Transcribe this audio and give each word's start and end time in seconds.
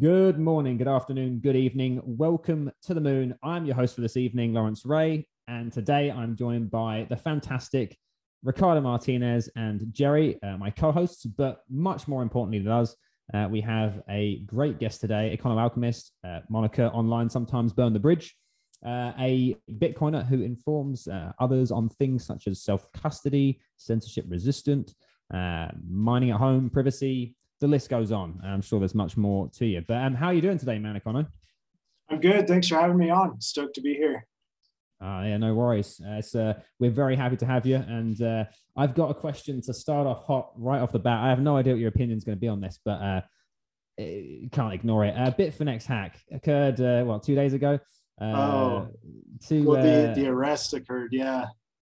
Good 0.00 0.38
morning, 0.38 0.78
good 0.78 0.88
afternoon, 0.88 1.40
good 1.40 1.56
evening. 1.56 2.00
Welcome 2.02 2.72
to 2.84 2.94
the 2.94 3.02
moon. 3.02 3.34
I'm 3.42 3.66
your 3.66 3.74
host 3.74 3.96
for 3.96 4.00
this 4.00 4.16
evening, 4.16 4.54
Lawrence 4.54 4.86
Ray, 4.86 5.28
and 5.46 5.70
today 5.70 6.10
I'm 6.10 6.36
joined 6.36 6.70
by 6.70 7.06
the 7.10 7.18
fantastic 7.18 7.98
Ricardo 8.42 8.80
Martinez 8.80 9.50
and 9.56 9.84
Jerry, 9.92 10.42
uh, 10.42 10.56
my 10.56 10.70
co 10.70 10.90
hosts. 10.90 11.26
But 11.26 11.64
much 11.68 12.08
more 12.08 12.22
importantly 12.22 12.60
than 12.60 12.72
us, 12.72 12.96
uh, 13.34 13.48
we 13.50 13.60
have 13.60 14.00
a 14.08 14.38
great 14.46 14.78
guest 14.78 15.02
today, 15.02 15.36
Econo 15.36 15.60
Alchemist, 15.60 16.12
uh, 16.26 16.40
Monica 16.48 16.90
online, 16.92 17.28
sometimes 17.28 17.74
burn 17.74 17.92
the 17.92 17.98
bridge, 17.98 18.34
uh, 18.86 19.12
a 19.18 19.54
Bitcoiner 19.70 20.26
who 20.26 20.40
informs 20.40 21.08
uh, 21.08 21.32
others 21.38 21.70
on 21.70 21.90
things 21.90 22.24
such 22.24 22.46
as 22.46 22.62
self 22.62 22.90
custody, 22.92 23.60
censorship 23.76 24.24
resistant, 24.28 24.94
uh, 25.34 25.68
mining 25.86 26.30
at 26.30 26.38
home, 26.38 26.70
privacy. 26.70 27.36
The 27.60 27.68
list 27.68 27.90
goes 27.90 28.10
on. 28.10 28.40
I'm 28.42 28.62
sure 28.62 28.78
there's 28.78 28.94
much 28.94 29.16
more 29.16 29.48
to 29.50 29.66
you. 29.66 29.82
But 29.86 29.98
um, 29.98 30.14
how 30.14 30.28
are 30.28 30.34
you 30.34 30.40
doing 30.40 30.58
today, 30.58 30.78
man, 30.78 30.98
Econo? 30.98 31.26
I'm 32.08 32.20
good. 32.20 32.48
Thanks 32.48 32.68
for 32.68 32.76
having 32.76 32.96
me 32.96 33.10
on. 33.10 33.40
Stoked 33.40 33.74
to 33.74 33.82
be 33.82 33.94
here. 33.94 34.26
Uh, 35.02 35.22
yeah, 35.24 35.36
no 35.36 35.54
worries. 35.54 36.00
Uh, 36.04 36.14
it's, 36.14 36.34
uh, 36.34 36.54
we're 36.78 36.90
very 36.90 37.16
happy 37.16 37.36
to 37.36 37.46
have 37.46 37.66
you. 37.66 37.76
And 37.76 38.20
uh, 38.20 38.44
I've 38.76 38.94
got 38.94 39.10
a 39.10 39.14
question 39.14 39.60
to 39.62 39.74
start 39.74 40.06
off 40.06 40.24
hot 40.24 40.52
right 40.56 40.80
off 40.80 40.92
the 40.92 40.98
bat. 40.98 41.22
I 41.22 41.28
have 41.28 41.40
no 41.40 41.56
idea 41.56 41.74
what 41.74 41.80
your 41.80 41.88
opinion 41.88 42.16
is 42.16 42.24
going 42.24 42.36
to 42.36 42.40
be 42.40 42.48
on 42.48 42.60
this, 42.60 42.78
but 42.84 43.00
uh, 43.00 43.20
you 43.98 44.48
can't 44.50 44.74
ignore 44.74 45.04
it. 45.04 45.14
Uh, 45.16 45.30
Bitfinex 45.30 45.84
hack 45.84 46.18
occurred, 46.32 46.80
uh, 46.80 47.04
what, 47.04 47.22
two 47.22 47.34
days 47.34 47.52
ago? 47.52 47.78
Uh, 48.20 48.24
oh, 48.24 48.88
to, 49.48 49.64
well, 49.64 49.82
the, 49.82 50.10
uh, 50.10 50.14
the 50.14 50.26
arrest 50.28 50.74
occurred. 50.74 51.12
Yeah. 51.12 51.46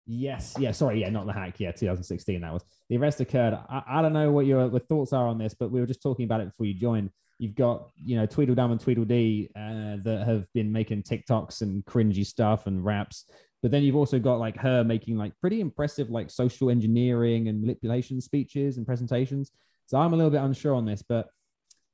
Yes, 0.05 0.55
yeah, 0.59 0.71
sorry, 0.71 0.99
yeah, 0.99 1.09
not 1.09 1.25
the 1.25 1.34
hack, 1.34 1.59
yeah, 1.59 1.71
2016 1.71 2.41
that 2.41 2.53
was. 2.53 2.63
The 2.89 2.98
arrest 2.98 3.21
occurred. 3.21 3.53
I, 3.53 3.83
I 3.88 4.02
don't 4.02 4.14
know 4.14 4.31
what 4.31 4.45
your, 4.45 4.69
your 4.69 4.80
thoughts 4.80 5.14
are 5.14 5.28
on 5.28 5.38
this, 5.38 5.53
but 5.53 5.72
we 5.72 5.80
were 5.80 5.88
just 5.88 6.02
talking 6.02 6.25
about 6.25 6.41
it 6.41 6.47
before 6.47 6.66
you 6.66 6.73
joined. 6.73 7.09
You've 7.39 7.55
got, 7.55 7.89
you 8.03 8.17
know, 8.17 8.25
Tweedledum 8.25 8.72
and 8.72 8.81
Tweedledee 8.81 9.50
uh, 9.55 9.97
that 10.03 10.23
have 10.25 10.52
been 10.53 10.72
making 10.72 11.03
TikToks 11.03 11.61
and 11.61 11.86
cringy 11.86 12.25
stuff 12.25 12.67
and 12.67 12.83
raps. 12.83 13.25
But 13.61 13.72
then 13.72 13.83
you've 13.83 13.95
also 13.95 14.19
got 14.19 14.39
like 14.39 14.58
her 14.58 14.83
making 14.83 15.17
like 15.17 15.33
pretty 15.39 15.61
impressive 15.61 16.09
like 16.09 16.30
social 16.30 16.69
engineering 16.69 17.47
and 17.47 17.61
manipulation 17.61 18.19
speeches 18.19 18.78
and 18.78 18.85
presentations. 18.85 19.52
So 19.85 19.97
I'm 19.97 20.13
a 20.13 20.17
little 20.17 20.31
bit 20.31 20.41
unsure 20.41 20.75
on 20.75 20.85
this, 20.85 21.02
but 21.02 21.30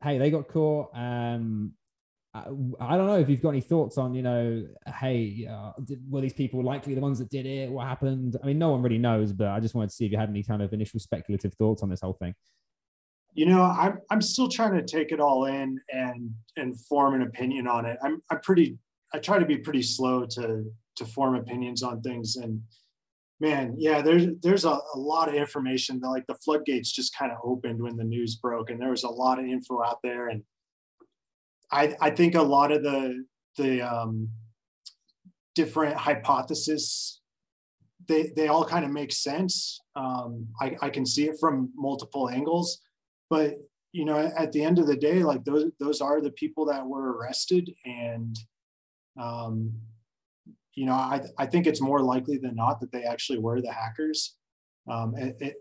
hey, 0.04 0.18
they 0.18 0.32
got 0.32 0.48
caught. 0.48 0.90
Um, 0.96 1.74
I, 2.34 2.44
don't 2.46 3.08
know 3.08 3.18
if 3.18 3.28
you've 3.28 3.42
got 3.42 3.50
any 3.50 3.62
thoughts 3.62 3.98
on, 3.98 4.14
you 4.14 4.22
know, 4.22 4.68
hey, 5.00 5.48
uh, 5.50 5.72
did, 5.84 6.00
were 6.08 6.22
these 6.22 6.34
people 6.34 6.64
likely 6.64 6.94
the 6.94 7.02
ones 7.02 7.18
that 7.20 7.30
did 7.30 7.48
it? 7.48 7.72
What 7.72 7.88
happened? 7.88 8.38
I 8.42 8.46
mean, 8.46 8.60
no 8.60 8.70
one 8.70 8.84
really 8.84 9.00
knows, 9.00 9.34
but 9.34 9.48
I 9.48 9.60
just 9.60 9.74
wanted 9.74 9.90
to 9.90 9.96
see 9.96 10.06
if 10.06 10.12
you 10.12 10.18
had 10.18 10.30
any 10.30 10.44
kind 10.44 10.62
of 10.62 10.72
initial 10.72 11.00
speculative 11.00 11.56
thoughts 11.56 11.82
on 11.82 11.90
this 11.90 12.02
whole 12.02 12.14
thing. 12.14 12.36
You 13.34 13.46
know, 13.48 13.64
I'm 13.64 14.00
I'm 14.10 14.22
still 14.22 14.50
trying 14.50 14.74
to 14.74 14.84
take 14.84 15.12
it 15.12 15.20
all 15.20 15.46
in 15.46 15.80
and 15.92 16.32
and 16.58 16.80
form 16.86 17.14
an 17.14 17.22
opinion 17.22 17.68
on 17.68 17.86
it. 17.86 17.98
I'm 18.04 18.22
I'm 18.30 18.42
pretty 18.42 18.78
I 19.14 19.20
try 19.20 19.40
to 19.40 19.46
be 19.46 19.58
pretty 19.58 19.84
slow 19.84 20.26
to 20.26 20.66
to 20.98 21.06
form 21.06 21.36
opinions 21.36 21.82
on 21.82 22.02
things 22.02 22.36
and 22.36 22.62
man 23.40 23.74
yeah 23.78 24.02
there's 24.02 24.26
there's 24.42 24.66
a, 24.66 24.78
a 24.94 24.98
lot 24.98 25.30
of 25.30 25.36
information 25.36 26.00
that 26.00 26.10
like 26.10 26.28
the 26.28 26.36
floodgates 26.36 26.92
just 26.92 27.18
kind 27.18 27.32
of 27.32 27.38
opened 27.44 27.82
when 27.82 27.96
the 27.96 28.04
news 28.04 28.36
broke 28.36 28.70
and 28.70 28.82
there 28.82 28.90
was 28.90 29.04
a 29.04 29.10
lot 29.10 29.40
of 29.40 29.46
info 29.46 29.82
out 29.82 30.00
there 30.04 30.28
and 30.28 30.44
i 31.72 31.96
i 32.02 32.10
think 32.10 32.36
a 32.36 32.42
lot 32.42 32.72
of 32.72 32.84
the 32.84 33.24
the 33.58 33.82
um 33.82 34.30
different 35.56 35.96
hypotheses 35.96 37.22
they 38.08 38.32
they 38.36 38.48
all 38.48 38.66
kind 38.66 38.86
of 38.86 38.92
make 38.92 39.12
sense 39.12 39.80
um 39.96 40.48
i 40.62 40.76
i 40.82 40.90
can 40.90 41.06
see 41.06 41.26
it 41.26 41.38
from 41.40 41.70
multiple 41.76 42.30
angles 42.30 42.80
but 43.30 43.56
you 43.92 44.06
know 44.06 44.32
at 44.38 44.52
the 44.52 44.64
end 44.64 44.80
of 44.80 44.88
the 44.88 44.96
day 44.96 45.24
like 45.24 45.44
those 45.44 45.66
those 45.80 46.02
are 46.02 46.22
the 46.22 46.32
people 46.32 46.66
that 46.66 46.86
were 46.86 47.14
arrested 47.14 47.74
and 47.86 48.38
um 49.20 49.74
you 50.80 50.86
know, 50.86 50.94
I, 50.94 51.22
I 51.38 51.46
think 51.46 51.68
it's 51.68 51.82
more 51.82 52.00
likely 52.00 52.38
than 52.38 52.56
not 52.56 52.80
that 52.80 52.94
they 52.94 53.04
actually 53.04 53.40
were 53.40 53.62
the 53.62 53.70
hackers, 53.70 54.38
um, 54.90 55.14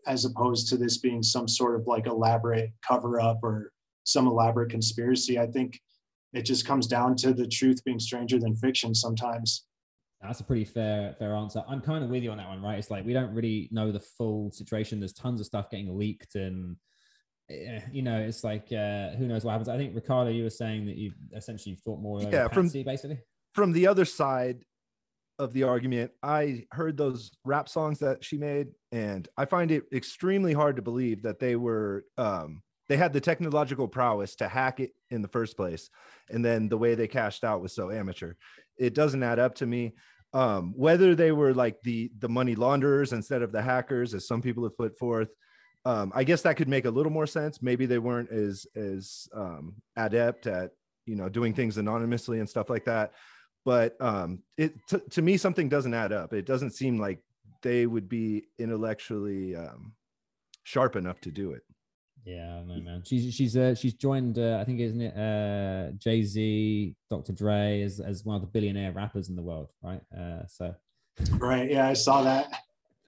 as 0.07 0.25
opposed 0.25 0.69
to 0.69 0.77
this 0.77 0.99
being 0.99 1.25
some 1.25 1.49
sort 1.49 1.75
of 1.75 1.89
like 1.89 2.07
elaborate 2.07 2.71
cover 2.87 3.21
up 3.21 3.41
or 3.43 3.73
some 4.05 4.29
elaborate 4.29 4.71
conspiracy. 4.71 5.37
I 5.37 5.47
think 5.47 5.81
it 6.33 6.43
just 6.43 6.67
comes 6.67 6.87
down 6.87 7.17
to 7.17 7.33
the 7.33 7.47
truth 7.47 7.83
being 7.85 7.99
stranger 7.99 8.39
than 8.39 8.55
fiction 8.55 8.95
sometimes. 8.95 9.65
That's 10.21 10.41
a 10.41 10.45
pretty 10.45 10.65
fair 10.65 11.15
fair 11.19 11.35
answer. 11.35 11.63
I'm 11.69 11.81
kind 11.81 12.03
of 12.03 12.11
with 12.11 12.23
you 12.23 12.33
on 12.33 12.39
that 12.39 12.49
one, 12.49 12.61
right? 12.61 12.79
It's 12.79 12.91
like 12.91 13.07
we 13.07 13.13
don't 13.13 13.33
really 13.33 13.69
know 13.71 13.93
the 13.93 14.01
full 14.01 14.51
situation. 14.51 14.99
There's 14.99 15.13
tons 15.13 15.41
of 15.41 15.47
stuff 15.47 15.71
getting 15.71 15.97
leaked, 15.97 16.35
and 16.35 16.77
eh, 17.49 17.81
you 17.93 18.03
know, 18.03 18.19
it's 18.19 18.43
like 18.43 18.73
uh, 18.73 19.11
who 19.11 19.29
knows 19.29 19.45
what 19.45 19.53
happens. 19.53 19.69
I 19.69 19.77
think 19.77 19.95
Ricardo, 19.95 20.31
you 20.31 20.43
were 20.43 20.51
saying 20.51 20.87
that 20.87 20.97
you 20.97 21.13
essentially 21.35 21.77
thought 21.77 22.01
more 22.01 22.21
yeah 22.23 22.49
from 22.49 22.69
basically 22.69 23.21
from 23.55 23.73
the 23.73 23.87
other 23.87 24.05
side 24.05 24.65
of 25.39 25.53
the 25.53 25.63
argument. 25.63 26.11
I 26.21 26.65
heard 26.73 26.97
those 26.97 27.31
rap 27.45 27.69
songs 27.69 28.01
that 28.01 28.25
she 28.25 28.39
made, 28.39 28.69
and 28.91 29.29
I 29.37 29.45
find 29.45 29.71
it 29.71 29.85
extremely 29.93 30.53
hard 30.53 30.77
to 30.77 30.83
believe 30.83 31.23
that 31.23 31.39
they 31.39 31.55
were 31.55 32.05
um, 32.17 32.63
they 32.89 32.97
had 32.97 33.13
the 33.13 33.21
technological 33.21 33.89
prowess 33.89 34.35
to 34.37 34.49
hack 34.49 34.81
it 34.81 34.93
in 35.11 35.23
the 35.23 35.29
first 35.29 35.57
place, 35.57 35.91
and 36.31 36.45
then 36.45 36.69
the 36.69 36.79
way 36.79 36.95
they 36.95 37.09
cashed 37.09 37.45
out 37.45 37.63
was 37.63 37.75
so 37.75 37.91
amateur. 37.91 38.35
It 38.79 38.95
doesn't 38.95 39.23
add 39.23 39.39
up 39.39 39.55
to 39.57 39.67
me. 39.67 39.95
Um, 40.35 40.75
whether 40.77 41.15
they 41.15 41.33
were 41.33 41.55
like 41.55 41.81
the 41.83 42.11
the 42.19 42.29
money 42.29 42.55
launderers 42.55 43.13
instead 43.13 43.43
of 43.43 43.53
the 43.53 43.63
hackers, 43.63 44.15
as 44.15 44.27
some 44.27 44.43
people 44.43 44.65
have 44.65 44.77
put 44.77 44.99
forth, 44.99 45.29
um, 45.85 46.13
I 46.15 46.25
guess 46.25 46.43
that 46.43 46.57
could 46.57 46.69
make 46.69 46.85
a 46.85 46.91
little 46.91 47.13
more 47.13 47.27
sense. 47.27 47.63
Maybe 47.63 47.87
they 47.87 47.99
weren't 47.99 48.31
as 48.31 48.67
as 48.77 49.29
um, 49.35 49.77
adept 49.97 50.47
at 50.47 50.73
you 51.07 51.17
know 51.17 51.29
doing 51.29 51.55
things 51.55 51.79
anonymously 51.79 52.41
and 52.41 52.49
stuff 52.49 52.69
like 52.69 52.85
that 52.85 53.13
but 53.69 54.01
um, 54.01 54.43
it 54.57 54.73
t- 54.89 54.97
to 55.11 55.21
me 55.21 55.37
something 55.37 55.69
doesn't 55.69 55.93
add 55.93 56.11
up. 56.11 56.33
It 56.33 56.47
doesn't 56.47 56.71
seem 56.71 56.99
like 56.99 57.21
they 57.63 57.85
would 57.85 58.09
be 58.09 58.45
intellectually 58.59 59.57
um, 59.57 59.93
sharp 60.63 60.97
enough 60.97 61.21
to 61.21 61.31
do 61.31 61.53
it. 61.53 61.63
Yeah, 62.29 62.61
no 62.67 62.75
man. 62.75 63.03
She's 63.07 63.33
she's 63.33 63.57
uh, 63.57 63.75
she's 63.75 63.95
joined. 63.95 64.39
Uh, 64.39 64.59
I 64.61 64.65
think 64.65 64.81
isn't 64.81 65.01
it 65.01 65.17
uh, 65.17 65.93
Jay 65.93 66.23
Z, 66.23 66.95
Dr. 67.09 67.33
Dre 67.33 67.81
as 67.81 68.01
as 68.01 68.23
one 68.23 68.37
of 68.37 68.43
the 68.43 68.49
billionaire 68.49 68.93
rappers 68.93 69.31
in 69.31 69.37
the 69.37 69.43
world, 69.43 69.71
right? 69.83 70.03
Uh, 70.15 70.47
so. 70.47 70.75
Right. 71.33 71.71
Yeah, 71.71 71.89
I 71.89 71.95
saw 71.95 72.23
that. 72.23 72.53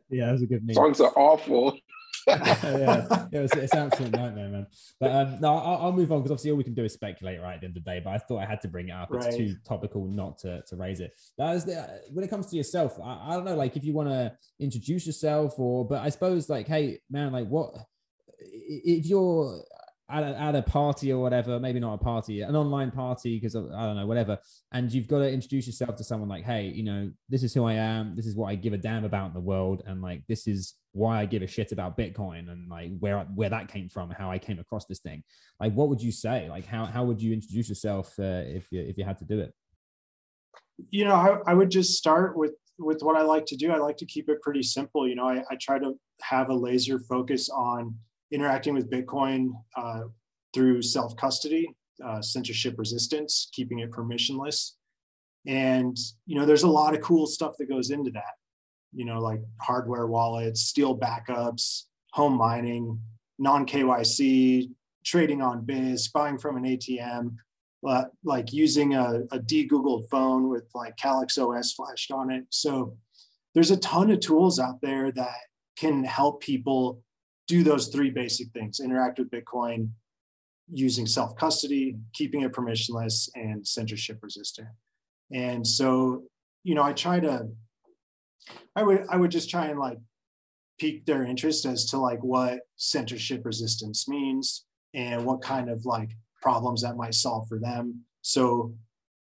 Yeah, 0.09 0.27
that 0.27 0.33
was 0.33 0.43
a 0.43 0.47
good 0.47 0.67
meme. 0.67 0.75
Songs 0.75 1.03
are 1.03 1.13
awful. 1.17 1.79
yeah, 2.27 3.27
it 3.33 3.41
was, 3.41 3.53
it's 3.53 3.73
an 3.73 3.87
absolute 3.87 4.13
nightmare, 4.13 4.49
man. 4.49 4.67
But 4.99 5.13
um, 5.13 5.41
no, 5.41 5.55
I'll, 5.55 5.87
I'll 5.87 5.93
move 5.93 6.13
on 6.13 6.19
because 6.19 6.33
obviously 6.33 6.51
all 6.51 6.57
we 6.57 6.65
can 6.65 6.75
do 6.75 6.85
is 6.85 6.93
speculate, 6.93 7.41
right? 7.41 7.55
At 7.55 7.61
the 7.61 7.67
end 7.67 7.77
of 7.77 7.85
the 7.85 7.91
day, 7.91 8.01
but 8.03 8.11
I 8.11 8.19
thought 8.19 8.39
I 8.39 8.47
had 8.47 8.61
to 8.63 8.69
bring 8.69 8.89
it 8.89 8.93
up. 8.93 9.09
It's 9.13 9.37
too 9.37 9.55
topical 9.67 10.07
not 10.07 10.39
to, 10.39 10.63
to 10.69 10.77
raise 10.77 11.01
it. 11.01 11.13
That 11.39 11.57
is 11.57 11.65
the, 11.65 12.03
when 12.13 12.25
it 12.25 12.29
comes 12.29 12.47
to 12.49 12.57
yourself. 12.57 12.99
I, 13.03 13.31
I 13.31 13.35
don't 13.35 13.45
know, 13.45 13.55
like 13.55 13.77
if 13.77 13.85
you 13.85 13.95
want 13.95 14.09
to 14.09 14.33
introduce 14.59 15.07
yourself, 15.07 15.59
or 15.59 15.87
but 15.87 16.03
I 16.03 16.09
suppose 16.09 16.49
like, 16.49 16.67
hey, 16.67 17.01
man, 17.11 17.33
like 17.33 17.49
what 17.49 17.75
if 18.41 19.07
you're 19.07 19.63
at 20.11 20.25
a, 20.25 20.41
at 20.41 20.57
a 20.57 20.63
party 20.63 21.13
or 21.13 21.23
whatever, 21.23 21.61
maybe 21.61 21.79
not 21.79 21.95
a 21.95 21.99
party, 21.99 22.41
an 22.41 22.57
online 22.57 22.91
party, 22.91 23.39
because 23.39 23.55
I 23.55 23.61
don't 23.61 23.97
know, 23.97 24.07
whatever. 24.07 24.39
And 24.73 24.93
you've 24.93 25.07
got 25.07 25.21
to 25.21 25.31
introduce 25.31 25.67
yourself 25.67 25.95
to 25.97 26.05
someone 26.05 26.29
like, 26.29 26.45
hey, 26.45 26.67
you 26.67 26.83
know, 26.83 27.11
this 27.29 27.45
is 27.45 27.55
who 27.55 27.65
I 27.65 27.75
am. 27.75 28.17
This 28.17 28.27
is 28.27 28.35
what 28.35 28.49
I 28.49 28.57
give 28.57 28.73
a 28.73 28.79
damn 28.79 29.05
about 29.05 29.29
in 29.29 29.35
the 29.35 29.41
world. 29.41 29.83
And 29.87 30.03
like, 30.03 30.23
this 30.29 30.49
is 30.49 30.75
why 30.93 31.21
I 31.21 31.27
give 31.27 31.43
a 31.43 31.47
shit 31.47 31.71
about 31.71 31.97
Bitcoin 31.97 32.51
and 32.51 32.69
like 32.69 32.91
where, 32.99 33.21
where 33.35 33.51
that 33.51 33.69
came 33.69 33.89
from, 33.89 34.11
how 34.11 34.31
I 34.31 34.39
came 34.39 34.59
across 34.59 34.85
this 34.87 34.99
thing. 34.99 35.23
Like, 35.61 35.75
what 35.75 35.89
would 35.89 36.03
you 36.03 36.11
say? 36.11 36.49
Like, 36.49 36.67
how, 36.67 36.87
how 36.87 37.05
would 37.05 37.23
you 37.23 37.33
introduce 37.33 37.69
yourself 37.69 38.13
uh, 38.19 38.43
if 38.47 38.67
you, 38.73 38.81
if 38.81 38.99
you 38.99 39.05
had 39.05 39.19
to 39.19 39.25
do 39.25 39.39
it? 39.39 39.55
You 40.91 41.05
know, 41.05 41.15
I, 41.15 41.39
I 41.47 41.55
would 41.55 41.71
just 41.71 41.95
start 41.95 42.37
with, 42.37 42.55
with 42.81 43.03
what 43.03 43.17
I 43.17 43.23
like 43.23 43.47
to 43.47 43.57
do. 43.57 43.71
I 43.71 43.77
like 43.77 43.99
to 43.99 44.07
keep 44.07 44.29
it 44.29 44.43
pretty 44.43 44.65
simple. 44.65 45.07
You 45.07 45.15
know, 45.15 45.29
I, 45.29 45.45
I 45.49 45.57
try 45.61 45.79
to 45.79 45.93
have 46.23 46.49
a 46.49 46.55
laser 46.55 46.99
focus 46.99 47.49
on 47.49 47.95
interacting 48.33 48.75
with 48.75 48.91
Bitcoin 48.91 49.51
uh, 49.77 50.03
through 50.55 50.83
self 50.83 51.17
custody, 51.17 51.75
uh, 52.05 52.21
censorship 52.21 52.75
resistance, 52.79 53.49
keeping 53.53 53.81
it 53.81 53.91
permissionless. 53.91 54.73
And, 55.47 55.97
you 56.27 56.39
know, 56.39 56.45
there's 56.45 56.65
a 56.65 56.69
lot 56.69 56.95
of 56.95 57.01
cool 57.01 57.27
stuff 57.27 57.55
that 57.59 57.69
goes 57.69 57.91
into 57.91 58.11
that, 58.13 58.35
you 58.95 59.05
know, 59.05 59.21
like 59.21 59.41
hardware 59.61 60.07
wallets, 60.07 60.63
steel 60.63 60.99
backups, 60.99 61.85
home 62.13 62.37
mining, 62.37 63.01
non 63.39 63.67
KYC, 63.67 64.71
trading 65.05 65.41
on 65.41 65.65
Bisq, 65.65 66.13
buying 66.13 66.39
from 66.39 66.57
an 66.57 66.65
ATM, 66.65 67.37
uh, 67.87 68.05
like 68.25 68.53
using 68.53 68.95
a, 68.95 69.23
a 69.33 69.39
de-Googled 69.39 70.09
phone 70.11 70.49
with 70.49 70.65
like 70.75 70.97
Calyx 70.97 71.39
OS 71.39 71.73
flashed 71.73 72.11
on 72.11 72.31
it. 72.31 72.45
So 72.51 72.97
there's 73.55 73.71
a 73.71 73.79
ton 73.79 74.11
of 74.11 74.21
tools 74.21 74.59
out 74.59 74.81
there 74.83 75.11
that 75.13 75.39
can 75.77 76.05
help 76.05 76.43
people 76.43 77.03
do 77.51 77.65
those 77.65 77.89
three 77.89 78.11
basic 78.11 78.49
things 78.53 78.79
interact 78.79 79.19
with 79.19 79.29
Bitcoin 79.29 79.91
using 80.73 81.05
self 81.05 81.35
custody, 81.35 81.97
keeping 82.15 82.43
it 82.43 82.53
permissionless, 82.53 83.29
and 83.35 83.67
censorship 83.67 84.21
resistant. 84.23 84.69
And 85.33 85.67
so, 85.67 86.23
you 86.63 86.77
know, 86.77 86.85
I 86.85 86.93
try 86.93 87.19
to, 87.19 87.49
I 88.77 88.85
would, 88.85 89.05
I 89.11 89.17
would 89.17 89.33
just 89.33 89.51
try 89.51 89.67
and 89.67 89.81
like 89.81 89.99
pique 90.79 91.05
their 91.07 91.25
interest 91.25 91.67
as 91.67 91.87
to 91.87 91.99
like 91.99 92.23
what 92.23 92.61
censorship 92.77 93.45
resistance 93.45 94.09
means 94.09 94.65
and 94.95 95.25
what 95.25 95.43
kind 95.43 95.69
of 95.69 95.85
like 95.85 96.11
problems 96.41 96.83
that 96.83 96.97
might 96.97 97.15
solve 97.15 97.49
for 97.49 97.59
them. 97.59 98.05
So, 98.23 98.73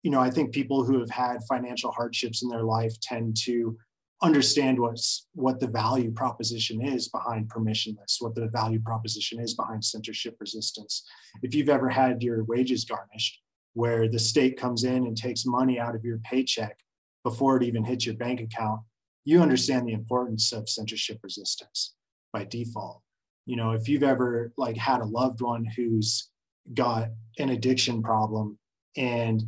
you 0.03 0.11
know, 0.11 0.19
I 0.19 0.29
think 0.29 0.53
people 0.53 0.83
who 0.83 0.99
have 0.99 1.09
had 1.09 1.37
financial 1.47 1.91
hardships 1.91 2.43
in 2.43 2.49
their 2.49 2.63
life 2.63 2.99
tend 2.99 3.37
to 3.45 3.77
understand 4.21 4.79
what's 4.79 5.27
what 5.33 5.59
the 5.59 5.67
value 5.67 6.11
proposition 6.11 6.83
is 6.83 7.07
behind 7.07 7.49
permissionless, 7.49 8.17
what 8.19 8.35
the 8.35 8.47
value 8.47 8.79
proposition 8.79 9.39
is 9.39 9.53
behind 9.53 9.83
censorship 9.83 10.35
resistance. 10.39 11.03
If 11.43 11.53
you've 11.53 11.69
ever 11.69 11.89
had 11.89 12.23
your 12.23 12.43
wages 12.43 12.83
garnished, 12.83 13.41
where 13.73 14.07
the 14.07 14.19
state 14.19 14.57
comes 14.57 14.83
in 14.83 15.05
and 15.05 15.15
takes 15.15 15.45
money 15.45 15.79
out 15.79 15.95
of 15.95 16.03
your 16.03 16.17
paycheck 16.19 16.79
before 17.23 17.57
it 17.57 17.63
even 17.63 17.83
hits 17.83 18.05
your 18.05 18.15
bank 18.15 18.41
account, 18.41 18.81
you 19.23 19.41
understand 19.41 19.87
the 19.87 19.93
importance 19.93 20.51
of 20.51 20.67
censorship 20.67 21.19
resistance 21.21 21.93
by 22.33 22.43
default. 22.43 23.01
You 23.45 23.55
know, 23.55 23.71
if 23.71 23.87
you've 23.87 24.03
ever 24.03 24.51
like 24.57 24.77
had 24.77 25.01
a 25.01 25.05
loved 25.05 25.41
one 25.41 25.63
who's 25.63 26.29
got 26.73 27.09
an 27.37 27.49
addiction 27.49 28.01
problem 28.01 28.57
and 28.95 29.43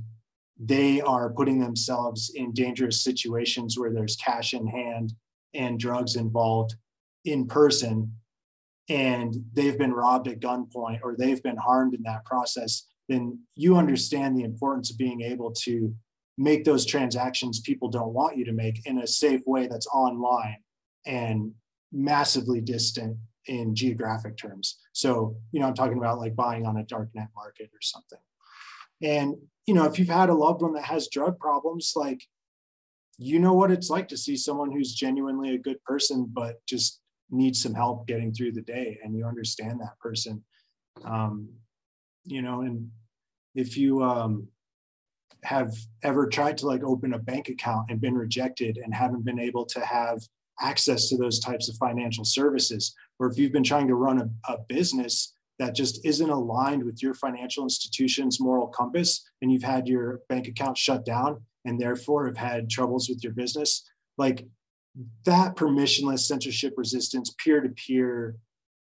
they 0.59 1.01
are 1.01 1.29
putting 1.29 1.59
themselves 1.59 2.31
in 2.35 2.51
dangerous 2.51 3.01
situations 3.01 3.79
where 3.79 3.91
there's 3.91 4.17
cash 4.17 4.53
in 4.53 4.67
hand 4.67 5.13
and 5.53 5.79
drugs 5.79 6.15
involved 6.15 6.75
in 7.25 7.47
person 7.47 8.13
and 8.89 9.35
they've 9.53 9.77
been 9.77 9.93
robbed 9.93 10.27
at 10.27 10.39
gunpoint 10.39 10.99
or 11.03 11.15
they've 11.17 11.43
been 11.43 11.57
harmed 11.57 11.93
in 11.93 12.03
that 12.03 12.25
process 12.25 12.87
then 13.09 13.39
you 13.55 13.75
understand 13.75 14.37
the 14.37 14.43
importance 14.43 14.91
of 14.91 14.97
being 14.97 15.21
able 15.21 15.51
to 15.51 15.93
make 16.37 16.63
those 16.63 16.85
transactions 16.85 17.59
people 17.59 17.89
don't 17.89 18.13
want 18.13 18.37
you 18.37 18.45
to 18.45 18.53
make 18.53 18.85
in 18.85 18.99
a 18.99 19.07
safe 19.07 19.41
way 19.45 19.67
that's 19.67 19.87
online 19.87 20.57
and 21.05 21.51
massively 21.91 22.61
distant 22.61 23.17
in 23.47 23.75
geographic 23.75 24.37
terms. 24.37 24.77
So, 24.93 25.35
you 25.51 25.59
know, 25.59 25.67
I'm 25.67 25.73
talking 25.73 25.97
about 25.97 26.19
like 26.19 26.35
buying 26.35 26.65
on 26.65 26.77
a 26.77 26.83
dark 26.83 27.09
net 27.13 27.29
market 27.35 27.69
or 27.73 27.81
something. 27.81 28.19
And, 29.01 29.35
you 29.65 29.73
know, 29.73 29.85
if 29.85 29.97
you've 29.97 30.09
had 30.09 30.29
a 30.29 30.33
loved 30.33 30.61
one 30.61 30.73
that 30.73 30.83
has 30.83 31.07
drug 31.07 31.39
problems, 31.39 31.93
like, 31.95 32.21
you 33.17 33.39
know 33.39 33.53
what 33.53 33.71
it's 33.71 33.89
like 33.89 34.07
to 34.09 34.17
see 34.17 34.37
someone 34.37 34.71
who's 34.71 34.93
genuinely 34.93 35.53
a 35.53 35.59
good 35.59 35.83
person, 35.83 36.29
but 36.31 36.65
just 36.65 37.01
needs 37.29 37.61
some 37.61 37.73
help 37.73 38.07
getting 38.07 38.33
through 38.33 38.53
the 38.53 38.61
day. 38.61 38.99
And 39.03 39.15
you 39.15 39.25
understand 39.25 39.79
that 39.79 39.99
person. 39.99 40.43
Um, 41.03 41.49
you 42.25 42.41
know, 42.41 42.61
and 42.61 42.89
if 43.55 43.77
you 43.77 44.03
um, 44.03 44.47
have 45.43 45.73
ever 46.03 46.27
tried 46.27 46.57
to 46.59 46.67
like 46.67 46.83
open 46.83 47.13
a 47.13 47.19
bank 47.19 47.49
account 47.49 47.87
and 47.89 48.01
been 48.01 48.15
rejected 48.15 48.77
and 48.77 48.93
haven't 48.93 49.25
been 49.25 49.39
able 49.39 49.65
to 49.65 49.79
have 49.81 50.19
access 50.61 51.09
to 51.09 51.17
those 51.17 51.39
types 51.39 51.69
of 51.69 51.77
financial 51.77 52.25
services, 52.25 52.95
or 53.19 53.29
if 53.29 53.37
you've 53.37 53.53
been 53.53 53.63
trying 53.63 53.87
to 53.87 53.95
run 53.95 54.19
a, 54.19 54.53
a 54.53 54.57
business 54.67 55.35
that 55.59 55.75
just 55.75 56.03
isn't 56.05 56.29
aligned 56.29 56.83
with 56.83 57.03
your 57.03 57.13
financial 57.13 57.63
institution's 57.63 58.39
moral 58.39 58.67
compass 58.67 59.29
and 59.41 59.51
you've 59.51 59.63
had 59.63 59.87
your 59.87 60.21
bank 60.29 60.47
account 60.47 60.77
shut 60.77 61.05
down 61.05 61.41
and 61.65 61.79
therefore 61.79 62.25
have 62.25 62.37
had 62.37 62.69
troubles 62.69 63.09
with 63.09 63.21
your 63.23 63.33
business, 63.33 63.83
like 64.17 64.47
that 65.25 65.55
permissionless 65.55 66.19
censorship 66.19 66.73
resistance 66.77 67.35
peer-to-peer 67.43 68.35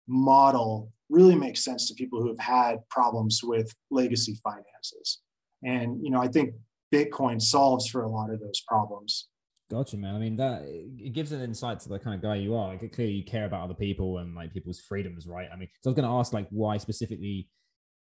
model 0.08 0.90
really 1.10 1.34
makes 1.34 1.62
sense 1.62 1.86
to 1.88 1.94
people 1.94 2.20
who 2.20 2.28
have 2.28 2.38
had 2.38 2.88
problems 2.88 3.40
with 3.44 3.72
legacy 3.90 4.38
finances. 4.42 5.20
And 5.62 6.02
you 6.02 6.10
know, 6.10 6.20
I 6.20 6.28
think 6.28 6.54
Bitcoin 6.92 7.40
solves 7.40 7.88
for 7.88 8.02
a 8.02 8.08
lot 8.08 8.30
of 8.30 8.40
those 8.40 8.62
problems. 8.66 9.28
Gotcha, 9.70 9.96
man. 9.96 10.14
I 10.14 10.18
mean, 10.18 10.36
that 10.36 10.62
it 10.64 11.14
gives 11.14 11.32
an 11.32 11.40
insight 11.40 11.80
to 11.80 11.88
the 11.88 11.98
kind 11.98 12.14
of 12.14 12.22
guy 12.22 12.36
you 12.36 12.54
are. 12.54 12.68
Like, 12.68 12.92
clearly, 12.92 13.14
you 13.14 13.24
care 13.24 13.46
about 13.46 13.62
other 13.64 13.74
people 13.74 14.18
and 14.18 14.34
like 14.34 14.52
people's 14.52 14.80
freedoms, 14.80 15.26
right? 15.26 15.48
I 15.52 15.56
mean, 15.56 15.68
so 15.80 15.88
I 15.88 15.90
was 15.90 15.96
going 15.96 16.08
to 16.08 16.14
ask, 16.14 16.32
like, 16.32 16.48
why 16.50 16.76
specifically 16.76 17.48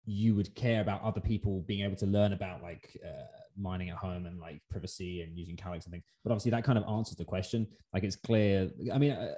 you 0.06 0.34
would 0.36 0.56
care 0.56 0.82
about 0.82 1.04
other 1.04 1.20
people 1.20 1.64
being 1.68 1.84
able 1.84 1.98
to 1.98 2.06
learn 2.06 2.34
about 2.34 2.64
like 2.64 2.98
uh, 3.06 3.26
mining 3.58 3.90
at 3.90 3.98
home 3.98 4.26
and 4.26 4.40
like 4.40 4.60
privacy 4.72 5.22
and 5.22 5.38
using 5.38 5.56
Calyx 5.56 5.86
and 5.86 5.92
things. 5.92 6.06
But 6.24 6.32
obviously, 6.32 6.52
that 6.52 6.64
kind 6.64 6.78
of 6.78 6.86
answers 6.86 7.18
the 7.18 7.26
question. 7.26 7.68
Like, 7.94 8.04
it's 8.04 8.16
clear. 8.16 8.72
I 8.94 8.98
mean, 8.98 9.12
uh, 9.12 9.34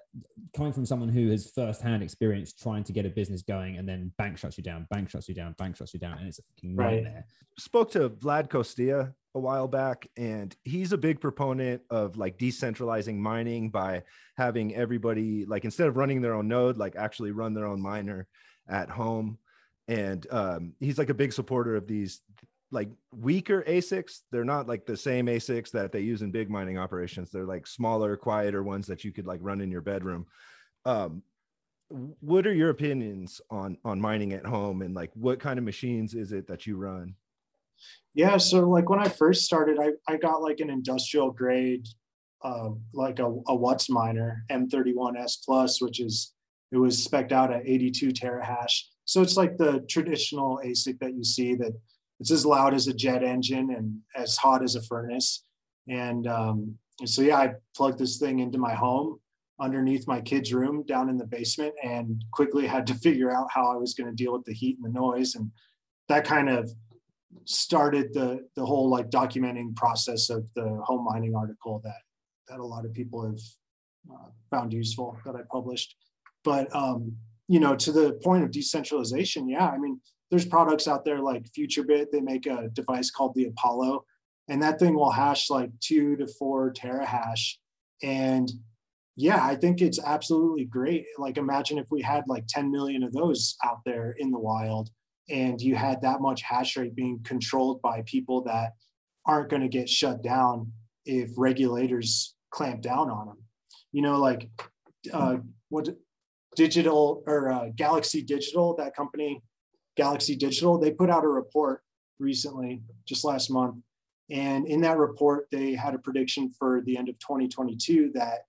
coming 0.55 0.73
from 0.73 0.85
someone 0.85 1.09
who 1.09 1.31
has 1.31 1.51
firsthand 1.55 2.03
experience 2.03 2.53
trying 2.53 2.83
to 2.83 2.93
get 2.93 3.07
a 3.07 3.09
business 3.09 3.41
going 3.41 3.77
and 3.77 3.89
then 3.89 4.11
bank 4.19 4.37
shuts 4.37 4.59
you 4.59 4.63
down, 4.63 4.85
bank 4.91 5.09
shuts 5.09 5.27
you 5.27 5.33
down, 5.33 5.55
bank 5.57 5.75
shuts 5.75 5.95
you 5.95 5.99
down, 5.99 6.19
and 6.19 6.27
it's 6.27 6.37
a 6.37 6.43
fucking 6.43 6.75
nightmare. 6.75 7.13
Right. 7.15 7.23
Spoke 7.57 7.91
to 7.93 8.09
Vlad 8.11 8.47
Costea 8.47 9.13
a 9.33 9.39
while 9.39 9.67
back, 9.67 10.07
and 10.17 10.55
he's 10.63 10.91
a 10.91 10.97
big 10.97 11.19
proponent 11.19 11.81
of 11.89 12.17
like 12.17 12.37
decentralizing 12.37 13.17
mining 13.17 13.69
by 13.69 14.03
having 14.37 14.75
everybody 14.75 15.45
like 15.45 15.65
instead 15.65 15.87
of 15.87 15.97
running 15.97 16.21
their 16.21 16.33
own 16.33 16.47
node, 16.47 16.77
like 16.77 16.95
actually 16.95 17.31
run 17.31 17.53
their 17.53 17.65
own 17.65 17.81
miner 17.81 18.27
at 18.67 18.89
home. 18.89 19.37
And 19.87 20.25
um, 20.31 20.73
he's 20.79 20.97
like 20.97 21.09
a 21.09 21.15
big 21.15 21.33
supporter 21.33 21.75
of 21.75 21.87
these 21.87 22.21
like 22.71 22.89
weaker 23.13 23.63
ASICs. 23.67 24.21
They're 24.31 24.45
not 24.45 24.67
like 24.67 24.85
the 24.85 24.97
same 24.97 25.25
ASICs 25.27 25.71
that 25.71 25.91
they 25.91 26.01
use 26.01 26.21
in 26.21 26.31
big 26.31 26.49
mining 26.49 26.77
operations. 26.77 27.29
They're 27.29 27.45
like 27.45 27.67
smaller, 27.67 28.15
quieter 28.17 28.63
ones 28.63 28.87
that 28.87 29.03
you 29.03 29.11
could 29.11 29.27
like 29.27 29.39
run 29.41 29.61
in 29.61 29.71
your 29.71 29.81
bedroom. 29.81 30.27
Um, 30.85 31.23
what 31.89 32.47
are 32.47 32.53
your 32.53 32.69
opinions 32.69 33.41
on 33.49 33.77
on 33.83 33.99
mining 33.99 34.31
at 34.31 34.45
home 34.45 34.81
and 34.81 34.95
like 34.95 35.11
what 35.13 35.41
kind 35.41 35.59
of 35.59 35.65
machines 35.65 36.13
is 36.13 36.31
it 36.31 36.47
that 36.47 36.65
you 36.65 36.77
run? 36.77 37.15
Yeah, 38.13 38.37
so 38.37 38.67
like 38.69 38.89
when 38.89 38.99
I 38.99 39.07
first 39.07 39.43
started, 39.43 39.77
I, 39.79 39.91
I 40.11 40.17
got 40.17 40.41
like 40.41 40.59
an 40.59 40.69
industrial 40.69 41.31
grade, 41.31 41.87
uh, 42.43 42.69
like 42.93 43.19
a, 43.19 43.25
a 43.25 43.57
WhatsMiner 43.57 44.39
M31S 44.51 45.45
Plus, 45.45 45.81
which 45.81 45.99
is 45.99 46.33
it 46.71 46.77
was 46.77 47.05
specced 47.05 47.31
out 47.31 47.53
at 47.53 47.67
82 47.67 48.09
terahash. 48.09 48.81
So 49.05 49.21
it's 49.21 49.37
like 49.37 49.57
the 49.57 49.85
traditional 49.89 50.59
ASIC 50.63 50.99
that 50.99 51.13
you 51.13 51.23
see 51.23 51.55
that 51.55 51.73
it's 52.19 52.31
as 52.31 52.45
loud 52.45 52.73
as 52.73 52.87
a 52.87 52.93
jet 52.93 53.23
engine 53.23 53.73
and 53.75 53.97
as 54.15 54.37
hot 54.37 54.63
as 54.63 54.75
a 54.75 54.81
furnace. 54.83 55.43
And 55.89 56.27
um, 56.27 56.77
so, 57.05 57.21
yeah, 57.21 57.37
I 57.37 57.53
plugged 57.75 57.99
this 57.99 58.19
thing 58.19 58.39
into 58.39 58.57
my 58.57 58.73
home 58.73 59.19
underneath 59.59 60.07
my 60.07 60.21
kid's 60.21 60.53
room 60.53 60.83
down 60.87 61.09
in 61.09 61.17
the 61.17 61.25
basement 61.25 61.73
and 61.83 62.23
quickly 62.31 62.65
had 62.67 62.87
to 62.87 62.93
figure 63.03 63.31
out 63.31 63.47
how 63.51 63.71
I 63.71 63.75
was 63.75 63.93
going 63.93 64.09
to 64.09 64.15
deal 64.15 64.33
with 64.33 64.45
the 64.45 64.53
heat 64.53 64.77
and 64.81 64.85
the 64.85 64.99
noise. 64.99 65.35
And 65.35 65.51
that 66.09 66.25
kind 66.25 66.49
of 66.49 66.71
started 67.45 68.13
the, 68.13 68.47
the 68.55 68.65
whole 68.65 68.89
like 68.89 69.09
documenting 69.09 69.75
process 69.75 70.29
of 70.29 70.45
the 70.55 70.81
home 70.85 71.05
mining 71.05 71.35
article 71.35 71.81
that, 71.83 72.01
that 72.47 72.59
a 72.59 72.65
lot 72.65 72.85
of 72.85 72.93
people 72.93 73.25
have 73.25 73.39
uh, 74.11 74.29
found 74.49 74.73
useful 74.73 75.17
that 75.25 75.35
I 75.35 75.41
published. 75.51 75.95
But, 76.43 76.73
um, 76.75 77.15
you 77.47 77.59
know, 77.59 77.75
to 77.75 77.91
the 77.91 78.13
point 78.23 78.43
of 78.43 78.51
decentralization, 78.51 79.49
yeah, 79.49 79.67
I 79.67 79.77
mean, 79.77 79.99
there's 80.29 80.45
products 80.45 80.87
out 80.87 81.03
there 81.03 81.19
like 81.19 81.45
FutureBit. 81.57 82.07
They 82.11 82.21
make 82.21 82.45
a 82.45 82.69
device 82.69 83.11
called 83.11 83.35
the 83.35 83.45
Apollo, 83.45 84.05
and 84.47 84.61
that 84.63 84.79
thing 84.79 84.95
will 84.95 85.11
hash 85.11 85.49
like 85.49 85.69
two 85.81 86.15
to 86.15 86.27
four 86.27 86.71
terahash. 86.71 87.55
And 88.01 88.49
yeah, 89.17 89.43
I 89.45 89.55
think 89.55 89.81
it's 89.81 89.99
absolutely 90.03 90.65
great. 90.65 91.05
Like 91.17 91.37
imagine 91.37 91.77
if 91.77 91.87
we 91.91 92.01
had 92.01 92.23
like 92.27 92.45
10 92.47 92.71
million 92.71 93.03
of 93.03 93.11
those 93.11 93.57
out 93.63 93.81
there 93.85 94.15
in 94.17 94.31
the 94.31 94.39
wild 94.39 94.89
and 95.31 95.61
you 95.61 95.75
had 95.75 96.01
that 96.01 96.21
much 96.21 96.41
hash 96.41 96.77
rate 96.77 96.95
being 96.95 97.19
controlled 97.23 97.81
by 97.81 98.03
people 98.05 98.43
that 98.43 98.73
aren't 99.25 99.49
going 99.49 99.61
to 99.61 99.67
get 99.67 99.89
shut 99.89 100.21
down 100.21 100.71
if 101.05 101.31
regulators 101.37 102.35
clamp 102.51 102.81
down 102.81 103.09
on 103.09 103.27
them. 103.27 103.37
You 103.91 104.01
know, 104.01 104.19
like 104.19 104.49
uh, 105.13 105.37
what 105.69 105.89
digital 106.55 107.23
or 107.25 107.51
uh, 107.51 107.69
Galaxy 107.75 108.21
Digital, 108.21 108.75
that 108.75 108.95
company 108.95 109.41
Galaxy 109.97 110.35
Digital, 110.35 110.77
they 110.77 110.91
put 110.91 111.09
out 111.09 111.23
a 111.23 111.27
report 111.27 111.81
recently, 112.19 112.81
just 113.07 113.23
last 113.23 113.49
month. 113.49 113.75
And 114.29 114.65
in 114.67 114.81
that 114.81 114.97
report, 114.97 115.47
they 115.51 115.73
had 115.73 115.93
a 115.93 115.99
prediction 115.99 116.51
for 116.57 116.81
the 116.85 116.97
end 116.97 117.09
of 117.09 117.19
2022 117.19 118.11
that 118.13 118.45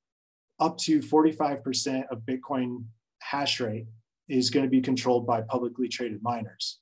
up 0.61 0.79
to 0.79 1.01
45% 1.01 2.05
of 2.11 2.21
Bitcoin 2.21 2.85
hash 3.21 3.61
rate 3.61 3.87
is 4.33 4.51
going 4.51 4.65
to 4.65 4.71
be 4.71 4.81
controlled 4.81 5.27
by 5.27 5.43
publicly 5.43 5.89
traded 5.89 6.23
miners. 6.23 6.79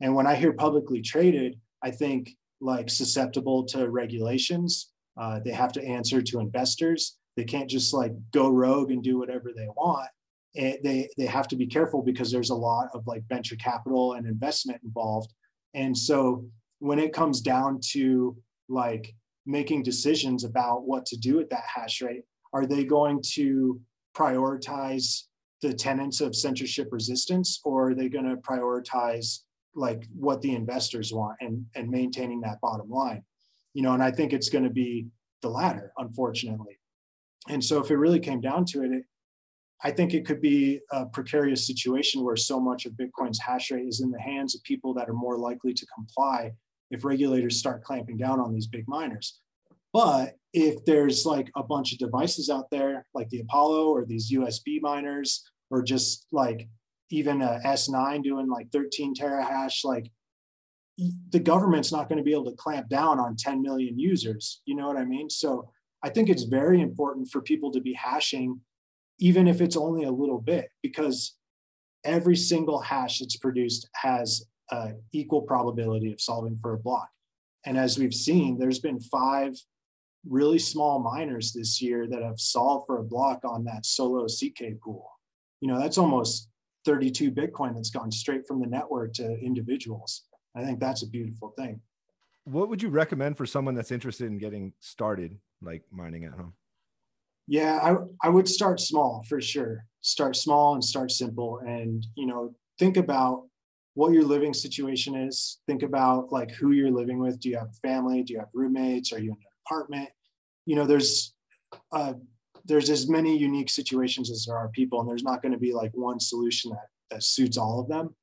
And 0.00 0.14
when 0.14 0.26
I 0.26 0.34
hear 0.34 0.52
publicly 0.52 1.00
traded, 1.02 1.58
I 1.82 1.90
think 1.90 2.30
like 2.60 2.90
susceptible 2.90 3.64
to 3.66 3.88
regulations. 3.90 4.90
Uh, 5.20 5.40
they 5.44 5.52
have 5.52 5.72
to 5.72 5.84
answer 5.84 6.22
to 6.22 6.40
investors. 6.40 7.16
They 7.36 7.44
can't 7.44 7.70
just 7.70 7.92
like 7.94 8.12
go 8.32 8.48
rogue 8.48 8.90
and 8.90 9.02
do 9.02 9.18
whatever 9.18 9.52
they 9.54 9.68
want 9.76 10.08
they 10.54 11.08
they 11.16 11.26
have 11.26 11.48
to 11.48 11.56
be 11.56 11.66
careful 11.66 12.02
because 12.02 12.30
there's 12.30 12.50
a 12.50 12.54
lot 12.54 12.88
of 12.94 13.06
like 13.06 13.22
venture 13.28 13.56
capital 13.56 14.14
and 14.14 14.26
investment 14.26 14.80
involved 14.84 15.32
and 15.74 15.96
so 15.96 16.44
when 16.78 16.98
it 16.98 17.12
comes 17.12 17.40
down 17.40 17.80
to 17.82 18.36
like 18.68 19.14
making 19.46 19.82
decisions 19.82 20.44
about 20.44 20.86
what 20.86 21.04
to 21.06 21.16
do 21.16 21.36
with 21.36 21.50
that 21.50 21.64
hash 21.64 22.00
rate 22.00 22.22
are 22.52 22.66
they 22.66 22.84
going 22.84 23.20
to 23.20 23.80
prioritize 24.16 25.24
the 25.68 25.74
tenets 25.74 26.20
of 26.20 26.36
censorship 26.36 26.88
resistance 26.92 27.60
or 27.64 27.90
are 27.90 27.94
they 27.94 28.08
going 28.08 28.28
to 28.28 28.36
prioritize 28.36 29.40
like 29.74 30.06
what 30.14 30.40
the 30.42 30.54
investors 30.54 31.12
want 31.12 31.36
and 31.40 31.64
and 31.74 31.90
maintaining 31.90 32.40
that 32.40 32.60
bottom 32.60 32.88
line 32.88 33.22
you 33.72 33.82
know 33.82 33.92
and 33.92 34.02
i 34.02 34.10
think 34.10 34.32
it's 34.32 34.48
going 34.48 34.64
to 34.64 34.70
be 34.70 35.06
the 35.42 35.48
latter 35.48 35.92
unfortunately 35.98 36.78
and 37.48 37.62
so 37.62 37.80
if 37.82 37.90
it 37.90 37.96
really 37.96 38.20
came 38.20 38.40
down 38.40 38.64
to 38.66 38.84
it, 38.84 38.92
it 38.92 39.04
I 39.82 39.90
think 39.90 40.14
it 40.14 40.24
could 40.24 40.40
be 40.40 40.80
a 40.92 41.04
precarious 41.04 41.66
situation 41.66 42.24
where 42.24 42.36
so 42.36 42.58
much 42.58 42.86
of 42.86 42.92
Bitcoin's 42.92 43.38
hash 43.38 43.70
rate 43.70 43.86
is 43.86 44.00
in 44.00 44.10
the 44.10 44.20
hands 44.20 44.54
of 44.54 44.62
people 44.62 44.94
that 44.94 45.10
are 45.10 45.14
more 45.14 45.36
likely 45.36 45.74
to 45.74 45.86
comply 45.94 46.52
if 46.90 47.04
regulators 47.04 47.58
start 47.58 47.84
clamping 47.84 48.16
down 48.16 48.40
on 48.40 48.52
these 48.52 48.66
big 48.66 48.88
miners. 48.88 49.40
But 49.92 50.36
if 50.54 50.84
there's 50.86 51.26
like 51.26 51.50
a 51.54 51.62
bunch 51.62 51.92
of 51.92 51.98
devices 51.98 52.48
out 52.48 52.70
there, 52.70 53.06
like 53.14 53.28
the 53.28 53.40
Apollo 53.40 53.88
or 53.88 54.06
these 54.06 54.32
USB 54.32 54.80
miners, 54.80 55.44
or 55.70 55.82
just 55.82 56.26
like 56.32 56.68
even 57.10 57.42
a 57.42 57.60
S9 57.64 58.22
doing 58.22 58.48
like 58.48 58.70
13 58.72 59.14
terahash, 59.14 59.84
like 59.84 60.10
the 61.30 61.40
government's 61.40 61.92
not 61.92 62.08
going 62.08 62.18
to 62.18 62.24
be 62.24 62.32
able 62.32 62.50
to 62.50 62.56
clamp 62.56 62.88
down 62.88 63.18
on 63.18 63.36
10 63.36 63.62
million 63.62 63.98
users. 63.98 64.62
You 64.64 64.76
know 64.76 64.86
what 64.86 64.96
I 64.96 65.04
mean? 65.04 65.28
So 65.28 65.70
I 66.02 66.10
think 66.10 66.28
it's 66.28 66.44
very 66.44 66.80
important 66.80 67.28
for 67.30 67.40
people 67.40 67.72
to 67.72 67.80
be 67.80 67.94
hashing, 67.94 68.60
even 69.18 69.48
if 69.48 69.60
it's 69.60 69.76
only 69.76 70.04
a 70.04 70.12
little 70.12 70.40
bit, 70.40 70.68
because 70.82 71.36
every 72.04 72.36
single 72.36 72.80
hash 72.80 73.18
that's 73.18 73.36
produced 73.36 73.88
has 73.94 74.46
an 74.70 75.00
equal 75.12 75.42
probability 75.42 76.12
of 76.12 76.20
solving 76.20 76.58
for 76.60 76.74
a 76.74 76.78
block. 76.78 77.08
And 77.66 77.78
as 77.78 77.98
we've 77.98 78.14
seen, 78.14 78.58
there's 78.58 78.78
been 78.78 79.00
five 79.00 79.54
really 80.28 80.58
small 80.58 81.00
miners 81.00 81.52
this 81.52 81.80
year 81.82 82.06
that 82.08 82.22
have 82.22 82.38
solved 82.38 82.86
for 82.86 82.98
a 82.98 83.04
block 83.04 83.40
on 83.44 83.64
that 83.64 83.86
solo 83.86 84.26
CK 84.26 84.80
pool. 84.82 85.10
You 85.64 85.72
know, 85.72 85.80
that's 85.80 85.96
almost 85.96 86.50
32 86.84 87.32
Bitcoin 87.32 87.74
that's 87.74 87.88
gone 87.88 88.12
straight 88.12 88.46
from 88.46 88.60
the 88.60 88.66
network 88.66 89.14
to 89.14 89.38
individuals. 89.40 90.24
I 90.54 90.62
think 90.62 90.78
that's 90.78 91.02
a 91.02 91.08
beautiful 91.08 91.54
thing. 91.56 91.80
What 92.44 92.68
would 92.68 92.82
you 92.82 92.90
recommend 92.90 93.38
for 93.38 93.46
someone 93.46 93.74
that's 93.74 93.90
interested 93.90 94.26
in 94.26 94.36
getting 94.36 94.74
started, 94.80 95.38
like 95.62 95.84
mining 95.90 96.26
at 96.26 96.32
home? 96.32 96.52
Yeah, 97.46 97.78
I, 97.82 98.26
I 98.26 98.28
would 98.28 98.46
start 98.46 98.78
small 98.78 99.24
for 99.26 99.40
sure. 99.40 99.86
Start 100.02 100.36
small 100.36 100.74
and 100.74 100.84
start 100.84 101.10
simple. 101.10 101.60
And, 101.66 102.06
you 102.14 102.26
know, 102.26 102.54
think 102.78 102.98
about 102.98 103.46
what 103.94 104.12
your 104.12 104.24
living 104.24 104.52
situation 104.52 105.14
is. 105.14 105.60
Think 105.66 105.82
about 105.82 106.30
like 106.30 106.50
who 106.50 106.72
you're 106.72 106.90
living 106.90 107.20
with. 107.20 107.40
Do 107.40 107.48
you 107.48 107.56
have 107.56 107.68
a 107.68 107.88
family? 107.88 108.22
Do 108.22 108.34
you 108.34 108.40
have 108.40 108.50
roommates? 108.52 109.14
Are 109.14 109.18
you 109.18 109.30
in 109.30 109.38
an 109.38 109.62
apartment? 109.64 110.10
You 110.66 110.76
know, 110.76 110.84
there's 110.84 111.32
uh, 111.90 112.12
there's 112.64 112.90
as 112.90 113.08
many 113.08 113.36
unique 113.36 113.70
situations 113.70 114.30
as 114.30 114.46
there 114.46 114.56
are 114.56 114.68
people, 114.68 115.00
and 115.00 115.08
there's 115.08 115.22
not 115.22 115.42
going 115.42 115.52
to 115.52 115.58
be 115.58 115.72
like 115.72 115.92
one 115.94 116.20
solution 116.20 116.70
that 116.70 116.88
that 117.10 117.22
suits 117.22 117.58
all 117.58 117.80
of 117.80 117.88
them. 117.88 118.14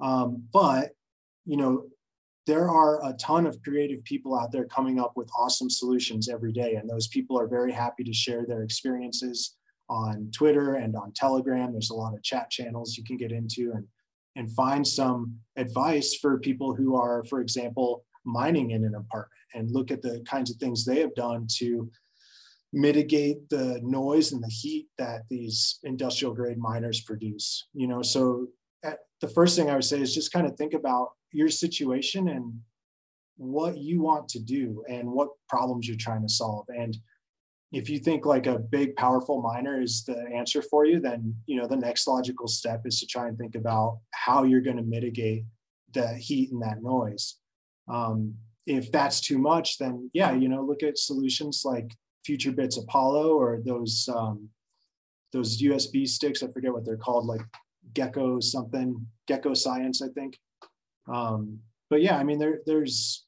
Um, 0.00 0.44
but 0.52 0.90
you 1.44 1.56
know, 1.56 1.86
there 2.46 2.68
are 2.68 3.04
a 3.08 3.14
ton 3.14 3.46
of 3.46 3.62
creative 3.62 4.04
people 4.04 4.38
out 4.38 4.52
there 4.52 4.66
coming 4.66 4.98
up 5.00 5.12
with 5.16 5.30
awesome 5.36 5.70
solutions 5.70 6.28
every 6.28 6.52
day, 6.52 6.74
and 6.74 6.88
those 6.88 7.08
people 7.08 7.38
are 7.38 7.46
very 7.46 7.72
happy 7.72 8.04
to 8.04 8.12
share 8.12 8.44
their 8.46 8.62
experiences 8.62 9.56
on 9.88 10.30
Twitter 10.32 10.74
and 10.74 10.96
on 10.96 11.12
Telegram. 11.12 11.72
There's 11.72 11.90
a 11.90 11.94
lot 11.94 12.14
of 12.14 12.22
chat 12.22 12.50
channels 12.50 12.96
you 12.96 13.04
can 13.04 13.16
get 13.16 13.32
into 13.32 13.72
and 13.72 13.86
and 14.36 14.50
find 14.52 14.86
some 14.86 15.36
advice 15.56 16.14
for 16.14 16.38
people 16.38 16.74
who 16.74 16.96
are, 16.96 17.22
for 17.24 17.40
example, 17.40 18.04
mining 18.24 18.70
in 18.70 18.84
an 18.84 18.94
apartment 18.94 19.42
and 19.54 19.70
look 19.70 19.90
at 19.90 20.00
the 20.00 20.24
kinds 20.26 20.50
of 20.50 20.56
things 20.56 20.84
they 20.84 21.00
have 21.00 21.14
done 21.14 21.46
to 21.58 21.90
mitigate 22.72 23.48
the 23.50 23.80
noise 23.82 24.32
and 24.32 24.42
the 24.42 24.48
heat 24.48 24.88
that 24.98 25.22
these 25.28 25.78
industrial 25.84 26.34
grade 26.34 26.58
miners 26.58 27.00
produce 27.00 27.68
you 27.74 27.86
know? 27.86 28.02
So 28.02 28.48
at, 28.84 28.98
the 29.20 29.28
first 29.28 29.56
thing 29.56 29.70
i 29.70 29.74
would 29.74 29.84
say 29.84 30.00
is 30.00 30.14
just 30.14 30.32
kind 30.32 30.46
of 30.46 30.56
think 30.56 30.74
about 30.74 31.10
your 31.32 31.48
situation 31.48 32.28
and 32.28 32.52
what 33.36 33.78
you 33.78 34.02
want 34.02 34.28
to 34.28 34.38
do 34.38 34.84
and 34.88 35.10
what 35.10 35.30
problems 35.48 35.88
you're 35.88 35.96
trying 35.98 36.22
to 36.22 36.28
solve. 36.28 36.66
And 36.68 36.96
if 37.72 37.88
you 37.88 37.98
think 37.98 38.26
like 38.26 38.46
a 38.46 38.58
big 38.58 38.94
powerful 38.96 39.40
miner 39.40 39.80
is 39.80 40.04
the 40.04 40.26
answer 40.34 40.60
for 40.60 40.84
you 40.84 41.00
then 41.00 41.34
you 41.46 41.56
know 41.58 41.66
the 41.66 41.76
next 41.76 42.06
logical 42.06 42.46
step 42.46 42.82
is 42.84 43.00
to 43.00 43.06
try 43.06 43.28
and 43.28 43.38
think 43.38 43.54
about 43.54 43.98
how 44.10 44.42
you're 44.42 44.60
going 44.60 44.76
to 44.76 44.82
mitigate 44.82 45.44
the 45.94 46.08
heat 46.14 46.52
and 46.52 46.62
that 46.62 46.82
noise. 46.82 47.38
Um, 47.88 48.34
if 48.66 48.92
that's 48.92 49.20
too 49.20 49.38
much 49.38 49.78
then 49.78 50.08
yeah 50.12 50.30
you 50.32 50.48
know 50.48 50.62
look 50.62 50.84
at 50.84 50.96
solutions 50.96 51.62
like 51.64 51.96
FutureBit's 52.26 52.78
apollo 52.78 53.34
or 53.34 53.60
those 53.64 54.08
um, 54.14 54.48
those 55.32 55.60
usb 55.62 56.06
sticks 56.06 56.42
i 56.42 56.46
forget 56.48 56.72
what 56.72 56.84
they're 56.84 56.96
called 56.96 57.26
like 57.26 57.42
Gekko 57.94 58.42
something 58.42 59.06
GekkoScience 59.28 60.02
i 60.02 60.08
think. 60.14 60.38
Um, 61.12 61.58
but 61.90 62.02
yeah 62.02 62.16
i 62.16 62.24
mean 62.24 62.38
there 62.38 62.60
there's 62.66 63.26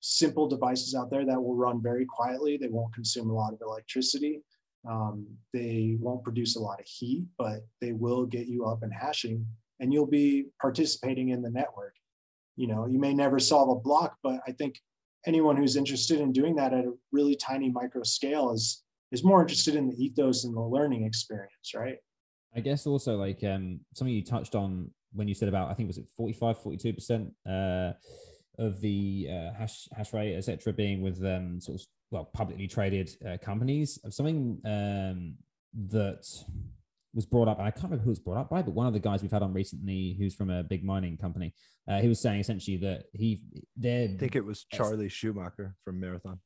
simple 0.00 0.46
devices 0.48 0.94
out 0.94 1.10
there 1.10 1.24
that 1.24 1.42
will 1.42 1.56
run 1.56 1.82
very 1.82 2.04
quietly. 2.04 2.56
They 2.56 2.68
won't 2.68 2.94
consume 2.94 3.28
a 3.28 3.34
lot 3.34 3.52
of 3.52 3.60
electricity. 3.60 4.40
Um, 4.88 5.26
they 5.52 5.96
won't 5.98 6.22
produce 6.22 6.54
a 6.54 6.60
lot 6.60 6.78
of 6.78 6.86
heat 6.86 7.24
but 7.36 7.66
they 7.80 7.90
will 7.92 8.24
get 8.24 8.46
you 8.46 8.66
up 8.66 8.84
and 8.84 8.92
hashing 8.92 9.44
and 9.80 9.92
you'll 9.92 10.06
be 10.06 10.46
participating 10.60 11.30
in 11.30 11.42
the 11.42 11.50
network. 11.50 11.94
You 12.56 12.68
know 12.68 12.86
you 12.86 12.98
may 12.98 13.12
never 13.12 13.38
solve 13.38 13.68
a 13.68 13.80
block 13.80 14.16
but 14.22 14.40
i 14.46 14.52
think 14.52 14.80
anyone 15.26 15.56
who's 15.56 15.76
interested 15.76 16.20
in 16.20 16.32
doing 16.32 16.54
that 16.56 16.72
at 16.72 16.84
a 16.84 16.92
really 17.12 17.36
tiny 17.36 17.70
micro 17.70 18.02
scale 18.02 18.52
is 18.52 18.82
is 19.12 19.22
more 19.22 19.40
interested 19.40 19.74
in 19.76 19.88
the 19.88 20.04
ethos 20.04 20.44
and 20.44 20.54
the 20.54 20.60
learning 20.60 21.04
experience 21.04 21.74
right? 21.74 21.98
I 22.54 22.60
guess 22.60 22.86
also 22.86 23.16
like 23.16 23.42
um 23.44 23.80
something 23.94 24.14
you 24.14 24.24
touched 24.24 24.54
on 24.54 24.90
when 25.12 25.28
you 25.28 25.34
said 25.34 25.48
about 25.48 25.70
i 25.70 25.74
think 25.74 25.86
was 25.86 25.98
it 25.98 26.06
45 26.16 26.58
42 26.62 26.92
percent 26.92 27.32
uh 27.48 27.92
of 28.58 28.80
the 28.80 29.28
uh, 29.30 29.52
hash 29.52 29.88
hash 29.94 30.12
rate 30.14 30.34
etc 30.36 30.72
being 30.72 31.02
with 31.02 31.22
um 31.24 31.60
sort 31.60 31.80
of 31.80 31.86
well 32.10 32.24
publicly 32.24 32.66
traded 32.66 33.10
uh, 33.26 33.36
companies. 33.42 33.98
Something 34.10 34.60
um 34.64 35.34
that 35.88 36.24
was 37.16 37.26
brought 37.26 37.48
up, 37.48 37.58
and 37.58 37.66
I 37.66 37.70
can't 37.70 37.84
remember 37.84 38.04
who 38.04 38.10
was 38.10 38.20
brought 38.20 38.36
up 38.36 38.50
by, 38.50 38.60
but 38.60 38.74
one 38.74 38.86
of 38.86 38.92
the 38.92 39.00
guys 39.00 39.22
we've 39.22 39.32
had 39.32 39.42
on 39.42 39.54
recently, 39.54 40.14
who's 40.18 40.34
from 40.34 40.50
a 40.50 40.62
big 40.62 40.84
mining 40.84 41.16
company, 41.16 41.54
uh, 41.88 41.98
he 41.98 42.08
was 42.08 42.20
saying 42.20 42.40
essentially 42.40 42.76
that 42.76 43.04
he, 43.14 43.40
I 43.82 44.14
think 44.18 44.36
it 44.36 44.44
was 44.44 44.66
Charlie 44.70 45.08
Schumacher 45.08 45.74
from 45.82 45.98
Marathon. 45.98 46.38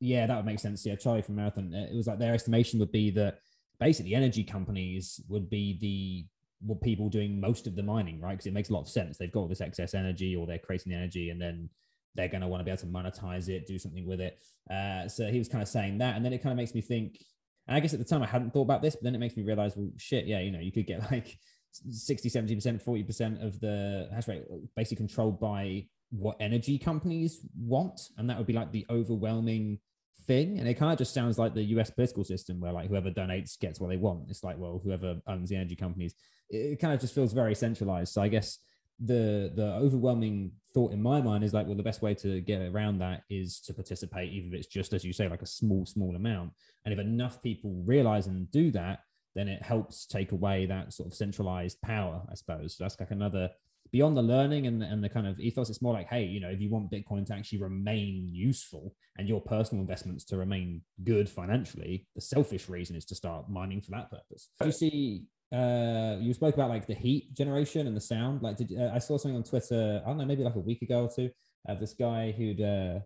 Yeah, 0.00 0.26
that 0.26 0.36
would 0.36 0.44
make 0.44 0.58
sense. 0.58 0.84
Yeah, 0.84 0.96
Charlie 0.96 1.22
from 1.22 1.36
Marathon. 1.36 1.72
Uh, 1.72 1.86
it 1.90 1.96
was 1.96 2.08
like 2.08 2.18
their 2.18 2.34
estimation 2.34 2.80
would 2.80 2.90
be 2.90 3.10
that 3.12 3.38
basically 3.78 4.14
energy 4.14 4.42
companies 4.42 5.20
would 5.28 5.48
be 5.48 5.78
the 5.80 6.26
what 6.60 6.80
people 6.80 7.08
doing 7.08 7.40
most 7.40 7.68
of 7.68 7.76
the 7.76 7.82
mining, 7.82 8.20
right? 8.20 8.32
Because 8.32 8.46
it 8.46 8.52
makes 8.52 8.70
a 8.70 8.72
lot 8.72 8.80
of 8.80 8.88
sense. 8.88 9.16
They've 9.16 9.30
got 9.30 9.40
all 9.40 9.48
this 9.48 9.60
excess 9.60 9.94
energy, 9.94 10.34
or 10.34 10.46
they're 10.46 10.58
creating 10.58 10.90
the 10.90 10.98
energy, 10.98 11.30
and 11.30 11.40
then 11.40 11.70
they're 12.16 12.28
going 12.28 12.40
to 12.40 12.48
want 12.48 12.60
to 12.60 12.64
be 12.64 12.70
able 12.70 12.80
to 12.80 12.86
monetize 12.86 13.48
it, 13.48 13.66
do 13.66 13.78
something 13.78 14.06
with 14.06 14.20
it. 14.20 14.42
Uh, 14.68 15.06
so 15.06 15.26
he 15.26 15.38
was 15.38 15.48
kind 15.48 15.62
of 15.62 15.68
saying 15.68 15.98
that, 15.98 16.16
and 16.16 16.24
then 16.24 16.32
it 16.32 16.42
kind 16.42 16.52
of 16.52 16.56
makes 16.56 16.74
me 16.74 16.80
think 16.80 17.18
and 17.66 17.76
I 17.76 17.80
guess 17.80 17.92
at 17.92 17.98
the 17.98 18.04
time 18.04 18.22
I 18.22 18.26
hadn't 18.26 18.52
thought 18.52 18.62
about 18.62 18.82
this, 18.82 18.94
but 18.94 19.04
then 19.04 19.14
it 19.14 19.18
makes 19.18 19.36
me 19.36 19.42
realize, 19.42 19.76
well, 19.76 19.90
shit, 19.96 20.26
yeah, 20.26 20.40
you 20.40 20.52
know, 20.52 20.60
you 20.60 20.72
could 20.72 20.86
get 20.86 21.00
like 21.10 21.38
60, 21.72 22.30
70%, 22.30 22.82
40% 22.82 23.44
of 23.44 23.60
the 23.60 24.08
hash 24.12 24.28
rate 24.28 24.44
basically 24.76 24.96
controlled 24.96 25.40
by 25.40 25.86
what 26.10 26.36
energy 26.40 26.78
companies 26.78 27.40
want. 27.58 28.00
And 28.16 28.30
that 28.30 28.38
would 28.38 28.46
be 28.46 28.52
like 28.52 28.72
the 28.72 28.86
overwhelming 28.88 29.80
thing. 30.26 30.58
And 30.58 30.68
it 30.68 30.74
kind 30.74 30.92
of 30.92 30.98
just 30.98 31.12
sounds 31.12 31.38
like 31.38 31.54
the 31.54 31.62
US 31.62 31.90
political 31.90 32.24
system 32.24 32.60
where 32.60 32.72
like 32.72 32.88
whoever 32.88 33.10
donates 33.10 33.58
gets 33.58 33.80
what 33.80 33.88
they 33.88 33.96
want. 33.96 34.30
It's 34.30 34.44
like, 34.44 34.58
well, 34.58 34.80
whoever 34.82 35.16
owns 35.26 35.48
the 35.48 35.56
energy 35.56 35.76
companies, 35.76 36.14
it, 36.48 36.78
kind 36.80 36.94
of 36.94 37.00
just 37.00 37.14
feels 37.14 37.32
very 37.32 37.54
centralized. 37.54 38.12
So 38.12 38.22
I 38.22 38.28
guess 38.28 38.58
the 38.98 39.52
the 39.54 39.74
overwhelming 39.74 40.52
thought 40.72 40.92
in 40.92 41.02
my 41.02 41.20
mind 41.20 41.44
is 41.44 41.54
like, 41.54 41.66
well, 41.66 41.76
the 41.76 41.82
best 41.82 42.02
way 42.02 42.14
to 42.14 42.40
get 42.42 42.60
around 42.60 42.98
that 42.98 43.22
is 43.30 43.60
to 43.60 43.72
participate, 43.72 44.32
even 44.32 44.52
if 44.52 44.60
it's 44.60 44.66
just 44.66 44.92
as 44.92 45.04
you 45.04 45.12
say, 45.12 45.28
like 45.28 45.42
a 45.42 45.46
small, 45.46 45.86
small 45.86 46.14
amount. 46.14 46.52
And 46.84 46.92
if 46.92 47.00
enough 47.00 47.42
people 47.42 47.82
realize 47.86 48.26
and 48.26 48.50
do 48.50 48.70
that, 48.72 49.00
then 49.34 49.48
it 49.48 49.62
helps 49.62 50.06
take 50.06 50.32
away 50.32 50.66
that 50.66 50.92
sort 50.92 51.08
of 51.08 51.14
centralized 51.14 51.80
power, 51.82 52.22
I 52.30 52.34
suppose. 52.34 52.76
So 52.76 52.84
that's 52.84 52.98
like 52.98 53.10
another 53.10 53.50
beyond 53.92 54.16
the 54.16 54.22
learning 54.22 54.66
and, 54.66 54.82
and 54.82 55.02
the 55.02 55.08
kind 55.08 55.26
of 55.26 55.38
ethos. 55.40 55.70
It's 55.70 55.82
more 55.82 55.94
like, 55.94 56.08
hey, 56.08 56.24
you 56.24 56.40
know, 56.40 56.48
if 56.50 56.60
you 56.60 56.70
want 56.70 56.90
Bitcoin 56.90 57.24
to 57.26 57.34
actually 57.34 57.62
remain 57.62 58.28
useful 58.30 58.94
and 59.16 59.28
your 59.28 59.40
personal 59.40 59.80
investments 59.80 60.24
to 60.26 60.36
remain 60.36 60.82
good 61.04 61.28
financially, 61.28 62.06
the 62.14 62.20
selfish 62.20 62.68
reason 62.68 62.96
is 62.96 63.04
to 63.06 63.14
start 63.14 63.48
mining 63.48 63.80
for 63.80 63.92
that 63.92 64.10
purpose. 64.10 64.48
Do 64.60 64.66
you 64.66 64.72
see 64.72 65.24
uh 65.52 66.16
you 66.20 66.34
spoke 66.34 66.54
about 66.54 66.68
like 66.68 66.86
the 66.86 66.94
heat 66.94 67.32
generation 67.34 67.86
and 67.86 67.96
the 67.96 68.00
sound. 68.00 68.42
Like 68.42 68.56
did 68.56 68.72
uh, 68.78 68.90
i 68.94 68.98
saw 68.98 69.16
something 69.16 69.36
on 69.36 69.44
twitter 69.44 70.02
i 70.04 70.08
don't 70.08 70.18
know 70.18 70.24
maybe 70.24 70.42
like 70.42 70.56
a 70.56 70.60
week 70.60 70.82
ago 70.82 71.04
or 71.04 71.10
two 71.14 71.30
uh, 71.68 71.74
this 71.74 71.94
guy 71.94 72.32
who'd 72.32 72.60
uh 72.60 72.98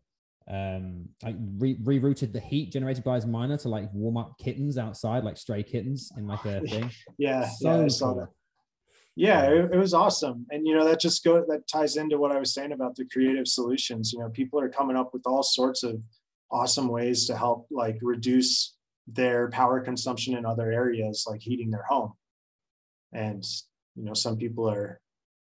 um 0.50 1.08
like 1.22 1.36
re- 1.58 1.78
rerouted 1.78 2.32
the 2.32 2.40
heat 2.40 2.72
generated 2.72 3.04
by 3.04 3.14
his 3.14 3.26
miner 3.26 3.56
to 3.56 3.68
like 3.68 3.92
warm 3.92 4.16
up 4.16 4.36
kittens 4.38 4.78
outside 4.78 5.22
like 5.22 5.36
stray 5.36 5.62
kittens 5.62 6.10
in 6.16 6.26
like 6.26 6.44
a 6.44 6.60
thing. 6.66 6.90
Yeah 7.18 7.48
so 7.48 7.76
yeah, 7.76 7.84
I 7.84 7.88
saw 7.88 8.14
that. 8.14 8.28
yeah. 9.14 9.42
it, 9.42 9.70
it 9.72 9.76
was 9.76 9.94
awesome. 9.94 10.46
And 10.50 10.66
you 10.66 10.74
know 10.74 10.84
that 10.84 10.98
just 10.98 11.22
go 11.22 11.44
that 11.46 11.68
ties 11.68 11.96
into 11.96 12.18
what 12.18 12.32
i 12.32 12.38
was 12.38 12.52
saying 12.54 12.72
about 12.72 12.96
the 12.96 13.04
creative 13.04 13.46
solutions. 13.46 14.12
You 14.12 14.18
know 14.20 14.30
people 14.30 14.58
are 14.60 14.68
coming 14.68 14.96
up 14.96 15.12
with 15.12 15.22
all 15.26 15.42
sorts 15.42 15.82
of 15.84 16.00
awesome 16.50 16.88
ways 16.88 17.26
to 17.26 17.36
help 17.36 17.66
like 17.70 17.98
reduce 18.02 18.74
their 19.06 19.50
power 19.50 19.80
consumption 19.80 20.36
in 20.36 20.44
other 20.44 20.72
areas 20.72 21.26
like 21.28 21.40
heating 21.40 21.70
their 21.70 21.84
home 21.88 22.12
and 23.12 23.44
you 23.94 24.04
know 24.04 24.14
some 24.14 24.36
people 24.36 24.68
are 24.68 25.00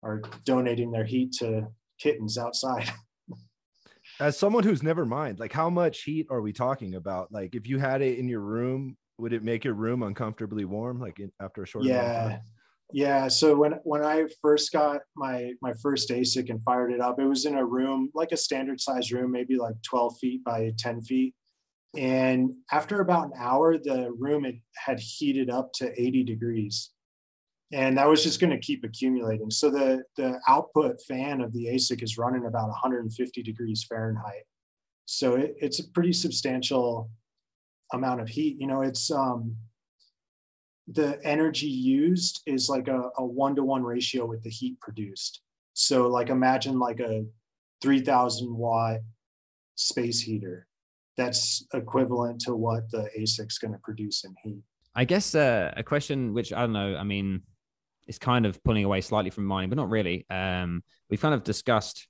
are 0.04 0.22
donating 0.46 0.92
their 0.92 1.06
heat 1.06 1.34
to 1.40 1.68
kittens 2.00 2.38
outside. 2.38 2.92
As 4.20 4.38
someone 4.38 4.64
who's 4.64 4.84
never 4.84 5.06
mined 5.06 5.40
like 5.40 5.54
how 5.54 5.70
much 5.70 6.04
heat 6.04 6.28
are 6.30 6.42
we 6.42 6.54
talking 6.54 6.96
about? 6.96 7.32
Like 7.32 7.56
if 7.56 7.68
you 7.68 7.80
had 7.80 8.02
it 8.02 8.20
in 8.20 8.28
your 8.28 8.42
room 8.42 8.98
would 9.18 9.34
it 9.34 9.44
make 9.44 9.64
your 9.64 9.74
room 9.74 10.04
uncomfortably 10.04 10.66
warm 10.66 11.00
like 11.00 11.20
in, 11.20 11.32
after 11.42 11.64
a 11.64 11.68
short 11.68 11.86
yeah. 11.86 12.40
Yeah 12.92 13.28
so 13.28 13.56
when 13.56 13.74
when 13.84 14.04
i 14.04 14.26
first 14.42 14.72
got 14.72 15.02
my 15.16 15.54
my 15.62 15.74
first 15.82 16.10
asic 16.10 16.50
and 16.50 16.64
fired 16.64 16.92
it 16.92 17.02
up 17.02 17.20
it 17.20 17.26
was 17.26 17.46
in 17.46 17.56
a 17.56 17.66
room 17.66 18.12
like 18.14 18.32
a 18.32 18.38
standard 18.38 18.80
size 18.80 19.12
room 19.12 19.32
maybe 19.32 19.56
like 19.56 19.76
12 19.84 20.18
feet 20.20 20.44
by 20.44 20.72
10 20.78 21.02
feet. 21.02 21.34
And 21.96 22.56
after 22.72 23.02
about 23.02 23.28
an 23.28 23.34
hour 23.38 23.78
the 23.78 24.12
room 24.18 24.44
had, 24.44 24.60
had 24.76 25.00
heated 25.00 25.50
up 25.50 25.72
to 25.74 25.92
80 26.00 26.24
degrees 26.24 26.90
and 27.74 27.98
that 27.98 28.08
was 28.08 28.24
just 28.24 28.40
going 28.40 28.52
to 28.52 28.60
keep 28.60 28.84
accumulating 28.84 29.50
so 29.50 29.70
the 29.70 30.04
the 30.16 30.40
output 30.48 31.02
fan 31.08 31.42
of 31.42 31.52
the 31.54 31.66
asic 31.66 32.02
is 32.04 32.18
running 32.18 32.46
about 32.46 32.70
150 32.70 33.44
degrees 33.44 33.86
fahrenheit 33.88 34.44
so 35.06 35.36
it, 35.36 35.56
it's 35.60 35.80
a 35.80 35.90
pretty 35.90 36.14
substantial 36.14 37.10
amount 37.94 38.22
of 38.22 38.28
heat. 38.28 38.58
You 38.60 38.68
know, 38.68 38.82
it's 38.82 39.12
um, 39.12 39.56
the 40.88 41.20
energy 41.24 41.68
used 41.68 42.42
is 42.46 42.70
like 42.70 42.88
a, 42.88 43.10
a 43.18 43.26
one-to-one 43.26 43.84
ratio 43.84 44.26
with 44.26 44.44
the 44.44 44.50
heat 44.50 44.80
produced. 44.82 45.42
So 45.74 46.08
like 46.08 46.30
imagine 46.30 46.80
like 46.80 47.00
a 47.00 47.26
3000 47.82 48.56
watt 48.56 49.00
space 49.76 50.22
heater. 50.22 50.68
That's 51.16 51.66
equivalent 51.74 52.42
to 52.42 52.56
what 52.56 52.90
the 52.90 53.10
ASIC's 53.18 53.60
going 53.60 53.74
to 53.74 53.80
produce 53.84 54.24
in 54.24 54.34
heat. 54.44 54.64
I 54.96 55.06
guess 55.06 55.36
uh, 55.36 55.74
a 55.76 55.84
question 55.84 56.34
which 56.34 56.54
I 56.54 56.62
don't 56.62 56.74
know, 56.74 56.96
I 56.96 57.04
mean, 57.04 57.42
it's 58.08 58.18
kind 58.18 58.46
of 58.46 58.64
pulling 58.64 58.86
away 58.86 59.02
slightly 59.02 59.30
from 59.30 59.46
mine, 59.46 59.70
but 59.70 59.78
not 59.78 59.90
really. 59.90 60.26
Um, 60.30 60.84
we've 61.10 61.22
kind 61.22 61.34
of 61.34 61.44
discussed 61.44 62.08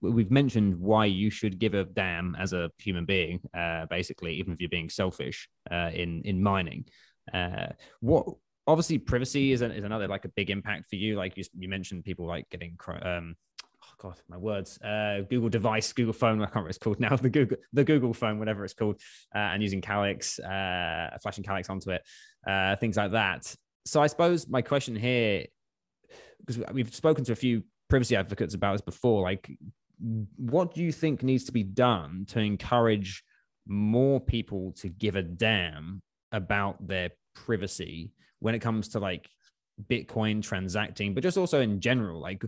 we've 0.00 0.30
mentioned 0.30 0.78
why 0.78 1.06
you 1.06 1.30
should 1.30 1.58
give 1.58 1.74
a 1.74 1.84
damn 1.84 2.36
as 2.36 2.52
a 2.52 2.70
human 2.78 3.04
being, 3.04 3.40
uh, 3.56 3.86
basically, 3.86 4.34
even 4.34 4.52
if 4.52 4.60
you're 4.60 4.68
being 4.68 4.90
selfish 4.90 5.48
uh, 5.70 5.90
in 5.92 6.22
in 6.22 6.42
mining. 6.42 6.84
Uh, 7.32 7.68
what 8.00 8.26
obviously 8.66 8.98
privacy 8.98 9.52
is, 9.52 9.62
is 9.62 9.84
another 9.84 10.08
like 10.08 10.24
a 10.24 10.30
big 10.30 10.50
impact 10.50 10.88
for 10.88 10.96
you. 10.96 11.16
Like 11.16 11.36
you, 11.36 11.44
you 11.58 11.68
mentioned, 11.68 12.04
people 12.04 12.26
like 12.26 12.48
getting 12.50 12.76
um, 13.02 13.34
oh 13.82 13.94
god, 13.98 14.20
my 14.28 14.36
words, 14.36 14.80
uh, 14.82 15.22
Google 15.28 15.48
device, 15.48 15.92
Google 15.92 16.12
phone, 16.12 16.40
I 16.40 16.44
can't 16.44 16.54
remember 16.54 16.66
what 16.66 16.70
it's 16.70 16.78
called 16.78 17.00
now, 17.00 17.16
the 17.16 17.30
Google 17.30 17.58
the 17.72 17.84
Google 17.84 18.14
phone, 18.14 18.38
whatever 18.38 18.64
it's 18.64 18.74
called, 18.74 19.00
uh, 19.34 19.38
and 19.38 19.62
using 19.62 19.80
Calyx, 19.80 20.38
uh, 20.38 21.16
flashing 21.22 21.44
Calyx 21.44 21.68
onto 21.68 21.90
it, 21.90 22.02
uh, 22.46 22.76
things 22.76 22.96
like 22.96 23.12
that. 23.12 23.54
So 23.88 24.02
I 24.02 24.06
suppose 24.06 24.46
my 24.48 24.60
question 24.60 24.94
here, 24.94 25.46
because 26.44 26.62
we've 26.72 26.94
spoken 26.94 27.24
to 27.24 27.32
a 27.32 27.36
few 27.36 27.62
privacy 27.88 28.16
advocates 28.16 28.54
about 28.54 28.72
this 28.72 28.82
before, 28.82 29.22
like 29.22 29.50
what 30.36 30.74
do 30.74 30.82
you 30.82 30.92
think 30.92 31.22
needs 31.22 31.44
to 31.44 31.52
be 31.52 31.62
done 31.62 32.26
to 32.28 32.38
encourage 32.38 33.24
more 33.66 34.20
people 34.20 34.72
to 34.78 34.88
give 34.88 35.16
a 35.16 35.22
damn 35.22 36.02
about 36.32 36.86
their 36.86 37.10
privacy 37.34 38.12
when 38.40 38.54
it 38.54 38.60
comes 38.60 38.88
to 38.88 38.98
like 38.98 39.28
Bitcoin 39.88 40.42
transacting, 40.42 41.14
but 41.14 41.22
just 41.22 41.38
also 41.38 41.60
in 41.60 41.80
general, 41.80 42.20
like 42.20 42.44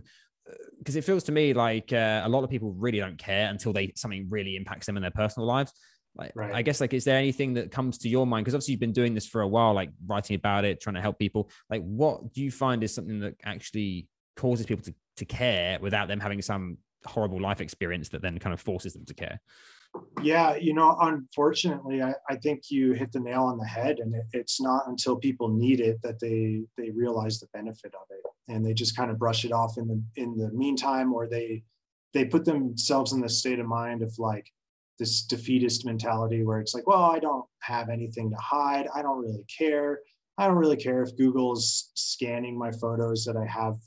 because 0.79 0.95
uh, 0.95 0.99
it 0.99 1.03
feels 1.03 1.23
to 1.23 1.31
me 1.31 1.53
like 1.53 1.91
uh, 1.91 2.21
a 2.23 2.29
lot 2.29 2.43
of 2.43 2.49
people 2.49 2.71
really 2.73 2.99
don't 2.99 3.17
care 3.17 3.49
until 3.49 3.73
they 3.73 3.91
something 3.95 4.27
really 4.29 4.55
impacts 4.55 4.85
them 4.85 4.95
in 4.95 5.01
their 5.01 5.11
personal 5.11 5.47
lives. 5.47 5.73
Like, 6.15 6.33
right. 6.35 6.53
I 6.53 6.61
guess 6.61 6.81
like, 6.81 6.93
is 6.93 7.05
there 7.05 7.17
anything 7.17 7.53
that 7.53 7.71
comes 7.71 7.97
to 7.99 8.09
your 8.09 8.27
mind? 8.27 8.43
Because 8.43 8.55
obviously 8.55 8.73
you've 8.73 8.81
been 8.81 8.91
doing 8.91 9.13
this 9.13 9.25
for 9.25 9.41
a 9.41 9.47
while, 9.47 9.73
like 9.73 9.91
writing 10.05 10.35
about 10.35 10.65
it, 10.65 10.81
trying 10.81 10.95
to 10.95 11.01
help 11.01 11.17
people. 11.17 11.49
Like, 11.69 11.83
what 11.83 12.33
do 12.33 12.41
you 12.41 12.51
find 12.51 12.83
is 12.83 12.93
something 12.93 13.19
that 13.21 13.35
actually 13.43 14.07
causes 14.35 14.65
people 14.65 14.83
to 14.83 14.93
to 15.17 15.25
care 15.25 15.77
without 15.79 16.07
them 16.07 16.19
having 16.19 16.41
some 16.41 16.77
horrible 17.05 17.39
life 17.39 17.61
experience 17.61 18.09
that 18.09 18.21
then 18.21 18.39
kind 18.39 18.53
of 18.53 18.61
forces 18.61 18.93
them 18.93 19.05
to 19.05 19.13
care 19.13 19.39
yeah 20.23 20.55
you 20.55 20.73
know 20.73 20.95
unfortunately 21.01 22.01
i, 22.01 22.13
I 22.29 22.35
think 22.37 22.69
you 22.69 22.93
hit 22.93 23.11
the 23.11 23.19
nail 23.19 23.43
on 23.43 23.57
the 23.57 23.65
head 23.65 23.99
and 23.99 24.15
it, 24.15 24.23
it's 24.31 24.61
not 24.61 24.87
until 24.87 25.17
people 25.17 25.49
need 25.49 25.81
it 25.81 26.01
that 26.03 26.19
they 26.19 26.61
they 26.77 26.91
realize 26.91 27.39
the 27.39 27.47
benefit 27.53 27.93
of 27.93 28.07
it 28.09 28.21
and 28.53 28.65
they 28.65 28.73
just 28.73 28.95
kind 28.95 29.11
of 29.11 29.19
brush 29.19 29.43
it 29.43 29.51
off 29.51 29.77
in 29.77 29.87
the 29.87 30.01
in 30.15 30.37
the 30.37 30.49
meantime 30.51 31.13
or 31.13 31.27
they 31.27 31.63
they 32.13 32.25
put 32.25 32.45
themselves 32.45 33.13
in 33.13 33.21
the 33.21 33.29
state 33.29 33.59
of 33.59 33.67
mind 33.67 34.01
of 34.01 34.13
like 34.17 34.49
this 35.01 35.23
defeatist 35.23 35.83
mentality 35.83 36.43
where 36.43 36.59
it's 36.59 36.75
like 36.75 36.85
well 36.85 37.01
i 37.01 37.17
don't 37.17 37.45
have 37.61 37.89
anything 37.89 38.29
to 38.29 38.37
hide. 38.37 38.87
I 38.93 39.01
don't 39.01 39.19
really 39.19 39.45
care. 39.59 39.99
I 40.37 40.47
don't 40.47 40.57
really 40.57 40.77
care 40.77 41.01
if 41.01 41.17
google's 41.17 41.91
scanning 41.95 42.55
my 42.57 42.71
photos 42.71 43.25
that 43.25 43.35
i 43.35 43.45
have 43.45 43.77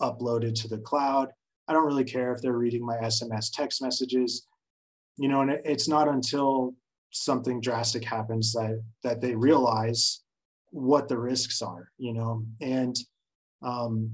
uploaded 0.00 0.54
to 0.62 0.68
the 0.68 0.78
cloud. 0.78 1.32
I 1.68 1.72
don't 1.72 1.86
really 1.86 2.04
care 2.04 2.32
if 2.32 2.40
they're 2.40 2.52
reading 2.52 2.84
my 2.84 2.96
SMS 2.96 3.50
text 3.52 3.82
messages, 3.82 4.46
you 5.16 5.28
know, 5.28 5.40
and 5.40 5.50
it's 5.64 5.88
not 5.88 6.06
until 6.06 6.74
something 7.10 7.60
drastic 7.60 8.04
happens 8.04 8.52
that 8.52 8.82
that 9.02 9.20
they 9.20 9.34
realize 9.34 10.22
what 10.70 11.08
the 11.08 11.18
risks 11.18 11.62
are, 11.62 11.90
you 11.98 12.12
know, 12.12 12.44
and 12.60 12.96
um, 13.62 14.12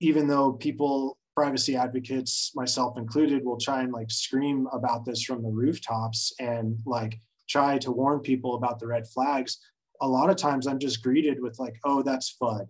even 0.00 0.28
though 0.28 0.52
people 0.52 1.18
privacy 1.36 1.76
advocates 1.76 2.52
myself 2.54 2.96
included 2.96 3.44
will 3.44 3.58
try 3.58 3.82
and 3.82 3.92
like 3.92 4.10
scream 4.10 4.66
about 4.72 5.04
this 5.04 5.22
from 5.22 5.42
the 5.42 5.50
rooftops 5.50 6.32
and 6.40 6.78
like 6.86 7.20
try 7.48 7.78
to 7.78 7.92
warn 7.92 8.20
people 8.20 8.54
about 8.54 8.78
the 8.80 8.86
red 8.86 9.06
flags. 9.06 9.58
A 10.00 10.08
lot 10.08 10.30
of 10.30 10.36
times 10.36 10.66
i'm 10.66 10.78
just 10.78 11.02
greeted 11.02 11.40
with 11.40 11.58
like 11.58 11.76
oh 11.84 12.02
that's 12.02 12.36
fud 12.40 12.66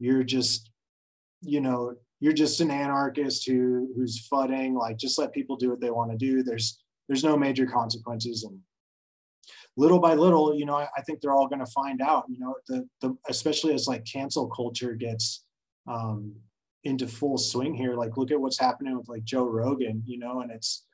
you're 0.00 0.24
just 0.24 0.70
you 1.40 1.60
know 1.60 1.94
you're 2.20 2.32
just 2.32 2.60
an 2.60 2.70
anarchist 2.70 3.46
who 3.46 3.92
who's 3.94 4.26
fudding. 4.32 4.74
Like 4.74 4.96
just 4.96 5.18
let 5.18 5.34
people 5.34 5.56
do 5.56 5.68
what 5.68 5.80
they 5.80 5.90
want 5.90 6.10
to 6.10 6.16
do. 6.16 6.42
There's 6.42 6.78
there's 7.06 7.22
no 7.22 7.36
major 7.36 7.66
consequences. 7.66 8.44
And 8.44 8.58
little 9.76 9.98
by 9.98 10.14
little 10.14 10.54
you 10.54 10.64
know 10.64 10.76
i, 10.76 10.88
I 10.96 11.02
think 11.02 11.20
they're 11.20 11.34
all 11.34 11.48
going 11.48 11.64
to 11.64 11.72
find 11.72 12.00
out 12.00 12.24
you 12.28 12.38
know 12.38 12.54
the 12.68 12.88
the 13.00 13.14
especially 13.28 13.74
as 13.74 13.88
like 13.88 14.04
cancel 14.10 14.46
culture 14.46 14.94
gets 14.94 15.44
um 15.88 16.32
into 16.84 17.06
full 17.06 17.38
swing 17.38 17.74
here 17.74 17.94
like 17.94 18.16
look 18.16 18.30
at 18.30 18.40
what's 18.40 18.58
happening 18.58 18.96
with 18.96 19.08
like 19.08 19.24
joe 19.24 19.44
rogan 19.44 20.02
you 20.06 20.18
know 20.18 20.40
and 20.40 20.50
it's 20.50 20.86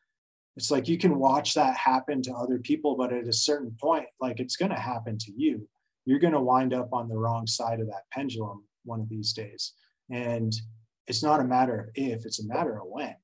it's 0.57 0.71
like 0.71 0.89
you 0.89 0.99
can 0.99 1.19
watch 1.19 1.55
that 1.55 1.77
happen 1.77 2.23
to 2.23 2.33
other 2.33 2.59
people 2.59 2.97
but 2.97 3.13
at 3.13 3.29
a 3.29 3.33
certain 3.33 3.75
point 3.81 4.07
like 4.21 4.41
it's 4.41 4.57
going 4.57 4.71
to 4.71 4.79
happen 4.79 5.19
to 5.19 5.33
you 5.37 5.69
you're 6.07 6.19
going 6.19 6.33
to 6.33 6.41
wind 6.41 6.73
up 6.73 6.93
on 6.93 7.09
the 7.09 7.17
wrong 7.17 7.47
side 7.47 7.81
of 7.81 7.87
that 7.87 8.05
pendulum 8.13 8.65
one 8.85 9.01
of 9.01 9.09
these 9.09 9.33
days 9.33 9.75
and 10.11 10.53
it's 11.11 11.23
not 11.23 11.41
a 11.41 11.45
matter 11.45 11.81
of 11.81 11.87
if, 11.95 12.25
it's 12.25 12.41
a 12.41 12.47
matter 12.47 12.81
of 12.81 12.87
when. 12.87 13.15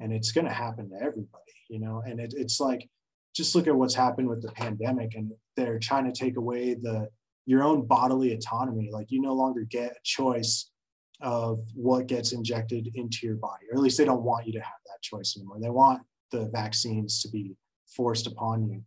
And 0.00 0.12
it's 0.12 0.32
going 0.32 0.46
to 0.46 0.52
happen 0.52 0.90
to 0.90 0.96
everybody, 0.96 1.54
you 1.68 1.78
know? 1.78 2.02
And 2.04 2.18
it, 2.18 2.34
it's 2.36 2.58
like, 2.58 2.88
just 3.34 3.54
look 3.54 3.68
at 3.68 3.76
what's 3.76 3.94
happened 3.94 4.28
with 4.28 4.42
the 4.42 4.50
pandemic 4.52 5.14
and 5.14 5.30
they're 5.56 5.78
trying 5.78 6.04
to 6.04 6.12
take 6.12 6.36
away 6.36 6.74
the 6.74 7.08
your 7.46 7.64
own 7.64 7.86
bodily 7.86 8.32
autonomy 8.34 8.90
like 8.92 9.10
you 9.10 9.20
no 9.20 9.32
longer 9.32 9.64
get 9.68 9.90
a 9.90 10.00
choice 10.04 10.70
of 11.22 11.60
what 11.74 12.06
gets 12.06 12.32
injected 12.32 12.88
into 12.94 13.26
your 13.26 13.36
body 13.36 13.64
or 13.70 13.76
at 13.76 13.82
least 13.82 13.98
they 13.98 14.04
don't 14.04 14.22
want 14.22 14.46
you 14.46 14.52
to 14.52 14.60
have 14.60 14.80
that 14.86 15.02
choice 15.02 15.36
anymore. 15.36 15.58
They 15.60 15.70
want 15.70 16.02
the 16.30 16.48
vaccines 16.52 17.22
to 17.22 17.28
be 17.28 17.54
forced 17.86 18.26
upon 18.26 18.68
you. 18.68 18.82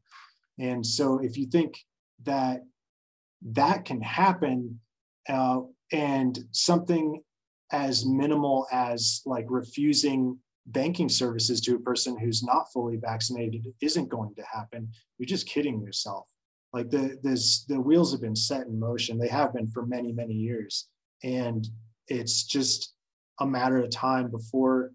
And 0.59 0.85
so 0.85 1.19
if 1.19 1.37
you 1.37 1.47
think 1.47 1.77
that 2.23 2.63
that 3.41 3.85
can 3.85 4.01
happen 4.01 4.79
uh, 5.29 5.61
and 5.91 6.39
something 6.51 7.21
as 7.71 8.05
minimal 8.05 8.67
as 8.71 9.21
like 9.25 9.45
refusing 9.49 10.37
banking 10.67 11.09
services 11.09 11.61
to 11.61 11.75
a 11.75 11.79
person 11.79 12.17
who's 12.17 12.43
not 12.43 12.71
fully 12.73 12.97
vaccinated 12.97 13.67
isn't 13.81 14.09
going 14.09 14.33
to 14.35 14.43
happen 14.51 14.89
you're 15.17 15.27
just 15.27 15.47
kidding 15.47 15.81
yourself. 15.81 16.29
Like 16.73 16.89
the 16.89 17.17
this 17.23 17.63
the 17.65 17.79
wheels 17.79 18.11
have 18.11 18.21
been 18.21 18.35
set 18.35 18.67
in 18.67 18.79
motion. 18.79 19.17
They 19.17 19.29
have 19.29 19.53
been 19.53 19.67
for 19.67 19.85
many 19.85 20.11
many 20.11 20.33
years. 20.33 20.87
And 21.23 21.67
it's 22.07 22.43
just 22.43 22.93
a 23.39 23.45
matter 23.45 23.77
of 23.77 23.89
time 23.89 24.29
before 24.29 24.91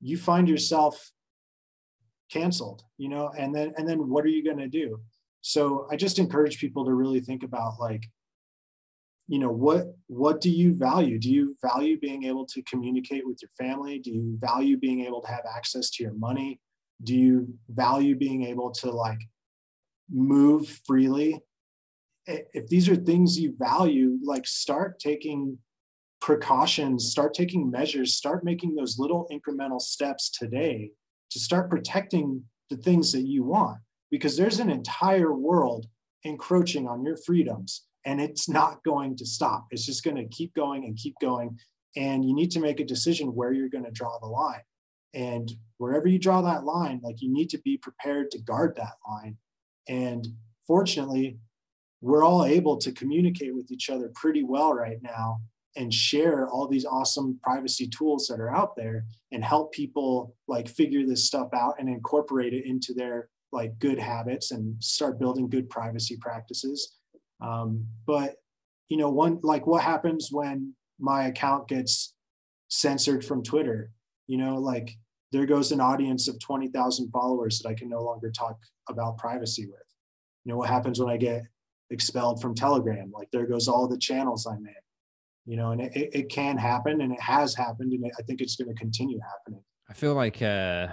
you 0.00 0.16
find 0.16 0.48
yourself 0.48 1.10
canceled 2.30 2.84
you 2.96 3.08
know 3.08 3.30
and 3.36 3.54
then 3.54 3.72
and 3.76 3.88
then 3.88 4.08
what 4.08 4.24
are 4.24 4.28
you 4.28 4.44
going 4.44 4.58
to 4.58 4.68
do? 4.68 5.00
So 5.42 5.88
i 5.90 5.96
just 5.96 6.18
encourage 6.18 6.58
people 6.58 6.84
to 6.84 6.92
really 6.92 7.20
think 7.20 7.42
about 7.42 7.80
like 7.80 8.04
you 9.30 9.38
know 9.38 9.52
what 9.52 9.94
what 10.08 10.40
do 10.40 10.50
you 10.50 10.74
value? 10.74 11.16
Do 11.16 11.30
you 11.30 11.56
value 11.62 12.00
being 12.00 12.24
able 12.24 12.44
to 12.46 12.60
communicate 12.62 13.24
with 13.24 13.38
your 13.40 13.52
family? 13.56 14.00
Do 14.00 14.10
you 14.10 14.36
value 14.40 14.76
being 14.76 15.04
able 15.06 15.22
to 15.22 15.28
have 15.28 15.44
access 15.56 15.88
to 15.90 16.02
your 16.02 16.14
money? 16.14 16.58
Do 17.04 17.14
you 17.14 17.54
value 17.68 18.16
being 18.16 18.44
able 18.44 18.72
to 18.72 18.90
like 18.90 19.20
move 20.12 20.68
freely? 20.84 21.40
If 22.26 22.66
these 22.66 22.88
are 22.88 22.96
things 22.96 23.38
you 23.38 23.54
value 23.56 24.18
like 24.24 24.48
start 24.48 24.98
taking 24.98 25.58
precautions 26.20 27.10
start 27.10 27.34
taking 27.34 27.70
measures 27.70 28.14
start 28.14 28.44
making 28.44 28.74
those 28.74 28.98
little 28.98 29.26
incremental 29.32 29.80
steps 29.80 30.30
today 30.30 30.90
to 31.30 31.38
start 31.38 31.70
protecting 31.70 32.42
the 32.68 32.76
things 32.76 33.12
that 33.12 33.26
you 33.26 33.42
want 33.42 33.78
because 34.10 34.36
there's 34.36 34.58
an 34.58 34.70
entire 34.70 35.32
world 35.32 35.86
encroaching 36.24 36.86
on 36.86 37.04
your 37.04 37.16
freedoms 37.16 37.86
and 38.06 38.20
it's 38.20 38.48
not 38.48 38.82
going 38.82 39.14
to 39.14 39.26
stop. 39.26 39.66
It's 39.70 39.84
just 39.84 40.02
going 40.02 40.16
to 40.16 40.24
keep 40.24 40.54
going 40.54 40.86
and 40.86 40.96
keep 40.96 41.14
going. 41.20 41.58
And 41.96 42.24
you 42.24 42.34
need 42.34 42.50
to 42.52 42.60
make 42.60 42.80
a 42.80 42.84
decision 42.84 43.34
where 43.34 43.52
you're 43.52 43.68
going 43.68 43.84
to 43.84 43.90
draw 43.90 44.18
the 44.18 44.26
line. 44.26 44.62
And 45.12 45.52
wherever 45.76 46.08
you 46.08 46.18
draw 46.18 46.40
that 46.40 46.64
line, 46.64 47.00
like 47.02 47.20
you 47.20 47.30
need 47.30 47.50
to 47.50 47.58
be 47.58 47.76
prepared 47.76 48.30
to 48.30 48.38
guard 48.38 48.74
that 48.76 48.94
line 49.06 49.36
and 49.90 50.26
fortunately, 50.66 51.38
we're 52.00 52.24
all 52.24 52.44
able 52.44 52.78
to 52.78 52.92
communicate 52.92 53.54
with 53.54 53.70
each 53.70 53.90
other 53.90 54.10
pretty 54.14 54.44
well 54.44 54.72
right 54.72 54.98
now 55.02 55.40
and 55.76 55.92
share 55.94 56.48
all 56.48 56.66
these 56.66 56.84
awesome 56.84 57.38
privacy 57.42 57.88
tools 57.88 58.26
that 58.26 58.40
are 58.40 58.54
out 58.54 58.74
there 58.76 59.04
and 59.32 59.44
help 59.44 59.72
people 59.72 60.34
like 60.48 60.68
figure 60.68 61.06
this 61.06 61.24
stuff 61.24 61.48
out 61.54 61.74
and 61.78 61.88
incorporate 61.88 62.52
it 62.52 62.66
into 62.66 62.92
their 62.92 63.28
like 63.52 63.78
good 63.78 63.98
habits 63.98 64.50
and 64.50 64.82
start 64.82 65.18
building 65.18 65.48
good 65.48 65.68
privacy 65.70 66.16
practices 66.20 66.96
um, 67.40 67.86
but 68.06 68.36
you 68.88 68.96
know 68.96 69.10
one 69.10 69.38
like 69.42 69.66
what 69.66 69.82
happens 69.82 70.28
when 70.32 70.74
my 70.98 71.26
account 71.26 71.68
gets 71.68 72.14
censored 72.68 73.24
from 73.24 73.42
twitter 73.42 73.90
you 74.26 74.36
know 74.36 74.56
like 74.56 74.96
there 75.32 75.46
goes 75.46 75.72
an 75.72 75.80
audience 75.80 76.28
of 76.28 76.40
20,000 76.40 77.10
followers 77.10 77.58
that 77.58 77.68
I 77.68 77.74
can 77.74 77.88
no 77.88 78.02
longer 78.02 78.30
talk 78.30 78.58
about 78.88 79.18
privacy 79.18 79.66
with. 79.66 79.80
You 80.44 80.52
know, 80.52 80.58
what 80.58 80.68
happens 80.68 80.98
when 80.98 81.10
I 81.10 81.16
get 81.16 81.42
expelled 81.90 82.40
from 82.42 82.54
Telegram? 82.54 83.12
Like 83.14 83.28
there 83.30 83.46
goes 83.46 83.68
all 83.68 83.86
the 83.86 83.98
channels 83.98 84.46
I'm 84.46 84.66
in, 84.66 84.74
you 85.46 85.56
know, 85.56 85.72
and 85.72 85.80
it, 85.80 85.92
it 85.94 86.28
can 86.28 86.56
happen 86.56 87.00
and 87.00 87.12
it 87.12 87.20
has 87.20 87.54
happened. 87.54 87.92
And 87.92 88.04
I 88.18 88.22
think 88.22 88.40
it's 88.40 88.56
going 88.56 88.68
to 88.68 88.74
continue 88.74 89.18
happening. 89.20 89.62
I 89.88 89.94
feel 89.94 90.14
like 90.14 90.40
uh, 90.42 90.88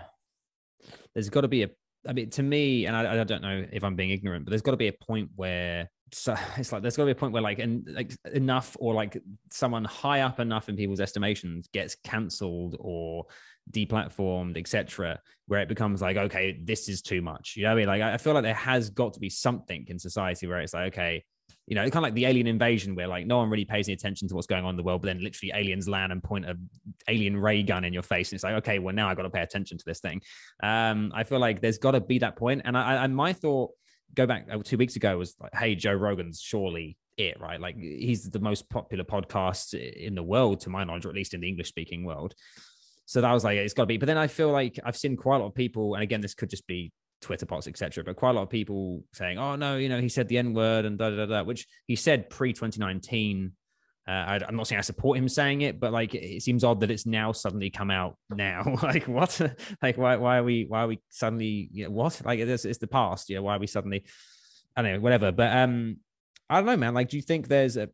there's 1.14 1.30
got 1.30 1.42
to 1.42 1.48
be 1.48 1.64
a, 1.64 1.70
I 2.08 2.14
mean, 2.14 2.30
to 2.32 2.44
me, 2.44 2.86
and 2.86 2.96
I, 2.96 3.22
I 3.22 3.24
don't 3.24 3.42
know 3.42 3.66
if 3.72 3.84
I'm 3.84 3.96
being 3.96 4.12
ignorant, 4.12 4.46
but 4.46 4.52
there's 4.52 4.62
got 4.62 4.72
to 4.72 4.78
be 4.78 4.88
a 4.88 4.94
point 4.94 5.30
where 5.36 5.90
so 6.14 6.36
it's 6.58 6.72
like 6.72 6.82
there's 6.82 6.96
got 6.96 7.04
to 7.04 7.08
be 7.08 7.12
a 7.12 7.16
point 7.16 7.34
where 7.34 7.42
like 7.42 7.60
and 7.60 7.88
like 7.92 8.14
enough 8.34 8.78
or 8.80 8.94
like 8.94 9.22
someone 9.52 9.84
high 9.84 10.22
up 10.22 10.40
enough 10.40 10.70
in 10.70 10.76
people's 10.76 11.02
estimations 11.02 11.68
gets 11.74 11.96
cancelled 12.04 12.78
or 12.80 13.26
deplatformed, 13.72 14.58
etc., 14.58 15.20
where 15.48 15.62
it 15.62 15.70
becomes 15.70 16.02
like, 16.02 16.18
okay, 16.18 16.60
this 16.64 16.90
is 16.90 17.02
too 17.02 17.22
much. 17.22 17.56
You 17.56 17.64
know 17.64 17.70
what 17.70 17.74
I 17.74 17.78
mean? 17.78 17.88
Like, 17.88 18.02
I 18.02 18.18
feel 18.18 18.34
like 18.34 18.44
there 18.44 18.54
has 18.54 18.90
got 18.90 19.14
to 19.14 19.20
be 19.20 19.30
something 19.30 19.86
in 19.88 20.00
society 20.00 20.48
where 20.48 20.60
it's 20.60 20.74
like, 20.74 20.94
okay, 20.94 21.26
you 21.68 21.76
know, 21.76 21.84
kind 21.84 21.98
of 21.98 22.04
like 22.04 22.14
the 22.14 22.26
alien 22.26 22.48
invasion, 22.48 22.96
where 22.96 23.08
like 23.08 23.28
no 23.28 23.38
one 23.38 23.50
really 23.50 23.66
pays 23.66 23.88
any 23.88 23.94
attention 23.94 24.28
to 24.30 24.36
what's 24.36 24.48
going 24.48 24.64
on 24.64 24.72
in 24.72 24.78
the 24.78 24.84
world, 24.84 25.02
but 25.02 25.08
then 25.08 25.22
literally 25.22 25.52
aliens 25.54 25.88
land 25.88 26.12
and 26.12 26.24
point 26.24 26.46
a 26.46 26.56
alien 27.10 27.36
ray 27.38 27.62
gun 27.62 27.84
in 27.84 27.94
your 27.94 28.04
face, 28.04 28.32
and 28.32 28.38
it's 28.38 28.44
like, 28.44 28.56
okay, 28.56 28.80
well 28.80 28.96
now 28.96 29.10
I 29.10 29.16
got 29.16 29.24
to 29.24 29.30
pay 29.30 29.42
attention 29.42 29.78
to 29.78 29.84
this 29.86 30.00
thing. 30.00 30.22
Um, 30.64 31.12
I 31.14 31.24
feel 31.24 31.40
like 31.40 31.62
there's 31.62 31.78
got 31.78 31.92
to 31.92 32.02
be 32.02 32.20
that 32.20 32.38
point, 32.38 32.62
and 32.66 32.78
I, 32.78 33.04
I 33.04 33.08
my 33.08 33.34
thought 33.34 33.72
go 34.16 34.26
back 34.26 34.48
uh, 34.52 34.60
two 34.64 34.78
weeks 34.78 34.96
ago 34.96 35.18
was 35.18 35.36
like, 35.42 35.54
hey, 35.54 35.76
Joe 35.76 35.94
Rogan's 35.94 36.42
surely 36.42 36.98
it, 37.18 37.40
right? 37.42 37.60
Like 37.60 37.76
he's 37.78 38.30
the 38.30 38.40
most 38.40 38.70
popular 38.70 39.04
podcast 39.04 39.74
in 39.74 40.16
the 40.16 40.24
world, 40.24 40.62
to 40.62 40.70
my 40.70 40.84
knowledge, 40.84 41.06
or 41.06 41.10
at 41.10 41.16
least 41.16 41.34
in 41.34 41.42
the 41.42 41.50
English 41.50 41.68
speaking 41.68 42.06
world. 42.06 42.34
So 43.06 43.22
that 43.22 43.32
was 43.32 43.44
like, 43.44 43.58
it's 43.58 43.74
got 43.74 43.84
to 43.84 43.88
be. 43.88 43.98
But 43.98 44.08
then 44.08 44.18
I 44.18 44.28
feel 44.28 44.52
like 44.52 44.80
I've 44.86 44.98
seen 44.98 45.18
quite 45.18 45.38
a 45.38 45.40
lot 45.40 45.48
of 45.48 45.56
people, 45.56 45.96
and 45.96 46.04
again, 46.04 46.22
this 46.22 46.34
could 46.34 46.50
just 46.50 46.68
be 46.68 46.92
Twitter 47.22 47.46
bots, 47.46 47.68
etc. 47.68 48.04
But 48.04 48.16
quite 48.16 48.32
a 48.32 48.34
lot 48.34 48.44
of 48.44 48.50
people 48.50 49.04
saying, 49.14 49.38
"Oh 49.38 49.56
no, 49.56 49.78
you 49.78 49.90
know, 49.90 50.00
he 50.00 50.10
said 50.10 50.28
the 50.28 50.38
N 50.38 50.54
word 50.54 50.86
and 50.86 50.98
da 50.98 51.10
da 51.10 51.26
da," 51.26 51.44
which 51.44 51.68
he 51.86 51.96
said 51.96 52.30
pre 52.30 52.54
2019. 52.54 53.54
Uh, 54.08 54.12
I, 54.12 54.40
am 54.48 54.56
not 54.56 54.68
saying 54.68 54.80
I 54.80 54.84
support 54.84 55.18
him 55.18 55.28
saying 55.28 55.62
it, 55.62 55.82
but 55.82 55.92
like 55.92 56.16
it 56.16 56.42
seems 56.42 56.64
odd 56.64 56.80
that 56.80 56.92
it's 56.92 57.06
now 57.06 57.34
suddenly 57.34 57.70
come 57.70 57.92
out 57.92 58.18
now. 58.30 58.78
like 58.84 59.06
what? 59.08 59.40
like 59.82 59.98
why? 59.98 60.16
Why 60.16 60.38
are 60.38 60.44
we? 60.44 60.66
Why 60.68 60.84
are 60.84 60.88
we 60.88 61.02
suddenly? 61.10 61.70
You 61.72 61.86
know, 61.86 61.92
what? 61.92 62.22
Like 62.24 62.40
it's, 62.40 62.66
it's 62.66 62.80
the 62.80 62.88
past. 62.88 63.30
Yeah. 63.30 63.40
Why 63.40 63.56
are 63.56 63.60
we 63.60 63.68
suddenly? 63.68 64.06
I 64.76 64.82
don't 64.82 64.94
know. 64.94 65.00
Whatever. 65.00 65.32
But 65.32 65.56
um, 65.58 65.98
I 66.50 66.58
don't 66.58 66.66
know, 66.68 66.78
man. 66.78 66.94
Like, 66.94 67.10
do 67.10 67.18
you 67.18 67.24
think 67.24 67.48
there's 67.48 67.76
a 67.76 67.90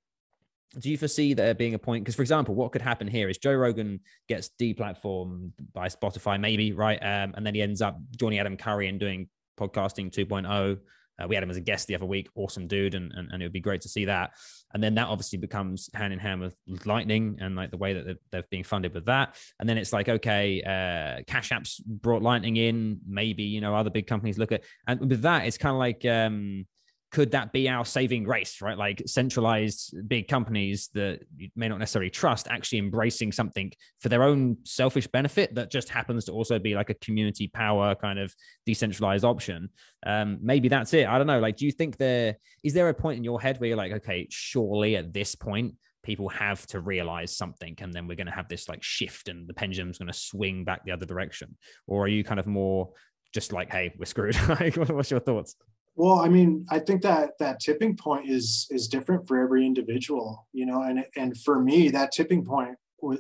do 0.80 0.90
you 0.90 0.98
foresee 0.98 1.34
there 1.34 1.54
being 1.54 1.74
a 1.74 1.80
point? 1.80 2.04
Because, 2.04 2.16
for 2.16 2.22
example, 2.22 2.56
what 2.56 2.72
could 2.72 2.82
happen 2.82 3.08
here 3.08 3.30
is 3.30 3.38
Joe 3.38 3.54
Rogan 3.54 4.00
gets 4.28 4.50
deplatformed 4.60 5.52
by 5.74 5.88
Spotify, 5.88 6.40
maybe, 6.40 6.74
right? 6.74 7.00
Um, 7.02 7.34
and 7.36 7.46
then 7.46 7.54
he 7.54 7.62
ends 7.62 7.82
up 7.82 7.98
joining 8.18 8.40
Adam 8.40 8.58
Curry 8.58 8.88
and 8.88 9.00
doing 9.00 9.30
podcasting 9.60 10.12
2.0. 10.12 10.80
Uh, 11.22 11.28
we 11.28 11.36
had 11.36 11.44
him 11.44 11.52
as 11.52 11.58
a 11.58 11.62
guest 11.62 11.88
the 11.88 11.96
other 11.96 12.08
week. 12.08 12.28
Awesome 12.36 12.68
dude. 12.68 12.96
And, 12.96 13.12
and, 13.14 13.30
and, 13.32 13.42
it 13.42 13.46
would 13.46 13.54
be 13.54 13.60
great 13.60 13.82
to 13.82 13.90
see 13.90 14.06
that. 14.06 14.32
And 14.74 14.82
then 14.82 14.96
that 14.96 15.08
obviously 15.08 15.38
becomes 15.38 15.90
hand 15.94 16.12
in 16.12 16.18
hand 16.18 16.42
with 16.42 16.56
Lightning 16.86 17.38
and 17.40 17.56
like 17.56 17.70
the 17.70 17.78
way 17.78 17.94
that 17.94 18.06
they're, 18.06 18.16
they're 18.32 18.44
being 18.50 18.64
funded 18.64 18.96
with 18.96 19.06
that. 19.06 19.36
And 19.60 19.70
then 19.70 19.78
it's 19.78 19.94
like, 19.94 20.10
okay, 20.10 20.64
uh, 20.64 21.24
Cash 21.32 21.52
App's 21.52 21.80
brought 21.82 22.24
Lightning 22.24 22.58
in. 22.58 23.00
Maybe, 23.08 23.44
you 23.44 23.62
know, 23.62 23.76
other 23.76 23.92
big 23.92 24.08
companies 24.08 24.40
look 24.40 24.52
at, 24.52 24.64
and 24.88 25.00
with 25.00 25.22
that, 25.22 25.46
it's 25.46 25.60
kind 25.60 25.76
of 25.76 25.80
like, 25.80 26.04
um, 26.06 26.66
could 27.14 27.30
that 27.30 27.54
be 27.54 27.70
our 27.70 27.86
saving 27.86 28.24
grace, 28.24 28.60
right? 28.60 28.76
Like 28.76 29.04
centralized 29.06 29.96
big 30.08 30.28
companies 30.28 30.90
that 30.96 31.20
you 31.38 31.50
may 31.56 31.70
not 31.70 31.78
necessarily 31.78 32.10
trust 32.10 32.48
actually 32.50 32.80
embracing 32.80 33.32
something 33.32 33.72
for 34.02 34.10
their 34.10 34.24
own 34.24 34.58
selfish 34.64 35.06
benefit 35.06 35.54
that 35.54 35.70
just 35.70 35.90
happens 35.90 36.26
to 36.26 36.32
also 36.32 36.58
be 36.58 36.74
like 36.74 36.90
a 36.90 36.96
community 36.96 37.48
power 37.48 37.94
kind 37.94 38.18
of 38.18 38.34
decentralized 38.66 39.24
option. 39.24 39.70
Um, 40.08 40.40
maybe 40.42 40.70
that's 40.70 40.92
it. 40.96 41.08
I 41.08 41.20
don't 41.20 41.28
know. 41.28 41.40
Like, 41.40 41.56
do 41.56 41.68
you 41.68 41.72
think 41.72 41.98
there 41.98 42.36
is 42.64 42.74
there 42.74 42.90
a 42.90 42.94
point 42.96 43.20
in 43.20 43.24
your 43.24 43.40
head 43.40 43.60
where 43.60 43.68
you're 43.68 43.78
like, 43.78 43.94
okay, 43.94 44.26
surely 44.32 44.96
at 44.96 45.14
this 45.14 45.36
point, 45.36 45.76
people 46.02 46.30
have 46.30 46.66
to 46.68 46.80
realize 46.80 47.38
something 47.38 47.76
and 47.80 47.94
then 47.94 48.08
we're 48.08 48.18
going 48.18 48.26
to 48.26 48.34
have 48.34 48.50
this 48.50 48.68
like 48.68 48.82
shift 48.82 49.30
and 49.30 49.48
the 49.48 49.54
pendulum's 49.54 50.00
going 50.00 50.12
to 50.12 50.18
swing 50.18 50.64
back 50.64 50.84
the 50.84 50.92
other 50.92 51.06
direction? 51.06 51.56
Or 51.86 52.06
are 52.06 52.10
you 52.10 52.24
kind 52.24 52.40
of 52.40 52.48
more 52.48 52.90
just 53.36 53.54
like, 53.54 53.72
hey, 53.72 53.94
we're 54.00 54.06
screwed? 54.06 54.36
Like 54.50 54.76
what's 54.78 55.12
your 55.12 55.20
thoughts? 55.20 55.56
Well, 55.96 56.20
I 56.20 56.28
mean, 56.28 56.66
I 56.70 56.80
think 56.80 57.04
that 57.04 57.38
that 57.40 57.60
tipping 57.60 57.96
point 57.96 58.30
is 58.30 58.68
is 58.72 58.88
different 58.88 59.28
for 59.28 59.40
every 59.40 59.66
individual, 59.66 60.48
you 60.52 60.66
know, 60.66 60.82
and 60.82 61.06
and 61.16 61.38
for 61.38 61.60
me, 61.60 61.90
that 61.90 62.12
tipping 62.12 62.44
point 62.44 62.76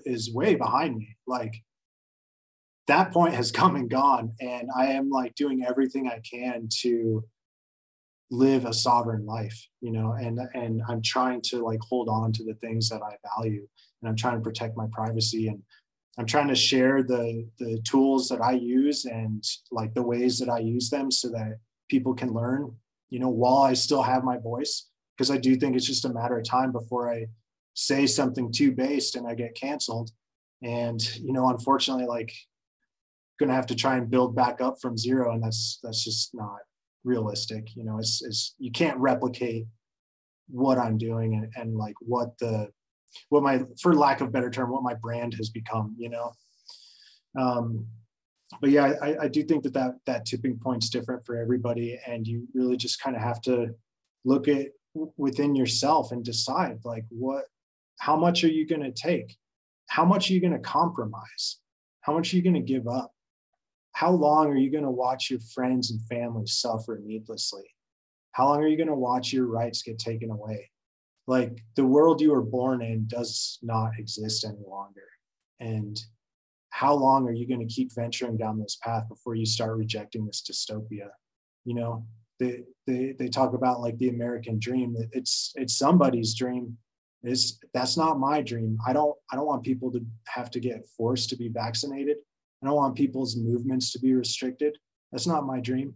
is 0.05 0.33
way 0.33 0.55
behind 0.55 0.97
me. 0.97 1.15
Like 1.27 1.53
that 2.87 3.11
point 3.11 3.35
has 3.35 3.51
come 3.61 3.75
and 3.75 3.89
gone, 3.89 4.33
and 4.39 4.69
I 4.75 4.87
am 4.87 5.09
like 5.09 5.35
doing 5.35 5.63
everything 5.63 6.07
I 6.07 6.19
can 6.29 6.67
to 6.81 7.23
live 8.31 8.65
a 8.65 8.73
sovereign 8.73 9.25
life, 9.27 9.67
you 9.81 9.91
know, 9.91 10.13
and 10.13 10.39
and 10.55 10.81
I'm 10.87 11.03
trying 11.03 11.41
to 11.49 11.63
like 11.63 11.81
hold 11.81 12.09
on 12.09 12.31
to 12.33 12.43
the 12.43 12.55
things 12.55 12.89
that 12.89 13.01
I 13.03 13.17
value, 13.35 13.67
and 14.01 14.09
I'm 14.09 14.15
trying 14.15 14.37
to 14.37 14.43
protect 14.43 14.75
my 14.75 14.87
privacy 14.91 15.47
and 15.47 15.61
I'm 16.17 16.25
trying 16.25 16.47
to 16.47 16.55
share 16.55 17.03
the 17.03 17.47
the 17.59 17.79
tools 17.83 18.29
that 18.29 18.41
I 18.41 18.51
use 18.53 19.05
and 19.05 19.43
like 19.71 19.93
the 19.93 20.03
ways 20.03 20.39
that 20.39 20.49
I 20.49 20.59
use 20.59 20.89
them 20.89 21.11
so 21.11 21.29
that 21.29 21.57
people 21.93 22.15
can 22.15 22.33
learn, 22.33 22.75
you 23.11 23.19
know, 23.19 23.29
while 23.29 23.61
I 23.61 23.73
still 23.73 24.01
have 24.01 24.23
my 24.23 24.37
voice, 24.39 24.89
because 25.15 25.29
I 25.29 25.37
do 25.37 25.55
think 25.55 25.75
it's 25.75 25.85
just 25.85 26.05
a 26.05 26.13
matter 26.19 26.39
of 26.39 26.43
time 26.43 26.71
before 26.71 27.13
I 27.13 27.27
say 27.75 28.07
something 28.07 28.51
too 28.51 28.71
based 28.71 29.15
and 29.15 29.27
I 29.27 29.35
get 29.35 29.53
canceled. 29.53 30.09
And, 30.63 30.99
you 31.17 31.33
know, 31.33 31.49
unfortunately, 31.49 32.07
like 32.07 32.33
gonna 33.39 33.53
have 33.53 33.67
to 33.67 33.75
try 33.75 33.97
and 33.97 34.09
build 34.09 34.35
back 34.35 34.59
up 34.59 34.75
from 34.81 34.97
zero. 34.97 35.33
And 35.33 35.43
that's 35.43 35.79
that's 35.83 36.03
just 36.03 36.33
not 36.33 36.61
realistic. 37.03 37.75
You 37.75 37.83
know, 37.83 37.99
it's, 37.99 38.23
it's 38.23 38.55
you 38.57 38.71
can't 38.71 38.97
replicate 38.97 39.65
what 40.49 40.79
I'm 40.79 40.97
doing 40.97 41.35
and, 41.35 41.47
and 41.55 41.77
like 41.77 41.95
what 41.99 42.29
the 42.39 42.69
what 43.29 43.43
my 43.43 43.61
for 43.81 43.93
lack 43.93 44.21
of 44.21 44.31
better 44.31 44.49
term, 44.49 44.71
what 44.71 44.89
my 44.89 44.95
brand 44.95 45.35
has 45.35 45.49
become, 45.49 45.95
you 45.97 46.09
know. 46.09 46.31
Um, 47.39 47.85
but 48.61 48.69
yeah, 48.69 48.93
I, 49.01 49.23
I 49.23 49.27
do 49.27 49.43
think 49.43 49.63
that, 49.63 49.73
that 49.73 49.95
that 50.05 50.25
tipping 50.25 50.59
point's 50.61 50.89
different 50.89 51.25
for 51.25 51.37
everybody, 51.37 51.99
and 52.05 52.25
you 52.27 52.47
really 52.53 52.77
just 52.77 53.01
kind 53.01 53.15
of 53.15 53.21
have 53.21 53.41
to 53.41 53.75
look 54.25 54.47
at 54.47 54.67
within 55.17 55.55
yourself 55.55 56.11
and 56.11 56.23
decide 56.23 56.79
like 56.83 57.05
what, 57.09 57.45
how 57.99 58.15
much 58.15 58.43
are 58.43 58.51
you 58.51 58.67
going 58.67 58.83
to 58.83 58.91
take, 58.91 59.37
how 59.87 60.05
much 60.05 60.29
are 60.29 60.33
you 60.33 60.41
going 60.41 60.53
to 60.53 60.59
compromise, 60.59 61.59
how 62.01 62.13
much 62.13 62.33
are 62.33 62.37
you 62.37 62.43
going 62.43 62.53
to 62.53 62.59
give 62.59 62.87
up, 62.87 63.13
how 63.93 64.11
long 64.11 64.47
are 64.47 64.57
you 64.57 64.71
going 64.71 64.83
to 64.83 64.91
watch 64.91 65.29
your 65.29 65.39
friends 65.53 65.91
and 65.91 66.01
family 66.01 66.45
suffer 66.45 66.99
needlessly, 67.03 67.65
how 68.31 68.47
long 68.47 68.63
are 68.63 68.67
you 68.67 68.77
going 68.77 68.87
to 68.87 68.95
watch 68.95 69.33
your 69.33 69.45
rights 69.45 69.81
get 69.81 69.99
taken 69.99 70.29
away, 70.29 70.69
like 71.27 71.63
the 71.75 71.85
world 71.85 72.21
you 72.21 72.31
were 72.31 72.41
born 72.41 72.81
in 72.81 73.07
does 73.07 73.59
not 73.61 73.91
exist 73.97 74.45
any 74.45 74.63
longer, 74.67 75.07
and 75.59 75.99
how 76.73 76.95
long 76.95 77.27
are 77.27 77.33
you 77.33 77.47
going 77.47 77.65
to 77.65 77.71
keep 77.71 77.93
venturing 77.93 78.35
down 78.35 78.59
this 78.59 78.79
path 78.81 79.07
before 79.07 79.35
you 79.35 79.45
start 79.45 79.77
rejecting 79.77 80.25
this 80.25 80.41
dystopia? 80.41 81.09
You 81.65 81.75
know 81.75 82.05
they 82.39 82.63
they, 82.87 83.15
they 83.17 83.29
talk 83.29 83.53
about 83.53 83.79
like 83.79 83.97
the 83.99 84.09
american 84.09 84.57
dream. 84.57 84.97
It's 85.11 85.53
it's 85.55 85.77
somebody's 85.77 86.33
dream. 86.33 86.77
Is 87.23 87.59
that's 87.75 87.95
not 87.95 88.19
my 88.19 88.41
dream. 88.41 88.79
I 88.87 88.91
don't 88.91 89.15
i 89.31 89.35
don't 89.35 89.45
want 89.45 89.63
people 89.63 89.91
to 89.91 90.03
have 90.27 90.49
to 90.51 90.59
get 90.59 90.87
forced 90.97 91.29
to 91.29 91.37
be 91.37 91.47
vaccinated. 91.47 92.17
I 92.61 92.65
don't 92.65 92.75
want 92.75 92.95
people's 92.95 93.37
movements 93.37 93.91
to 93.91 93.99
be 93.99 94.13
restricted. 94.15 94.75
That's 95.11 95.27
not 95.27 95.45
my 95.45 95.59
dream. 95.59 95.93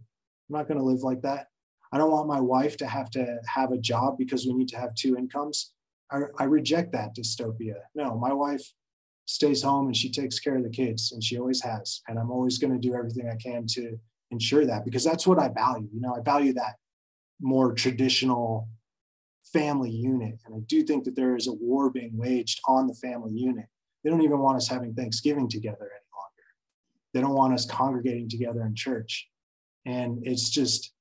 I'm 0.48 0.56
not 0.58 0.68
going 0.68 0.78
to 0.78 0.84
live 0.84 1.02
like 1.02 1.22
that. 1.22 1.48
I 1.92 1.98
don't 1.98 2.12
want 2.12 2.28
my 2.28 2.40
wife 2.40 2.76
to 2.78 2.86
have 2.86 3.10
to 3.10 3.38
have 3.46 3.72
a 3.72 3.78
job 3.78 4.16
because 4.16 4.46
we 4.46 4.54
need 4.54 4.68
to 4.68 4.78
have 4.78 4.94
two 4.94 5.16
incomes. 5.16 5.72
I, 6.10 6.20
I 6.38 6.44
reject 6.44 6.92
that 6.92 7.16
dystopia. 7.16 7.78
No 7.96 8.16
my 8.16 8.32
wife 8.32 8.64
stays 9.28 9.62
home 9.62 9.86
and 9.86 9.96
she 9.96 10.10
takes 10.10 10.40
care 10.40 10.56
of 10.56 10.62
the 10.62 10.70
kids 10.70 11.12
and 11.12 11.22
she 11.22 11.38
always 11.38 11.62
has. 11.62 12.00
And 12.08 12.18
i'm 12.18 12.30
always 12.30 12.58
going 12.58 12.72
to 12.72 12.78
do 12.78 12.94
everything 12.94 13.28
i 13.30 13.36
can 13.36 13.66
to 13.68 13.98
ensure 14.30 14.66
that 14.66 14.84
because 14.84 15.04
that's 15.04 15.26
what 15.26 15.38
i 15.38 15.48
value 15.48 15.88
you 15.92 16.00
know 16.00 16.14
i 16.14 16.20
value 16.20 16.52
that 16.54 16.76
more 17.40 17.72
traditional 17.72 18.68
family 19.52 19.90
unit. 19.90 20.38
And 20.46 20.54
i 20.54 20.60
do 20.66 20.82
think 20.82 21.04
that 21.04 21.14
there 21.14 21.36
is 21.36 21.46
a 21.46 21.52
war 21.52 21.90
being 21.90 22.16
waged 22.16 22.60
on 22.66 22.86
the 22.86 22.94
family 22.94 23.32
unit. 23.32 23.66
They 24.02 24.10
don't 24.10 24.22
even 24.22 24.38
want 24.38 24.56
us 24.56 24.68
having 24.68 24.94
thanksgiving 24.94 25.48
together 25.48 25.76
any 25.82 26.08
longer. 26.16 26.46
They 27.12 27.20
don't 27.20 27.34
want 27.34 27.54
us 27.54 27.66
congregating 27.66 28.28
together 28.28 28.62
in 28.62 28.74
church. 28.74 29.28
And 29.84 30.26
it's 30.26 30.48
just 30.50 30.92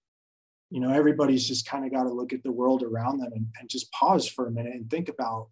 you 0.70 0.82
know 0.82 0.92
everybody's 0.92 1.48
just 1.48 1.66
kind 1.66 1.86
of 1.86 1.92
got 1.94 2.04
to 2.04 2.14
look 2.14 2.34
at 2.34 2.44
the 2.44 2.52
world 2.52 2.84
around 2.84 3.20
them 3.20 3.32
and, 3.34 3.48
and 3.60 3.70
just 3.70 3.90
pause 3.94 4.28
for 4.28 4.48
a 4.48 4.52
minute 4.52 4.74
and 4.74 4.90
think 4.90 5.08
about 5.08 5.48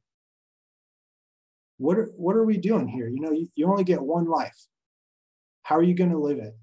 what 1.77 1.97
are, 1.97 2.11
what 2.15 2.35
are 2.35 2.45
we 2.45 2.57
doing 2.57 2.87
here? 2.87 3.07
You 3.07 3.21
know 3.21 3.31
you, 3.31 3.47
you 3.55 3.67
only 3.67 3.83
get 3.83 4.01
one 4.01 4.25
life. 4.25 4.57
How 5.63 5.75
are 5.75 5.83
you 5.83 5.95
going 5.95 6.11
to 6.11 6.19
live 6.19 6.37
it? 6.37 6.55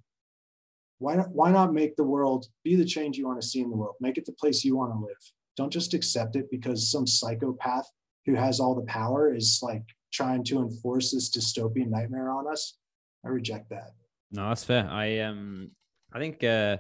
Why 0.98 1.16
not, 1.16 1.30
why 1.30 1.50
not 1.50 1.74
make 1.74 1.96
the 1.96 2.04
world 2.04 2.46
be 2.62 2.76
the 2.76 2.84
change 2.84 3.18
you 3.18 3.26
want 3.26 3.40
to 3.40 3.46
see 3.46 3.60
in 3.60 3.70
the 3.70 3.76
world? 3.76 3.96
Make 4.00 4.18
it 4.18 4.24
the 4.24 4.32
place 4.32 4.64
you 4.64 4.76
want 4.76 4.92
to 4.92 4.98
live. 4.98 5.16
Don't 5.56 5.72
just 5.72 5.94
accept 5.94 6.36
it 6.36 6.46
because 6.50 6.90
some 6.90 7.06
psychopath 7.06 7.90
who 8.26 8.34
has 8.36 8.60
all 8.60 8.74
the 8.74 8.86
power 8.86 9.34
is 9.34 9.58
like 9.62 9.82
trying 10.12 10.44
to 10.44 10.60
enforce 10.60 11.10
this 11.10 11.36
dystopian 11.36 11.88
nightmare 11.88 12.30
on 12.30 12.46
us. 12.46 12.78
I 13.24 13.28
reject 13.28 13.70
that. 13.70 13.90
No 14.30 14.48
that's 14.48 14.64
fair. 14.64 14.88
I 14.88 15.18
um 15.20 15.70
i 16.12 16.18
think 16.18 16.44
uh 16.44 16.76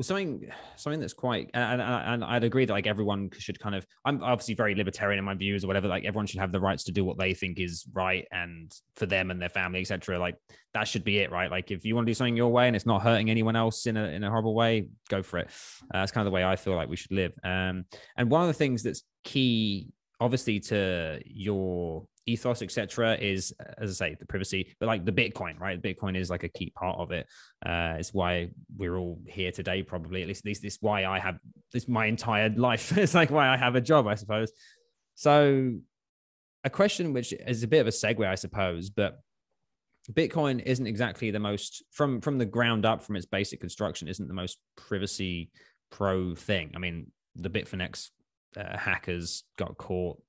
well, 0.00 0.04
something 0.04 0.50
something 0.76 0.98
that's 0.98 1.12
quite 1.12 1.50
and, 1.52 1.82
and, 1.82 1.82
and, 1.82 2.24
I'd 2.24 2.42
agree 2.42 2.64
that 2.64 2.72
like 2.72 2.86
everyone 2.86 3.28
should 3.36 3.60
kind 3.60 3.74
of 3.74 3.86
I'm 4.06 4.22
obviously 4.22 4.54
very 4.54 4.74
libertarian 4.74 5.18
in 5.18 5.26
my 5.26 5.34
views 5.34 5.62
or 5.62 5.66
whatever. 5.66 5.88
Like 5.88 6.06
everyone 6.06 6.24
should 6.24 6.40
have 6.40 6.52
the 6.52 6.60
rights 6.60 6.84
to 6.84 6.92
do 6.92 7.04
what 7.04 7.18
they 7.18 7.34
think 7.34 7.60
is 7.60 7.84
right 7.92 8.26
and 8.32 8.74
for 8.96 9.04
them 9.04 9.30
and 9.30 9.42
their 9.42 9.50
family, 9.50 9.82
etc. 9.82 10.18
Like 10.18 10.36
that 10.72 10.88
should 10.88 11.04
be 11.04 11.18
it, 11.18 11.30
right? 11.30 11.50
Like 11.50 11.70
if 11.70 11.84
you 11.84 11.94
want 11.94 12.06
to 12.06 12.10
do 12.10 12.14
something 12.14 12.34
your 12.34 12.50
way 12.50 12.66
and 12.66 12.74
it's 12.74 12.86
not 12.86 13.02
hurting 13.02 13.28
anyone 13.28 13.56
else 13.56 13.84
in 13.84 13.98
a 13.98 14.04
in 14.04 14.24
a 14.24 14.30
horrible 14.30 14.54
way, 14.54 14.88
go 15.10 15.22
for 15.22 15.40
it. 15.40 15.48
Uh, 15.92 15.98
that's 15.98 16.12
kind 16.12 16.26
of 16.26 16.30
the 16.30 16.34
way 16.34 16.46
I 16.46 16.56
feel 16.56 16.76
like 16.76 16.88
we 16.88 16.96
should 16.96 17.12
live. 17.12 17.34
Um, 17.44 17.84
and 18.16 18.30
one 18.30 18.40
of 18.40 18.48
the 18.48 18.54
things 18.54 18.82
that's 18.82 19.02
key, 19.22 19.88
obviously, 20.18 20.60
to 20.60 21.20
your 21.26 22.06
ethos, 22.26 22.62
etc., 22.62 23.16
is 23.16 23.52
as 23.78 24.00
I 24.00 24.06
say, 24.08 24.16
the 24.18 24.26
privacy, 24.26 24.74
but 24.78 24.86
like 24.86 25.04
the 25.04 25.12
Bitcoin, 25.12 25.58
right? 25.58 25.80
Bitcoin 25.80 26.16
is 26.16 26.30
like 26.30 26.44
a 26.44 26.48
key 26.48 26.70
part 26.70 26.98
of 26.98 27.10
it. 27.12 27.26
Uh, 27.64 27.96
it's 27.98 28.14
why 28.14 28.50
we're 28.76 28.96
all 28.96 29.18
here 29.26 29.52
today, 29.52 29.82
probably. 29.82 30.22
At 30.22 30.28
least, 30.28 30.42
at 30.42 30.46
least 30.46 30.62
this 30.62 30.78
why 30.80 31.06
I 31.06 31.18
have 31.18 31.38
this 31.72 31.88
my 31.88 32.06
entire 32.06 32.50
life. 32.50 32.92
it's 32.98 33.14
like 33.14 33.30
why 33.30 33.48
I 33.48 33.56
have 33.56 33.74
a 33.74 33.80
job, 33.80 34.06
I 34.06 34.14
suppose. 34.14 34.52
So, 35.14 35.78
a 36.64 36.70
question 36.70 37.12
which 37.12 37.32
is 37.32 37.62
a 37.62 37.68
bit 37.68 37.80
of 37.80 37.86
a 37.86 37.90
segue, 37.90 38.26
I 38.26 38.34
suppose, 38.34 38.90
but 38.90 39.20
Bitcoin 40.12 40.62
isn't 40.64 40.86
exactly 40.86 41.30
the 41.30 41.38
most 41.38 41.84
from 41.90 42.20
from 42.20 42.38
the 42.38 42.46
ground 42.46 42.84
up, 42.84 43.02
from 43.02 43.16
its 43.16 43.26
basic 43.26 43.60
construction, 43.60 44.08
isn't 44.08 44.28
the 44.28 44.34
most 44.34 44.58
privacy 44.76 45.50
pro 45.90 46.34
thing. 46.34 46.72
I 46.74 46.78
mean, 46.78 47.10
the 47.36 47.50
Bitfinex 47.50 48.10
uh, 48.56 48.76
hackers 48.76 49.44
got 49.56 49.76
caught 49.76 50.20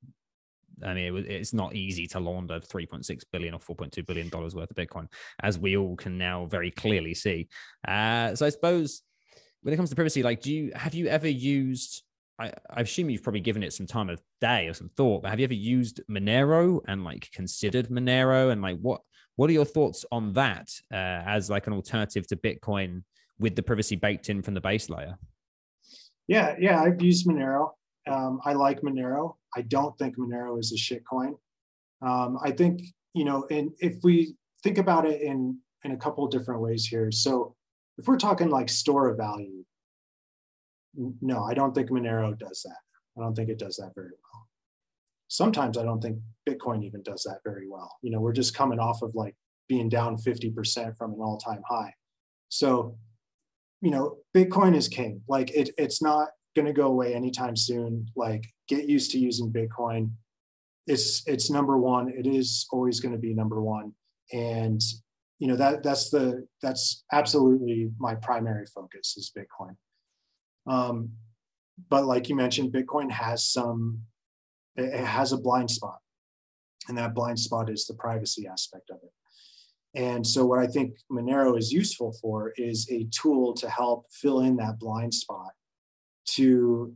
I 0.83 0.93
mean, 0.93 1.15
it, 1.15 1.25
it's 1.27 1.53
not 1.53 1.75
easy 1.75 2.07
to 2.07 2.19
launder 2.19 2.59
3.6 2.59 3.23
billion 3.31 3.53
or 3.53 3.59
4.2 3.59 4.05
billion 4.05 4.29
dollars 4.29 4.55
worth 4.55 4.71
of 4.71 4.77
Bitcoin, 4.77 5.07
as 5.41 5.59
we 5.59 5.77
all 5.77 5.95
can 5.95 6.17
now 6.17 6.45
very 6.45 6.71
clearly 6.71 7.13
see. 7.13 7.47
Uh, 7.87 8.35
so 8.35 8.45
I 8.45 8.49
suppose 8.49 9.01
when 9.61 9.73
it 9.73 9.77
comes 9.77 9.89
to 9.89 9.95
privacy, 9.95 10.23
like, 10.23 10.41
do 10.41 10.53
you 10.53 10.71
have 10.75 10.93
you 10.93 11.07
ever 11.07 11.27
used? 11.27 12.03
I, 12.39 12.51
I 12.69 12.81
assume 12.81 13.09
you've 13.09 13.23
probably 13.23 13.41
given 13.41 13.63
it 13.63 13.73
some 13.73 13.85
time 13.85 14.09
of 14.09 14.19
day 14.39 14.67
or 14.67 14.73
some 14.73 14.89
thought, 14.97 15.21
but 15.23 15.29
have 15.29 15.39
you 15.39 15.43
ever 15.43 15.53
used 15.53 16.01
Monero 16.09 16.81
and 16.87 17.03
like 17.03 17.29
considered 17.31 17.89
Monero 17.89 18.51
and 18.51 18.61
like 18.61 18.79
what 18.79 19.01
what 19.35 19.49
are 19.49 19.53
your 19.53 19.65
thoughts 19.65 20.05
on 20.11 20.33
that 20.33 20.69
uh, 20.91 21.23
as 21.25 21.49
like 21.49 21.67
an 21.67 21.73
alternative 21.73 22.27
to 22.27 22.35
Bitcoin 22.35 23.03
with 23.39 23.55
the 23.55 23.63
privacy 23.63 23.95
baked 23.95 24.29
in 24.29 24.41
from 24.41 24.53
the 24.53 24.61
base 24.61 24.89
layer? 24.89 25.17
Yeah, 26.27 26.55
yeah, 26.59 26.81
I've 26.81 27.01
used 27.01 27.27
Monero. 27.27 27.71
Um, 28.07 28.39
I 28.45 28.53
like 28.53 28.81
Monero. 28.81 29.35
I 29.55 29.61
don't 29.61 29.97
think 29.97 30.17
Monero 30.17 30.59
is 30.59 30.71
a 30.71 30.75
shitcoin. 30.75 31.33
Um, 32.01 32.39
I 32.43 32.51
think, 32.51 32.81
you 33.13 33.25
know, 33.25 33.45
and 33.51 33.71
if 33.79 33.97
we 34.03 34.35
think 34.63 34.77
about 34.77 35.05
it 35.05 35.21
in, 35.21 35.57
in 35.83 35.91
a 35.91 35.97
couple 35.97 36.23
of 36.25 36.31
different 36.31 36.61
ways 36.61 36.85
here. 36.85 37.11
So 37.11 37.55
if 37.97 38.07
we're 38.07 38.17
talking 38.17 38.49
like 38.49 38.69
store 38.69 39.09
of 39.09 39.17
value, 39.17 39.63
no, 41.21 41.43
I 41.43 41.53
don't 41.53 41.73
think 41.73 41.89
Monero 41.89 42.37
does 42.37 42.63
that. 42.63 42.77
I 43.17 43.23
don't 43.23 43.35
think 43.35 43.49
it 43.49 43.59
does 43.59 43.77
that 43.77 43.91
very 43.95 44.09
well. 44.09 44.47
Sometimes 45.27 45.77
I 45.77 45.83
don't 45.83 46.01
think 46.01 46.19
Bitcoin 46.47 46.83
even 46.83 47.01
does 47.03 47.23
that 47.23 47.39
very 47.45 47.67
well. 47.69 47.97
You 48.01 48.11
know, 48.11 48.19
we're 48.19 48.33
just 48.33 48.55
coming 48.55 48.79
off 48.79 49.01
of 49.01 49.15
like 49.15 49.35
being 49.67 49.89
down 49.89 50.17
50% 50.17 50.97
from 50.97 51.13
an 51.13 51.19
all-time 51.21 51.61
high. 51.69 51.93
So, 52.49 52.97
you 53.81 53.91
know, 53.91 54.17
Bitcoin 54.35 54.75
is 54.75 54.89
king. 54.89 55.21
Like 55.27 55.51
it, 55.51 55.69
it's 55.77 56.01
not 56.01 56.29
going 56.55 56.65
to 56.65 56.73
go 56.73 56.87
away 56.87 57.13
anytime 57.13 57.55
soon. 57.55 58.07
Like 58.15 58.45
get 58.67 58.89
used 58.89 59.11
to 59.11 59.19
using 59.19 59.51
Bitcoin. 59.51 60.11
It's 60.87 61.23
it's 61.27 61.49
number 61.49 61.77
one. 61.77 62.09
It 62.09 62.27
is 62.27 62.67
always 62.71 62.99
going 62.99 63.13
to 63.13 63.19
be 63.19 63.33
number 63.33 63.61
one. 63.61 63.93
And 64.33 64.81
you 65.39 65.47
know 65.47 65.55
that 65.55 65.83
that's 65.83 66.09
the 66.09 66.47
that's 66.61 67.03
absolutely 67.11 67.91
my 67.97 68.15
primary 68.15 68.65
focus 68.65 69.15
is 69.17 69.31
Bitcoin. 69.35 69.75
Um, 70.67 71.11
but 71.89 72.05
like 72.05 72.29
you 72.29 72.35
mentioned, 72.35 72.73
Bitcoin 72.73 73.11
has 73.11 73.45
some 73.45 74.01
it 74.75 75.05
has 75.05 75.33
a 75.33 75.37
blind 75.37 75.69
spot, 75.69 75.99
and 76.87 76.97
that 76.97 77.13
blind 77.13 77.39
spot 77.39 77.69
is 77.69 77.85
the 77.85 77.95
privacy 77.95 78.47
aspect 78.47 78.89
of 78.89 78.97
it. 79.03 79.11
And 79.93 80.25
so, 80.25 80.45
what 80.45 80.59
I 80.59 80.67
think 80.67 80.95
Monero 81.11 81.57
is 81.57 81.71
useful 81.71 82.15
for 82.21 82.53
is 82.55 82.87
a 82.89 83.07
tool 83.11 83.53
to 83.55 83.69
help 83.69 84.05
fill 84.11 84.41
in 84.41 84.55
that 84.57 84.79
blind 84.79 85.13
spot 85.13 85.51
to 86.29 86.93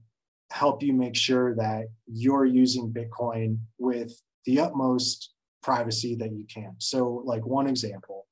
help 0.51 0.83
you 0.83 0.93
make 0.93 1.15
sure 1.15 1.55
that 1.55 1.87
you're 2.07 2.45
using 2.45 2.93
Bitcoin 2.93 3.57
with 3.77 4.21
the 4.45 4.59
utmost 4.59 5.33
privacy 5.63 6.15
that 6.15 6.31
you 6.31 6.45
can. 6.53 6.75
So, 6.77 7.21
like 7.25 7.45
one 7.45 7.67
example 7.67 8.27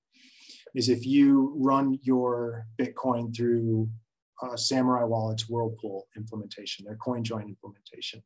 is 0.75 0.89
if 0.89 1.05
you 1.05 1.53
run 1.57 1.99
your 2.03 2.65
Bitcoin 2.79 3.35
through 3.35 3.89
Samurai 4.55 5.03
Wallet's 5.03 5.49
Whirlpool 5.49 6.07
implementation, 6.17 6.85
their 6.85 6.97
CoinJoin 6.97 7.47
implementation, 7.47 8.21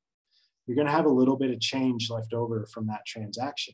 you're 0.65 0.75
going 0.75 0.87
to 0.87 0.93
have 0.93 1.05
a 1.05 1.09
little 1.09 1.37
bit 1.37 1.51
of 1.51 1.59
change 1.59 2.09
left 2.09 2.33
over 2.33 2.67
from 2.73 2.87
that 2.87 3.05
transaction. 3.05 3.73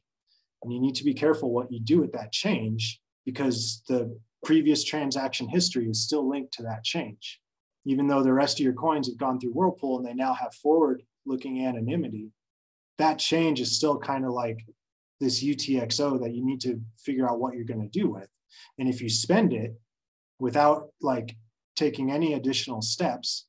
And 0.61 0.71
you 0.71 0.79
need 0.79 0.95
to 0.95 1.03
be 1.03 1.13
careful 1.13 1.51
what 1.51 1.71
you 1.71 1.79
do 1.79 1.99
with 1.99 2.11
that 2.13 2.31
change 2.31 3.01
because 3.25 3.81
the 3.87 4.17
previous 4.43 4.83
transaction 4.83 5.47
history 5.47 5.89
is 5.89 6.03
still 6.03 6.27
linked 6.29 6.53
to 6.53 6.63
that 6.63 6.83
change 6.83 7.39
even 7.85 8.07
though 8.07 8.23
the 8.23 8.33
rest 8.33 8.59
of 8.59 8.63
your 8.63 8.73
coins 8.73 9.07
have 9.07 9.17
gone 9.17 9.39
through 9.39 9.51
Whirlpool 9.51 9.97
and 9.97 10.07
they 10.07 10.13
now 10.13 10.33
have 10.33 10.53
forward 10.55 11.03
looking 11.25 11.65
anonymity, 11.65 12.31
that 12.97 13.19
change 13.19 13.59
is 13.59 13.75
still 13.75 13.97
kind 13.97 14.25
of 14.25 14.31
like 14.31 14.65
this 15.19 15.43
UTXO 15.43 16.21
that 16.21 16.33
you 16.33 16.45
need 16.45 16.61
to 16.61 16.79
figure 16.97 17.29
out 17.29 17.39
what 17.39 17.55
you're 17.55 17.65
going 17.65 17.81
to 17.81 17.99
do 17.99 18.09
with. 18.09 18.27
And 18.77 18.87
if 18.87 19.01
you 19.01 19.09
spend 19.09 19.53
it 19.53 19.73
without 20.39 20.89
like 21.01 21.35
taking 21.75 22.11
any 22.11 22.33
additional 22.33 22.81
steps, 22.81 23.47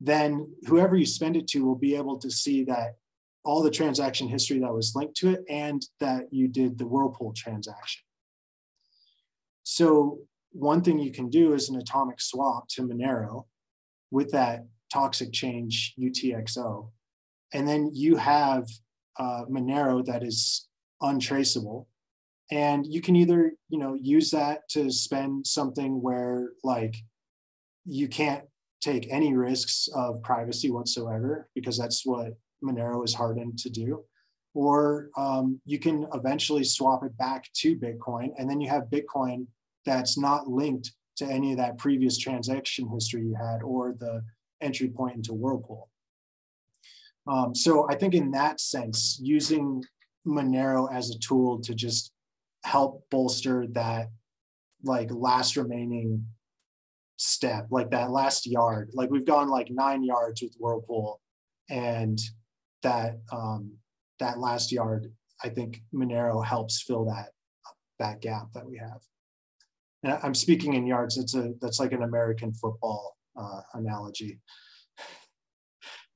then 0.00 0.52
whoever 0.66 0.96
you 0.96 1.06
spend 1.06 1.36
it 1.36 1.46
to 1.48 1.64
will 1.64 1.76
be 1.76 1.94
able 1.94 2.18
to 2.18 2.30
see 2.30 2.64
that 2.64 2.96
all 3.44 3.62
the 3.62 3.70
transaction 3.70 4.28
history 4.28 4.58
that 4.58 4.72
was 4.72 4.94
linked 4.94 5.16
to 5.16 5.30
it 5.30 5.44
and 5.48 5.84
that 6.00 6.24
you 6.30 6.48
did 6.48 6.78
the 6.78 6.86
Whirlpool 6.86 7.32
transaction. 7.36 8.02
So 9.62 10.18
one 10.50 10.82
thing 10.82 10.98
you 10.98 11.12
can 11.12 11.30
do 11.30 11.54
is 11.54 11.68
an 11.68 11.76
atomic 11.76 12.20
swap 12.20 12.68
to 12.70 12.82
Monero 12.82 13.46
with 14.12 14.30
that 14.30 14.66
toxic 14.92 15.32
change 15.32 15.94
UTXO. 15.98 16.90
And 17.52 17.66
then 17.66 17.90
you 17.92 18.14
have 18.16 18.68
uh, 19.18 19.44
Monero 19.50 20.04
that 20.04 20.22
is 20.22 20.68
untraceable. 21.00 21.88
And 22.50 22.86
you 22.86 23.00
can 23.00 23.16
either, 23.16 23.52
you 23.70 23.78
know, 23.78 23.94
use 23.94 24.30
that 24.30 24.68
to 24.70 24.90
spend 24.90 25.46
something 25.46 26.02
where 26.02 26.50
like 26.62 26.94
you 27.84 28.06
can't 28.06 28.44
take 28.82 29.08
any 29.10 29.34
risks 29.34 29.88
of 29.94 30.22
privacy 30.22 30.70
whatsoever, 30.70 31.48
because 31.54 31.78
that's 31.78 32.04
what 32.04 32.36
Monero 32.62 33.04
is 33.04 33.14
hardened 33.14 33.58
to 33.60 33.70
do. 33.70 34.04
Or 34.54 35.08
um, 35.16 35.60
you 35.64 35.78
can 35.78 36.06
eventually 36.12 36.64
swap 36.64 37.02
it 37.04 37.16
back 37.16 37.46
to 37.54 37.76
Bitcoin, 37.76 38.32
and 38.36 38.50
then 38.50 38.60
you 38.60 38.68
have 38.68 38.90
Bitcoin 38.92 39.46
that's 39.86 40.18
not 40.18 40.48
linked 40.48 40.92
to 41.16 41.26
any 41.26 41.52
of 41.52 41.58
that 41.58 41.78
previous 41.78 42.18
transaction 42.18 42.88
history 42.88 43.22
you 43.22 43.34
had 43.34 43.62
or 43.62 43.94
the 43.98 44.22
entry 44.60 44.88
point 44.88 45.16
into 45.16 45.34
Whirlpool. 45.34 45.88
Um, 47.26 47.54
so 47.54 47.86
I 47.90 47.94
think 47.94 48.14
in 48.14 48.30
that 48.32 48.60
sense, 48.60 49.18
using 49.22 49.84
Monero 50.26 50.92
as 50.92 51.10
a 51.10 51.18
tool 51.18 51.60
to 51.60 51.74
just 51.74 52.12
help 52.64 53.04
bolster 53.10 53.66
that 53.72 54.08
like 54.84 55.10
last 55.12 55.56
remaining 55.56 56.26
step, 57.16 57.66
like 57.70 57.90
that 57.90 58.10
last 58.10 58.46
yard, 58.46 58.90
like 58.94 59.10
we've 59.10 59.24
gone 59.24 59.48
like 59.48 59.68
nine 59.70 60.02
yards 60.02 60.42
with 60.42 60.56
Whirlpool 60.58 61.20
and 61.70 62.20
that 62.82 63.20
um, 63.30 63.72
that 64.18 64.38
last 64.38 64.72
yard, 64.72 65.12
I 65.44 65.48
think 65.48 65.82
Monero 65.94 66.44
helps 66.44 66.82
fill 66.82 67.04
that 67.06 67.30
that 67.98 68.20
gap 68.20 68.52
that 68.54 68.66
we 68.66 68.78
have 68.78 69.00
and 70.02 70.18
I'm 70.22 70.34
speaking 70.34 70.74
in 70.74 70.86
yards. 70.86 71.16
It's 71.18 71.34
a 71.34 71.52
that's 71.60 71.80
like 71.80 71.92
an 71.92 72.02
American 72.02 72.52
football 72.54 73.16
uh, 73.36 73.60
analogy. 73.74 74.40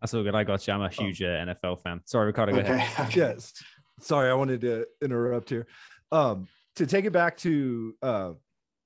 That's 0.00 0.12
all 0.12 0.22
good. 0.22 0.34
I 0.34 0.44
got 0.44 0.66
you. 0.66 0.74
I'm 0.74 0.82
a 0.82 0.86
oh. 0.86 0.88
huge 0.88 1.22
uh, 1.22 1.26
NFL 1.26 1.82
fan. 1.82 2.00
Sorry, 2.04 2.26
Ricardo. 2.26 2.52
Go 2.52 2.60
okay. 2.60 2.72
ahead. 2.74 3.14
yes. 3.14 3.52
Sorry, 4.00 4.30
I 4.30 4.34
wanted 4.34 4.60
to 4.60 4.86
interrupt 5.02 5.48
here. 5.48 5.66
Um, 6.12 6.46
to 6.76 6.86
take 6.86 7.06
it 7.06 7.12
back 7.12 7.38
to 7.38 7.94
uh, 8.02 8.32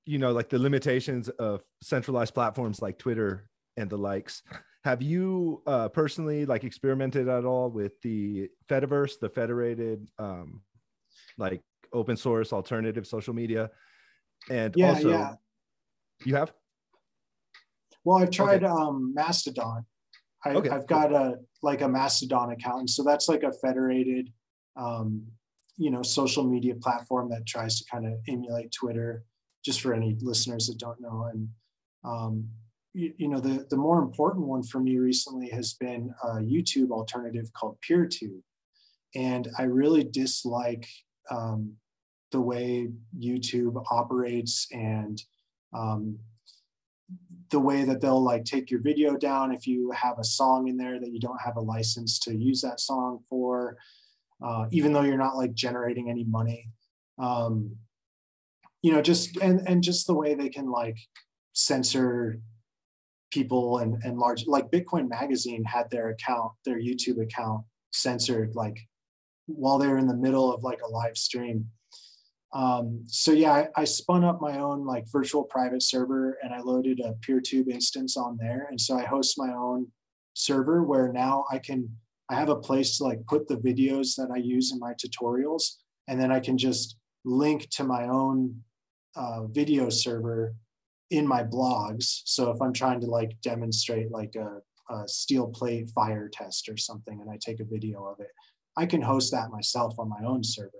you 0.05 0.17
know, 0.17 0.31
like 0.31 0.49
the 0.49 0.59
limitations 0.59 1.29
of 1.29 1.63
centralized 1.81 2.33
platforms 2.33 2.81
like 2.81 2.97
Twitter 2.97 3.47
and 3.77 3.89
the 3.89 3.97
likes. 3.97 4.41
Have 4.83 5.01
you 5.01 5.61
uh, 5.67 5.89
personally 5.89 6.45
like 6.45 6.63
experimented 6.63 7.27
at 7.27 7.45
all 7.45 7.69
with 7.69 7.93
the 8.01 8.49
Fediverse, 8.67 9.19
the 9.19 9.29
federated 9.29 10.09
um, 10.17 10.61
like 11.37 11.61
open 11.93 12.17
source 12.17 12.51
alternative 12.51 13.05
social 13.05 13.33
media? 13.33 13.69
And 14.49 14.73
yeah, 14.75 14.89
also, 14.89 15.09
yeah. 15.09 15.33
you 16.25 16.35
have? 16.35 16.53
Well, 18.03 18.17
I've 18.17 18.31
tried 18.31 18.63
okay. 18.63 18.73
um, 18.73 19.13
Mastodon. 19.13 19.85
I, 20.43 20.51
okay, 20.51 20.69
I've 20.69 20.87
got 20.87 21.13
a 21.13 21.35
like 21.61 21.81
a 21.81 21.87
Mastodon 21.87 22.51
account, 22.51 22.79
and 22.79 22.89
so 22.89 23.03
that's 23.03 23.29
like 23.29 23.43
a 23.43 23.51
federated, 23.51 24.31
um, 24.75 25.23
you 25.77 25.91
know, 25.91 26.01
social 26.01 26.43
media 26.43 26.73
platform 26.75 27.29
that 27.29 27.45
tries 27.45 27.79
to 27.79 27.85
kind 27.89 28.07
of 28.07 28.13
emulate 28.27 28.71
Twitter. 28.71 29.23
Just 29.63 29.81
for 29.81 29.93
any 29.93 30.17
listeners 30.21 30.65
that 30.67 30.79
don't 30.79 30.99
know, 30.99 31.29
and 31.31 31.47
um, 32.03 32.49
you, 32.93 33.13
you, 33.17 33.27
know, 33.27 33.39
the 33.39 33.67
the 33.69 33.77
more 33.77 33.99
important 33.99 34.47
one 34.47 34.63
for 34.63 34.79
me 34.79 34.97
recently 34.97 35.49
has 35.49 35.75
been 35.75 36.11
a 36.23 36.37
YouTube 36.37 36.89
alternative 36.89 37.53
called 37.53 37.77
PeerTube, 37.87 38.41
and 39.13 39.47
I 39.59 39.63
really 39.63 40.03
dislike 40.03 40.87
um, 41.29 41.75
the 42.31 42.41
way 42.41 42.89
YouTube 43.17 43.83
operates 43.91 44.67
and 44.71 45.21
um, 45.73 46.17
the 47.49 47.59
way 47.59 47.83
that 47.83 48.01
they'll 48.01 48.23
like 48.23 48.45
take 48.45 48.71
your 48.71 48.81
video 48.81 49.17
down 49.17 49.53
if 49.53 49.67
you 49.67 49.91
have 49.91 50.17
a 50.19 50.23
song 50.23 50.67
in 50.67 50.77
there 50.77 50.99
that 50.99 51.11
you 51.11 51.19
don't 51.19 51.41
have 51.41 51.57
a 51.57 51.61
license 51.61 52.17
to 52.19 52.35
use 52.35 52.61
that 52.61 52.79
song 52.79 53.19
for, 53.29 53.77
uh, 54.43 54.65
even 54.71 54.93
though 54.93 55.01
you're 55.01 55.17
not 55.17 55.35
like 55.35 55.53
generating 55.53 56.09
any 56.09 56.23
money. 56.23 56.69
Um, 57.19 57.75
you 58.81 58.91
know, 58.91 59.01
just 59.01 59.37
and 59.37 59.67
and 59.67 59.83
just 59.83 60.07
the 60.07 60.13
way 60.13 60.33
they 60.33 60.49
can 60.49 60.71
like 60.71 60.97
censor 61.53 62.39
people 63.31 63.79
and 63.79 64.01
and 64.03 64.17
large 64.17 64.47
like 64.47 64.71
Bitcoin 64.71 65.09
Magazine 65.09 65.63
had 65.65 65.89
their 65.91 66.09
account, 66.09 66.53
their 66.65 66.79
YouTube 66.79 67.21
account 67.21 67.63
censored 67.91 68.55
like 68.55 68.77
while 69.47 69.77
they 69.77 69.87
were 69.87 69.97
in 69.97 70.07
the 70.07 70.15
middle 70.15 70.51
of 70.53 70.63
like 70.63 70.81
a 70.81 70.87
live 70.87 71.17
stream 71.17 71.65
um, 72.53 73.03
so 73.07 73.31
yeah, 73.31 73.51
I, 73.51 73.67
I, 73.77 73.83
spun 73.85 74.25
up 74.25 74.41
my 74.41 74.59
own 74.59 74.85
like 74.85 75.05
virtual 75.09 75.43
private 75.43 75.81
server 75.81 76.37
and 76.43 76.53
I 76.53 76.59
loaded 76.59 76.99
a 76.99 77.13
PeerTube 77.25 77.69
instance 77.69 78.17
on 78.17 78.37
there. 78.37 78.67
And 78.69 78.79
so 78.79 78.97
I 78.97 79.05
host 79.05 79.37
my 79.37 79.53
own 79.53 79.87
server 80.33 80.83
where 80.83 81.13
now 81.13 81.45
I 81.49 81.59
can, 81.59 81.89
I 82.29 82.35
have 82.35 82.49
a 82.49 82.57
place 82.57 82.97
to 82.97 83.05
like 83.05 83.25
put 83.25 83.47
the 83.47 83.55
videos 83.55 84.15
that 84.17 84.31
I 84.33 84.37
use 84.37 84.73
in 84.73 84.79
my 84.79 84.93
tutorials. 84.93 85.77
And 86.09 86.19
then 86.19 86.29
I 86.29 86.41
can 86.41 86.57
just 86.57 86.97
link 87.23 87.69
to 87.71 87.85
my 87.85 88.09
own 88.09 88.61
uh, 89.15 89.45
video 89.45 89.89
server 89.89 90.53
in 91.09 91.25
my 91.25 91.43
blogs. 91.43 92.21
So 92.25 92.51
if 92.51 92.61
I'm 92.61 92.73
trying 92.73 92.99
to 93.01 93.07
like 93.07 93.31
demonstrate 93.41 94.11
like 94.11 94.35
a, 94.35 94.59
a 94.93 95.07
steel 95.07 95.47
plate 95.47 95.89
fire 95.91 96.27
test 96.27 96.67
or 96.67 96.75
something 96.75 97.21
and 97.21 97.29
I 97.29 97.37
take 97.39 97.61
a 97.61 97.65
video 97.65 98.05
of 98.05 98.19
it, 98.19 98.31
I 98.75 98.85
can 98.85 99.01
host 99.01 99.31
that 99.31 99.51
myself 99.51 99.97
on 99.99 100.09
my 100.09 100.25
own 100.25 100.43
server 100.43 100.71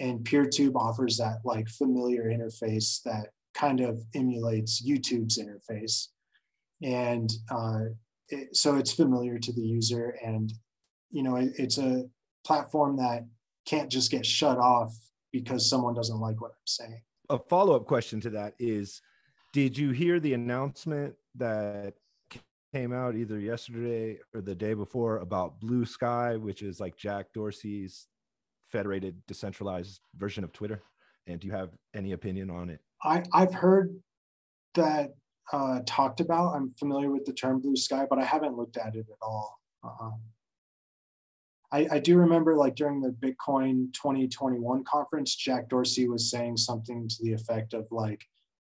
and 0.00 0.24
PeerTube 0.24 0.74
offers 0.74 1.18
that 1.18 1.38
like 1.44 1.68
familiar 1.68 2.24
interface 2.24 3.02
that 3.04 3.28
kind 3.54 3.80
of 3.80 4.00
emulates 4.14 4.82
YouTube's 4.82 5.38
interface. 5.38 6.08
And 6.82 7.30
uh, 7.50 7.80
it, 8.30 8.56
so 8.56 8.76
it's 8.76 8.92
familiar 8.92 9.38
to 9.38 9.52
the 9.52 9.60
user 9.60 10.16
and, 10.24 10.52
you 11.10 11.22
know, 11.22 11.36
it, 11.36 11.52
it's 11.56 11.78
a 11.78 12.04
platform 12.44 12.96
that 12.96 13.26
can't 13.66 13.90
just 13.90 14.10
get 14.10 14.24
shut 14.24 14.58
off 14.58 14.92
because 15.32 15.68
someone 15.68 15.94
doesn't 15.94 16.18
like 16.18 16.40
what 16.40 16.52
I'm 16.52 16.66
saying. 16.66 17.02
A 17.28 17.38
follow-up 17.38 17.86
question 17.86 18.20
to 18.22 18.30
that 18.30 18.54
is, 18.58 19.02
did 19.52 19.76
you 19.76 19.90
hear 19.90 20.18
the 20.18 20.32
announcement 20.34 21.14
that 21.34 21.94
came 22.72 22.92
out 22.92 23.16
either 23.16 23.38
yesterday 23.38 24.18
or 24.34 24.40
the 24.40 24.54
day 24.54 24.74
before 24.74 25.18
about 25.18 25.60
Blue 25.60 25.84
Sky, 25.84 26.36
which 26.36 26.62
is 26.62 26.80
like 26.80 26.96
Jack 26.96 27.32
Dorsey's 27.32 28.06
federated, 28.70 29.16
decentralized 29.26 30.00
version 30.16 30.44
of 30.44 30.52
Twitter? 30.52 30.82
And 31.26 31.40
do 31.40 31.46
you 31.46 31.52
have 31.52 31.70
any 31.94 32.12
opinion 32.12 32.50
on 32.50 32.70
it? 32.70 32.80
I, 33.02 33.22
I've 33.32 33.54
heard 33.54 33.94
that 34.74 35.14
uh, 35.52 35.80
talked 35.86 36.20
about. 36.20 36.54
I'm 36.54 36.72
familiar 36.78 37.10
with 37.10 37.24
the 37.24 37.32
term 37.32 37.60
blue 37.60 37.76
sky, 37.76 38.06
but 38.08 38.18
I 38.18 38.24
haven't 38.24 38.56
looked 38.56 38.76
at 38.76 38.94
it 38.94 39.06
at 39.08 39.18
all. 39.22 39.58
Uh-huh. 39.84 40.10
I, 41.72 41.86
I, 41.92 41.98
do 42.00 42.16
remember 42.16 42.56
like 42.56 42.74
during 42.74 43.00
the 43.00 43.10
Bitcoin 43.10 43.92
2021 43.94 44.84
conference, 44.84 45.34
Jack 45.34 45.68
Dorsey 45.68 46.08
was 46.08 46.30
saying 46.30 46.56
something 46.56 47.08
to 47.08 47.16
the 47.22 47.32
effect 47.32 47.74
of 47.74 47.86
like, 47.90 48.24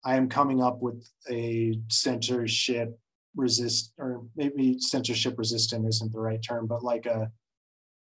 I 0.06 0.16
am 0.16 0.30
coming 0.30 0.62
up 0.62 0.82
with 0.82 1.06
a 1.30 1.80
censorship 1.90 2.98
resist, 3.36 3.94
or 3.98 4.24
maybe 4.36 4.80
censorship 4.80 5.36
resistant 5.38 5.88
isn't 5.88 6.12
the 6.14 6.20
right 6.20 6.42
term, 6.42 6.68
but 6.68 6.84
like 6.84 7.06
a 7.06 7.32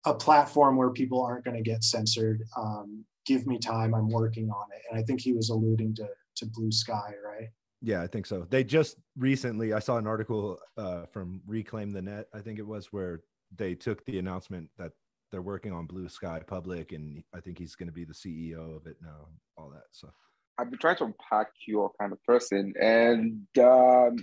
a 0.06 0.14
platform 0.14 0.76
where 0.76 0.90
people 0.90 1.22
aren't 1.22 1.46
going 1.46 1.58
to 1.58 1.64
get 1.64 1.84
censored. 1.84 2.44
Um, 2.58 3.06
give 3.26 3.48
me 3.48 3.58
time. 3.58 3.94
I'm 3.94 4.10
working 4.10 4.50
on 4.50 4.66
it. 4.76 4.82
And 4.90 5.00
I 5.00 5.04
think 5.04 5.22
he 5.22 5.34
was 5.34 5.50
alluding 5.50 5.96
to 5.96 6.08
to 6.36 6.46
Blue 6.48 6.72
Sky, 6.72 7.14
right? 7.24 7.50
Yeah, 7.82 8.02
I 8.02 8.08
think 8.08 8.26
so. 8.26 8.48
They 8.50 8.64
just 8.64 8.98
recently, 9.18 9.74
I 9.74 9.80
saw 9.80 9.98
an 9.98 10.08
article 10.08 10.58
uh, 10.78 11.06
from 11.06 11.42
Reclaim 11.46 11.92
the 11.92 12.02
Net, 12.02 12.28
I 12.34 12.40
think 12.40 12.58
it 12.58 12.66
was, 12.66 12.92
where 12.92 13.22
they 13.56 13.76
took 13.76 14.04
the 14.06 14.20
announcement 14.20 14.70
that 14.78 14.94
they're 15.32 15.42
working 15.42 15.74
on 15.74 15.86
Blue 15.86 16.08
Sky 16.08 16.42
Public, 16.46 16.92
and 16.92 17.24
I 17.36 17.40
think 17.40 17.58
he's 17.58 17.76
going 17.76 17.88
to 17.88 17.94
be 17.94 18.06
the 18.06 18.14
CEO 18.14 18.76
of 18.76 18.88
it 18.88 18.98
now. 19.02 19.28
All 19.58 19.70
that. 19.72 19.84
So 19.92 20.10
I've 20.58 20.70
been 20.70 20.80
trying 20.80 20.96
to 20.98 21.06
unpack 21.06 21.48
your 21.68 21.92
kind 22.00 22.14
of 22.14 22.24
person, 22.24 22.74
and 22.80 23.46
um, 23.60 24.16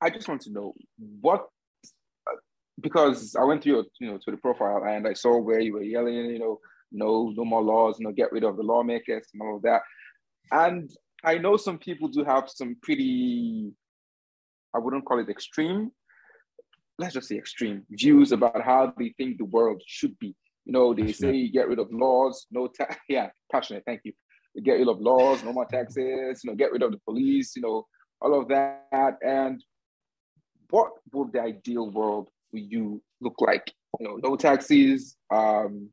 I 0.00 0.10
just 0.10 0.28
want 0.28 0.42
to 0.42 0.52
know 0.52 0.74
what 1.20 1.46
because 2.80 3.36
I 3.36 3.44
went 3.44 3.62
through 3.62 3.74
your, 3.74 3.84
you 4.00 4.10
know, 4.10 4.18
to 4.18 4.30
the 4.30 4.36
profile 4.36 4.84
and 4.84 5.06
I 5.06 5.12
saw 5.12 5.38
where 5.38 5.60
you 5.60 5.74
were 5.74 5.82
yelling, 5.82 6.14
you 6.14 6.38
know, 6.38 6.60
no, 6.92 7.32
no 7.36 7.44
more 7.44 7.62
laws, 7.62 7.96
you 7.98 8.06
know, 8.06 8.12
get 8.12 8.32
rid 8.32 8.44
of 8.44 8.56
the 8.56 8.62
lawmakers 8.62 9.26
and 9.32 9.42
all 9.42 9.56
of 9.56 9.62
that. 9.62 9.82
And 10.52 10.90
I 11.24 11.38
know 11.38 11.56
some 11.56 11.78
people 11.78 12.08
do 12.08 12.24
have 12.24 12.48
some 12.48 12.76
pretty, 12.82 13.72
I 14.74 14.78
wouldn't 14.78 15.04
call 15.04 15.20
it 15.20 15.28
extreme, 15.28 15.92
let's 17.00 17.14
just 17.14 17.28
say 17.28 17.36
extreme 17.36 17.82
views 17.90 18.30
about 18.32 18.62
how 18.62 18.92
they 18.98 19.14
think 19.16 19.38
the 19.38 19.44
world 19.44 19.82
should 19.86 20.18
be. 20.18 20.34
You 20.66 20.72
know, 20.72 20.94
they 20.94 21.12
say 21.12 21.48
get 21.48 21.68
rid 21.68 21.78
of 21.78 21.88
laws, 21.90 22.46
no 22.50 22.68
tax. 22.68 22.96
Yeah, 23.08 23.30
passionate. 23.50 23.82
Thank 23.86 24.02
you. 24.04 24.12
Get 24.62 24.74
rid 24.74 24.88
of 24.88 25.00
laws, 25.00 25.42
no 25.42 25.52
more 25.52 25.64
taxes. 25.64 26.42
You 26.44 26.50
know, 26.50 26.54
get 26.54 26.72
rid 26.72 26.82
of 26.82 26.92
the 26.92 26.98
police. 26.98 27.56
You 27.56 27.62
know, 27.62 27.86
all 28.20 28.38
of 28.38 28.48
that. 28.48 29.16
And 29.22 29.64
what 30.68 30.92
would 31.12 31.32
the 31.32 31.40
ideal 31.40 31.90
world 31.90 32.28
you 32.58 33.02
look 33.20 33.40
like? 33.40 33.72
You 33.98 34.08
know, 34.08 34.16
no 34.16 34.36
taxis, 34.36 35.16
um, 35.30 35.90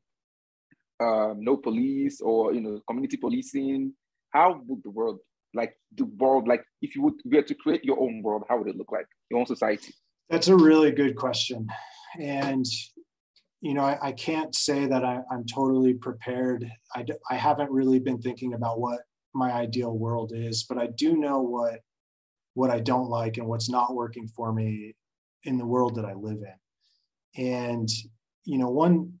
um, 1.00 1.38
no 1.38 1.56
police, 1.56 2.20
or 2.20 2.54
you 2.54 2.60
know, 2.60 2.80
community 2.86 3.16
policing. 3.16 3.92
How 4.30 4.60
would 4.66 4.82
the 4.82 4.90
world, 4.90 5.18
like 5.54 5.74
the 5.96 6.04
world, 6.04 6.48
like 6.48 6.64
if 6.82 6.94
you 6.94 7.02
would 7.02 7.14
were 7.24 7.42
to 7.42 7.54
create 7.54 7.84
your 7.84 8.00
own 8.00 8.22
world, 8.22 8.44
how 8.48 8.58
would 8.58 8.68
it 8.68 8.76
look 8.76 8.92
like? 8.92 9.06
Your 9.30 9.40
own 9.40 9.46
society? 9.46 9.94
That's 10.30 10.48
a 10.48 10.56
really 10.56 10.92
good 10.92 11.16
question, 11.16 11.68
and 12.20 12.64
you 13.60 13.74
know, 13.74 13.82
I, 13.82 13.98
I 14.00 14.12
can't 14.12 14.54
say 14.54 14.86
that 14.86 15.04
I, 15.04 15.20
am 15.32 15.44
totally 15.52 15.94
prepared. 15.94 16.70
I, 16.94 17.04
I 17.30 17.34
haven't 17.34 17.70
really 17.72 17.98
been 17.98 18.20
thinking 18.20 18.54
about 18.54 18.78
what 18.78 19.00
my 19.34 19.52
ideal 19.52 19.96
world 19.96 20.32
is, 20.34 20.64
but 20.64 20.78
I 20.78 20.86
do 20.86 21.16
know 21.16 21.40
what 21.40 21.80
what 22.54 22.70
I 22.70 22.80
don't 22.80 23.08
like 23.08 23.36
and 23.36 23.46
what's 23.46 23.70
not 23.70 23.94
working 23.94 24.26
for 24.26 24.52
me 24.52 24.94
in 25.44 25.58
the 25.58 25.66
world 25.66 25.94
that 25.96 26.04
I 26.04 26.14
live 26.14 26.38
in. 26.38 27.44
And 27.44 27.88
you 28.44 28.58
know, 28.58 28.70
one 28.70 29.14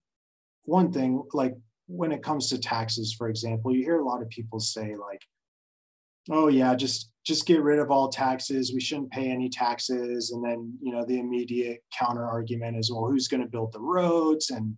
one 0.64 0.92
thing 0.92 1.22
like 1.32 1.54
when 1.86 2.12
it 2.12 2.22
comes 2.22 2.48
to 2.50 2.58
taxes, 2.58 3.14
for 3.16 3.28
example, 3.28 3.74
you 3.74 3.82
hear 3.82 3.98
a 3.98 4.04
lot 4.04 4.22
of 4.22 4.28
people 4.28 4.60
say 4.60 4.96
like, 4.96 5.22
"Oh 6.30 6.48
yeah, 6.48 6.74
just 6.74 7.10
just 7.24 7.46
get 7.46 7.62
rid 7.62 7.78
of 7.78 7.90
all 7.90 8.08
taxes. 8.08 8.72
We 8.72 8.80
shouldn't 8.80 9.10
pay 9.10 9.30
any 9.30 9.48
taxes." 9.48 10.30
And 10.32 10.44
then 10.44 10.78
you 10.82 10.92
know, 10.92 11.04
the 11.04 11.18
immediate 11.20 11.82
counter 11.98 12.26
argument 12.26 12.78
is, 12.78 12.90
"Well, 12.90 13.10
who's 13.10 13.28
going 13.28 13.42
to 13.42 13.48
build 13.48 13.72
the 13.72 13.80
roads?" 13.80 14.50
and 14.50 14.76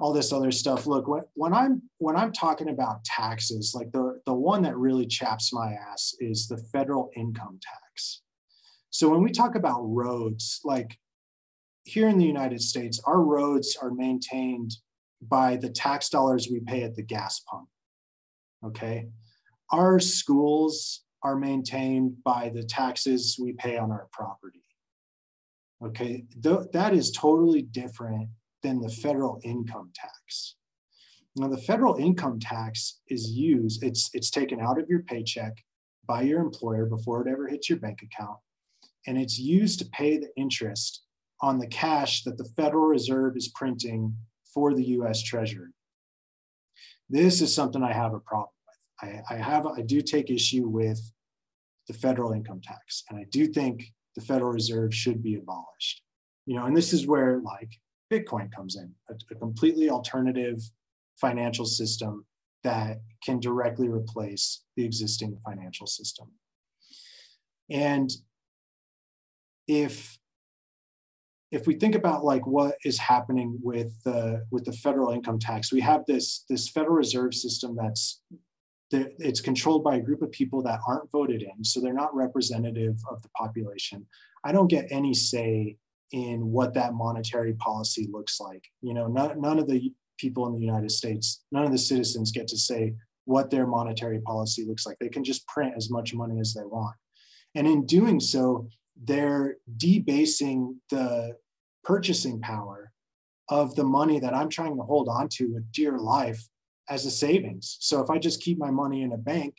all 0.00 0.12
this 0.12 0.32
other 0.32 0.52
stuff. 0.52 0.86
Look, 0.86 1.08
when, 1.08 1.22
when 1.34 1.52
I'm 1.52 1.82
when 1.98 2.16
I'm 2.16 2.32
talking 2.32 2.68
about 2.68 3.04
taxes, 3.04 3.72
like 3.74 3.90
the 3.92 4.20
the 4.26 4.34
one 4.34 4.62
that 4.62 4.76
really 4.76 5.06
chaps 5.06 5.52
my 5.52 5.72
ass 5.72 6.14
is 6.20 6.46
the 6.46 6.58
federal 6.72 7.10
income 7.16 7.58
tax. 7.60 8.22
So 8.90 9.08
when 9.08 9.22
we 9.22 9.30
talk 9.30 9.54
about 9.54 9.82
roads, 9.82 10.60
like 10.64 10.98
here 11.84 12.08
in 12.08 12.18
the 12.18 12.26
United 12.26 12.62
States, 12.62 13.00
our 13.04 13.20
roads 13.20 13.76
are 13.80 13.90
maintained 13.90 14.72
by 15.20 15.56
the 15.56 15.70
tax 15.70 16.08
dollars 16.08 16.48
we 16.50 16.60
pay 16.60 16.82
at 16.82 16.94
the 16.94 17.02
gas 17.02 17.40
pump. 17.40 17.68
Okay. 18.64 19.08
Our 19.72 20.00
schools 20.00 21.02
are 21.22 21.36
maintained 21.36 22.22
by 22.24 22.50
the 22.54 22.62
taxes 22.62 23.36
we 23.40 23.52
pay 23.52 23.76
on 23.76 23.90
our 23.90 24.08
property. 24.12 24.62
Okay. 25.84 26.24
Th- 26.42 26.66
that 26.72 26.94
is 26.94 27.10
totally 27.10 27.62
different 27.62 28.28
than 28.62 28.80
the 28.80 28.88
federal 28.88 29.40
income 29.44 29.90
tax. 29.94 30.56
Now, 31.36 31.48
the 31.48 31.58
federal 31.58 31.96
income 31.96 32.40
tax 32.40 33.00
is 33.08 33.30
used, 33.30 33.84
it's, 33.84 34.10
it's 34.12 34.30
taken 34.30 34.60
out 34.60 34.80
of 34.80 34.88
your 34.88 35.02
paycheck 35.02 35.56
by 36.06 36.22
your 36.22 36.40
employer 36.40 36.86
before 36.86 37.26
it 37.26 37.30
ever 37.30 37.46
hits 37.46 37.68
your 37.68 37.78
bank 37.78 38.02
account 38.02 38.38
and 39.08 39.16
it's 39.16 39.38
used 39.38 39.78
to 39.78 39.86
pay 39.86 40.18
the 40.18 40.28
interest 40.36 41.02
on 41.40 41.58
the 41.58 41.66
cash 41.66 42.24
that 42.24 42.36
the 42.36 42.48
Federal 42.56 42.86
Reserve 42.86 43.38
is 43.38 43.48
printing 43.54 44.14
for 44.52 44.74
the 44.74 44.84
US 44.98 45.22
Treasury. 45.22 45.70
This 47.08 47.40
is 47.40 47.54
something 47.54 47.82
I 47.82 47.94
have 47.94 48.12
a 48.12 48.20
problem 48.20 48.50
with. 48.68 49.24
I, 49.30 49.34
I 49.34 49.38
have 49.38 49.66
I 49.66 49.80
do 49.80 50.02
take 50.02 50.30
issue 50.30 50.68
with 50.68 51.00
the 51.86 51.94
federal 51.94 52.32
income 52.32 52.60
tax, 52.62 53.04
and 53.08 53.18
I 53.18 53.24
do 53.30 53.46
think 53.46 53.82
the 54.14 54.20
Federal 54.20 54.52
Reserve 54.52 54.94
should 54.94 55.22
be 55.22 55.36
abolished. 55.36 56.02
You 56.44 56.56
know, 56.56 56.66
and 56.66 56.76
this 56.76 56.92
is 56.92 57.06
where 57.06 57.40
like 57.40 57.70
Bitcoin 58.12 58.52
comes 58.52 58.76
in, 58.76 58.92
a, 59.08 59.14
a 59.30 59.34
completely 59.36 59.88
alternative 59.88 60.60
financial 61.18 61.64
system 61.64 62.26
that 62.62 63.00
can 63.24 63.40
directly 63.40 63.88
replace 63.88 64.64
the 64.76 64.84
existing 64.84 65.38
financial 65.46 65.86
system. 65.86 66.30
And 67.70 68.10
if 69.68 70.18
if 71.50 71.66
we 71.66 71.74
think 71.74 71.94
about 71.94 72.24
like 72.24 72.46
what 72.46 72.74
is 72.84 72.98
happening 72.98 73.58
with 73.62 73.92
the 74.04 74.44
with 74.50 74.64
the 74.64 74.72
federal 74.72 75.12
income 75.12 75.38
tax, 75.38 75.72
we 75.72 75.80
have 75.80 76.04
this 76.06 76.44
this 76.48 76.68
Federal 76.68 76.96
Reserve 76.96 77.34
system 77.34 77.76
that's 77.76 78.20
that 78.90 79.12
it's 79.18 79.40
controlled 79.40 79.84
by 79.84 79.96
a 79.96 80.00
group 80.00 80.22
of 80.22 80.32
people 80.32 80.62
that 80.62 80.80
aren't 80.86 81.10
voted 81.10 81.42
in, 81.42 81.64
so 81.64 81.80
they're 81.80 81.92
not 81.92 82.14
representative 82.14 82.96
of 83.10 83.22
the 83.22 83.28
population. 83.30 84.06
I 84.44 84.52
don't 84.52 84.68
get 84.70 84.86
any 84.90 85.14
say 85.14 85.76
in 86.12 86.50
what 86.50 86.74
that 86.74 86.94
monetary 86.94 87.52
policy 87.54 88.08
looks 88.10 88.40
like. 88.40 88.64
You 88.80 88.94
know, 88.94 89.06
none, 89.06 89.40
none 89.40 89.58
of 89.58 89.68
the 89.68 89.92
people 90.18 90.46
in 90.46 90.54
the 90.54 90.60
United 90.60 90.90
States, 90.90 91.44
none 91.52 91.64
of 91.64 91.70
the 91.72 91.78
citizens 91.78 92.32
get 92.32 92.48
to 92.48 92.56
say 92.56 92.94
what 93.24 93.50
their 93.50 93.66
monetary 93.66 94.20
policy 94.20 94.64
looks 94.66 94.86
like. 94.86 94.96
They 94.98 95.10
can 95.10 95.22
just 95.22 95.46
print 95.46 95.74
as 95.76 95.90
much 95.90 96.14
money 96.14 96.40
as 96.40 96.54
they 96.54 96.64
want. 96.64 96.96
And 97.54 97.66
in 97.66 97.84
doing 97.84 98.20
so, 98.20 98.68
they're 99.02 99.56
debasing 99.76 100.80
the 100.90 101.36
purchasing 101.84 102.40
power 102.40 102.92
of 103.48 103.74
the 103.74 103.84
money 103.84 104.20
that 104.20 104.34
I'm 104.34 104.48
trying 104.48 104.76
to 104.76 104.82
hold 104.82 105.08
on 105.08 105.28
to 105.30 105.46
with 105.46 105.72
dear 105.72 105.98
life 105.98 106.48
as 106.88 107.06
a 107.06 107.10
savings. 107.10 107.76
So 107.80 108.02
if 108.02 108.10
I 108.10 108.18
just 108.18 108.42
keep 108.42 108.58
my 108.58 108.70
money 108.70 109.02
in 109.02 109.12
a 109.12 109.18
bank, 109.18 109.56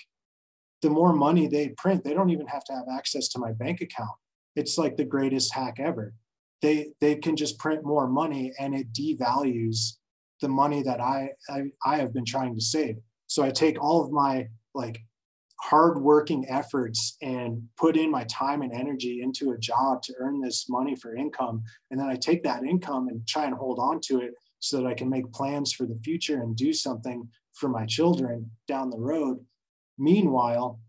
the 0.82 0.90
more 0.90 1.14
money 1.14 1.48
they 1.48 1.70
print, 1.70 2.04
they 2.04 2.14
don't 2.14 2.30
even 2.30 2.48
have 2.48 2.64
to 2.66 2.74
have 2.74 2.86
access 2.92 3.28
to 3.30 3.40
my 3.40 3.52
bank 3.52 3.82
account. 3.82 4.12
It's 4.56 4.78
like 4.78 4.98
the 4.98 5.06
greatest 5.06 5.54
hack 5.54 5.80
ever. 5.80 6.14
They 6.62 6.92
they 7.00 7.16
can 7.16 7.36
just 7.36 7.58
print 7.58 7.86
more 7.86 8.08
money 8.08 8.54
and 8.60 8.76
it 8.76 8.92
devalues 8.94 9.98
the 10.42 10.50
money 10.50 10.84
that 10.84 11.00
I, 11.00 11.32
I 11.50 11.64
I 11.86 11.98
have 11.98 12.14
been 12.14 12.26
trying 12.26 12.56
to 12.56 12.62
save. 12.62 12.98
So 13.28 13.44
I 13.44 13.52
take 13.52 13.82
all 13.82 14.04
of 14.04 14.12
my 14.12 14.48
like 14.74 15.02
hardworking 15.62 16.46
efforts 16.50 17.18
and 17.22 17.62
put 17.78 17.98
in 17.98 18.10
my 18.10 18.24
time 18.26 18.62
and 18.62 18.74
energy 18.74 19.22
into 19.22 19.52
a 19.52 19.58
job 19.58 20.02
to 20.02 20.14
earn 20.20 20.40
this 20.40 20.68
money 20.70 20.96
for 20.96 21.16
income. 21.16 21.64
And 21.92 22.00
then 22.00 22.08
I 22.08 22.16
take 22.16 22.44
that 22.44 22.64
income 22.64 23.08
and 23.10 23.28
try 23.28 23.46
and 23.46 23.54
hold 23.54 23.78
on 23.80 24.00
to 24.06 24.22
it 24.22 24.34
so 24.60 24.78
that 24.78 24.88
I 24.88 24.94
can 24.94 25.10
make 25.10 25.32
plans 25.32 25.74
for 25.74 25.86
the 25.86 26.00
future 26.04 26.42
and 26.42 26.56
do 26.56 26.74
something 26.74 27.28
for 27.54 27.70
my 27.70 27.86
children 27.86 28.50
down 28.68 28.90
the 28.90 29.00
road. 29.00 29.40
Meanwhile, 29.98 30.80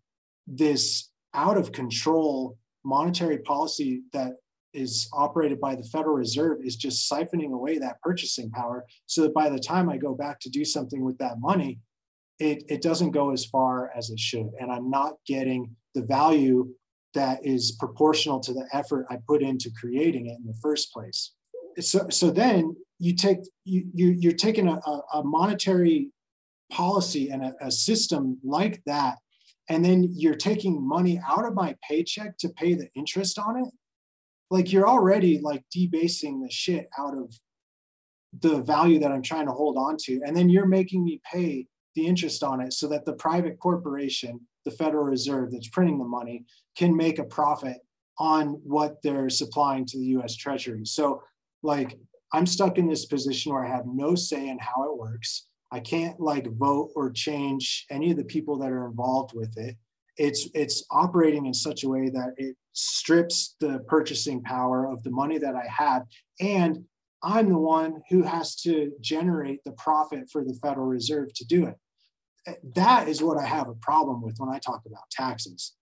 this 0.46 1.10
out 1.34 1.56
of 1.56 1.72
control 1.72 2.56
monetary 2.84 3.38
policy 3.38 4.02
that 4.12 4.34
is 4.72 5.08
operated 5.12 5.60
by 5.60 5.74
the 5.74 5.82
Federal 5.84 6.14
Reserve 6.14 6.58
is 6.62 6.76
just 6.76 7.10
siphoning 7.10 7.52
away 7.52 7.78
that 7.78 8.00
purchasing 8.02 8.50
power 8.50 8.84
so 9.06 9.22
that 9.22 9.34
by 9.34 9.48
the 9.48 9.58
time 9.58 9.90
I 9.90 9.96
go 9.96 10.14
back 10.14 10.38
to 10.40 10.50
do 10.50 10.64
something 10.64 11.04
with 11.04 11.18
that 11.18 11.40
money, 11.40 11.80
it, 12.40 12.64
it 12.68 12.82
doesn't 12.82 13.10
go 13.10 13.32
as 13.32 13.44
far 13.44 13.92
as 13.96 14.10
it 14.10 14.18
should. 14.18 14.48
And 14.58 14.72
I'm 14.72 14.90
not 14.90 15.14
getting 15.26 15.76
the 15.94 16.02
value 16.02 16.68
that 17.14 17.44
is 17.44 17.72
proportional 17.72 18.40
to 18.40 18.52
the 18.52 18.66
effort 18.72 19.06
I 19.10 19.18
put 19.26 19.42
into 19.42 19.70
creating 19.78 20.26
it 20.26 20.38
in 20.38 20.46
the 20.46 20.58
first 20.62 20.92
place. 20.92 21.32
So, 21.78 22.08
so 22.08 22.30
then 22.30 22.74
you 22.98 23.14
take 23.14 23.38
you, 23.64 23.84
you 23.94 24.16
you're 24.18 24.32
taking 24.32 24.68
a, 24.68 24.78
a 25.14 25.22
monetary 25.22 26.10
policy 26.70 27.30
and 27.30 27.44
a, 27.44 27.54
a 27.60 27.70
system 27.70 28.38
like 28.44 28.82
that, 28.86 29.18
and 29.68 29.84
then 29.84 30.08
you're 30.14 30.34
taking 30.34 30.86
money 30.86 31.20
out 31.28 31.44
of 31.44 31.54
my 31.54 31.76
paycheck 31.88 32.38
to 32.38 32.48
pay 32.50 32.74
the 32.74 32.88
interest 32.94 33.38
on 33.38 33.58
it. 33.58 33.68
Like 34.50 34.72
you're 34.72 34.88
already 34.88 35.40
like 35.40 35.62
debasing 35.72 36.42
the 36.42 36.50
shit 36.50 36.88
out 36.98 37.16
of 37.16 37.34
the 38.40 38.62
value 38.62 39.00
that 39.00 39.10
I'm 39.10 39.22
trying 39.22 39.46
to 39.46 39.52
hold 39.52 39.76
on 39.76 39.96
to, 40.04 40.20
and 40.24 40.36
then 40.36 40.48
you're 40.48 40.66
making 40.66 41.04
me 41.04 41.20
pay 41.32 41.66
the 41.94 42.06
interest 42.06 42.42
on 42.42 42.60
it 42.60 42.72
so 42.72 42.88
that 42.88 43.04
the 43.04 43.12
private 43.14 43.58
corporation, 43.58 44.40
the 44.64 44.70
Federal 44.70 45.04
Reserve 45.04 45.52
that's 45.52 45.68
printing 45.68 45.98
the 45.98 46.04
money, 46.04 46.44
can 46.76 46.96
make 46.96 47.18
a 47.18 47.24
profit 47.24 47.78
on 48.18 48.60
what 48.64 49.02
they're 49.02 49.30
supplying 49.30 49.86
to 49.86 49.98
the 49.98 50.06
US 50.18 50.36
Treasury. 50.36 50.84
So, 50.84 51.22
like, 51.62 51.98
I'm 52.32 52.46
stuck 52.46 52.78
in 52.78 52.86
this 52.86 53.06
position 53.06 53.52
where 53.52 53.64
I 53.64 53.70
have 53.70 53.86
no 53.86 54.14
say 54.14 54.48
in 54.48 54.58
how 54.58 54.84
it 54.84 54.96
works. 54.96 55.46
I 55.72 55.80
can't 55.80 56.18
like 56.20 56.46
vote 56.52 56.90
or 56.94 57.10
change 57.10 57.86
any 57.90 58.10
of 58.10 58.16
the 58.16 58.24
people 58.24 58.58
that 58.58 58.70
are 58.70 58.86
involved 58.86 59.34
with 59.34 59.56
it. 59.56 59.76
It's 60.16 60.48
it's 60.54 60.84
operating 60.90 61.46
in 61.46 61.54
such 61.54 61.84
a 61.84 61.88
way 61.88 62.10
that 62.10 62.34
it 62.36 62.56
strips 62.72 63.56
the 63.60 63.80
purchasing 63.88 64.42
power 64.42 64.86
of 64.86 65.02
the 65.02 65.10
money 65.10 65.38
that 65.38 65.54
I 65.54 65.66
have 65.66 66.06
and 66.40 66.84
I'm 67.22 67.50
the 67.50 67.58
one 67.58 68.02
who 68.10 68.22
has 68.22 68.56
to 68.62 68.92
generate 69.00 69.62
the 69.64 69.72
profit 69.72 70.30
for 70.30 70.44
the 70.44 70.54
Federal 70.54 70.86
Reserve 70.86 71.32
to 71.34 71.44
do 71.44 71.66
it. 71.66 71.76
That 72.74 73.08
is 73.08 73.22
what 73.22 73.38
I 73.38 73.44
have 73.44 73.68
a 73.68 73.74
problem 73.74 74.22
with 74.22 74.36
when 74.38 74.48
I 74.48 74.58
talk 74.58 74.82
about 74.86 75.10
taxes. 75.10 75.74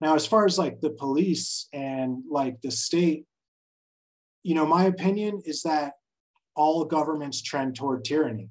Now, 0.00 0.14
as 0.14 0.26
far 0.26 0.44
as 0.44 0.58
like 0.58 0.80
the 0.80 0.90
police 0.90 1.68
and 1.72 2.22
like 2.30 2.60
the 2.62 2.70
state, 2.70 3.26
you 4.42 4.54
know, 4.54 4.66
my 4.66 4.84
opinion 4.84 5.42
is 5.44 5.62
that 5.62 5.94
all 6.54 6.84
governments 6.84 7.42
trend 7.42 7.76
toward 7.76 8.04
tyranny. 8.04 8.50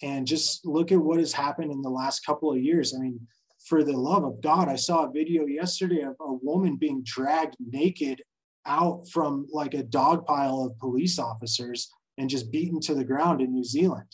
And 0.00 0.26
just 0.26 0.64
look 0.64 0.92
at 0.92 1.00
what 1.00 1.18
has 1.18 1.32
happened 1.32 1.72
in 1.72 1.82
the 1.82 1.90
last 1.90 2.24
couple 2.24 2.52
of 2.52 2.58
years. 2.58 2.94
I 2.94 3.00
mean, 3.00 3.26
for 3.66 3.82
the 3.82 3.96
love 3.96 4.24
of 4.24 4.40
God, 4.40 4.68
I 4.68 4.76
saw 4.76 5.04
a 5.04 5.10
video 5.10 5.46
yesterday 5.46 6.02
of 6.02 6.14
a 6.20 6.32
woman 6.34 6.76
being 6.76 7.02
dragged 7.02 7.56
naked 7.58 8.22
out 8.68 9.08
from 9.10 9.46
like 9.52 9.74
a 9.74 9.82
dog 9.82 10.26
pile 10.26 10.64
of 10.64 10.78
police 10.78 11.18
officers 11.18 11.90
and 12.18 12.28
just 12.28 12.52
beaten 12.52 12.80
to 12.80 12.94
the 12.94 13.04
ground 13.04 13.40
in 13.40 13.52
New 13.52 13.64
Zealand. 13.64 14.08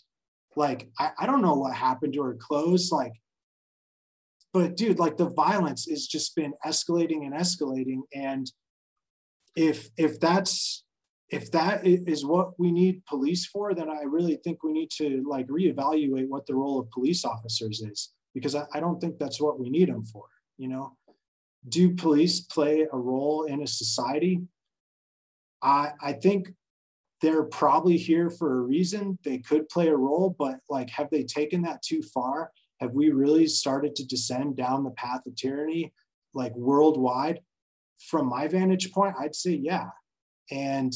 Like, 0.56 0.88
I, 0.98 1.10
I 1.18 1.26
don't 1.26 1.42
know 1.42 1.54
what 1.54 1.74
happened 1.74 2.14
to 2.14 2.22
her 2.22 2.36
clothes. 2.40 2.90
Like, 2.92 3.12
but 4.52 4.76
dude, 4.76 4.98
like 4.98 5.16
the 5.16 5.30
violence 5.30 5.86
has 5.88 6.06
just 6.06 6.36
been 6.36 6.54
escalating 6.64 7.26
and 7.26 7.34
escalating. 7.34 8.02
And 8.14 8.50
if 9.56 9.88
if 9.96 10.20
that's 10.20 10.84
if 11.30 11.50
that 11.50 11.84
is 11.84 12.24
what 12.24 12.58
we 12.58 12.70
need 12.70 13.04
police 13.06 13.46
for, 13.46 13.74
then 13.74 13.90
I 13.90 14.02
really 14.04 14.36
think 14.44 14.62
we 14.62 14.72
need 14.72 14.90
to 14.98 15.24
like 15.28 15.48
reevaluate 15.48 16.28
what 16.28 16.46
the 16.46 16.54
role 16.54 16.78
of 16.78 16.90
police 16.90 17.24
officers 17.24 17.80
is 17.80 18.12
because 18.34 18.54
I, 18.54 18.64
I 18.72 18.80
don't 18.80 19.00
think 19.00 19.18
that's 19.18 19.40
what 19.40 19.58
we 19.58 19.70
need 19.70 19.88
them 19.88 20.04
for. 20.04 20.26
You 20.58 20.68
know, 20.68 20.96
do 21.68 21.94
police 21.94 22.40
play 22.40 22.86
a 22.92 22.96
role 22.96 23.44
in 23.44 23.62
a 23.62 23.66
society? 23.66 24.42
I, 25.62 25.92
I 26.00 26.12
think 26.12 26.52
they're 27.20 27.44
probably 27.44 27.96
here 27.96 28.28
for 28.28 28.58
a 28.58 28.62
reason. 28.62 29.18
They 29.24 29.38
could 29.38 29.68
play 29.68 29.88
a 29.88 29.96
role, 29.96 30.34
but 30.38 30.56
like, 30.68 30.90
have 30.90 31.08
they 31.10 31.22
taken 31.22 31.62
that 31.62 31.82
too 31.82 32.02
far? 32.02 32.50
Have 32.80 32.92
we 32.92 33.10
really 33.10 33.46
started 33.46 33.96
to 33.96 34.06
descend 34.06 34.56
down 34.56 34.84
the 34.84 34.90
path 34.90 35.26
of 35.26 35.36
tyranny, 35.36 35.92
like 36.34 36.54
worldwide? 36.54 37.40
From 38.08 38.26
my 38.26 38.48
vantage 38.48 38.92
point, 38.92 39.14
I'd 39.18 39.34
say 39.34 39.52
yeah. 39.52 39.88
And, 40.50 40.92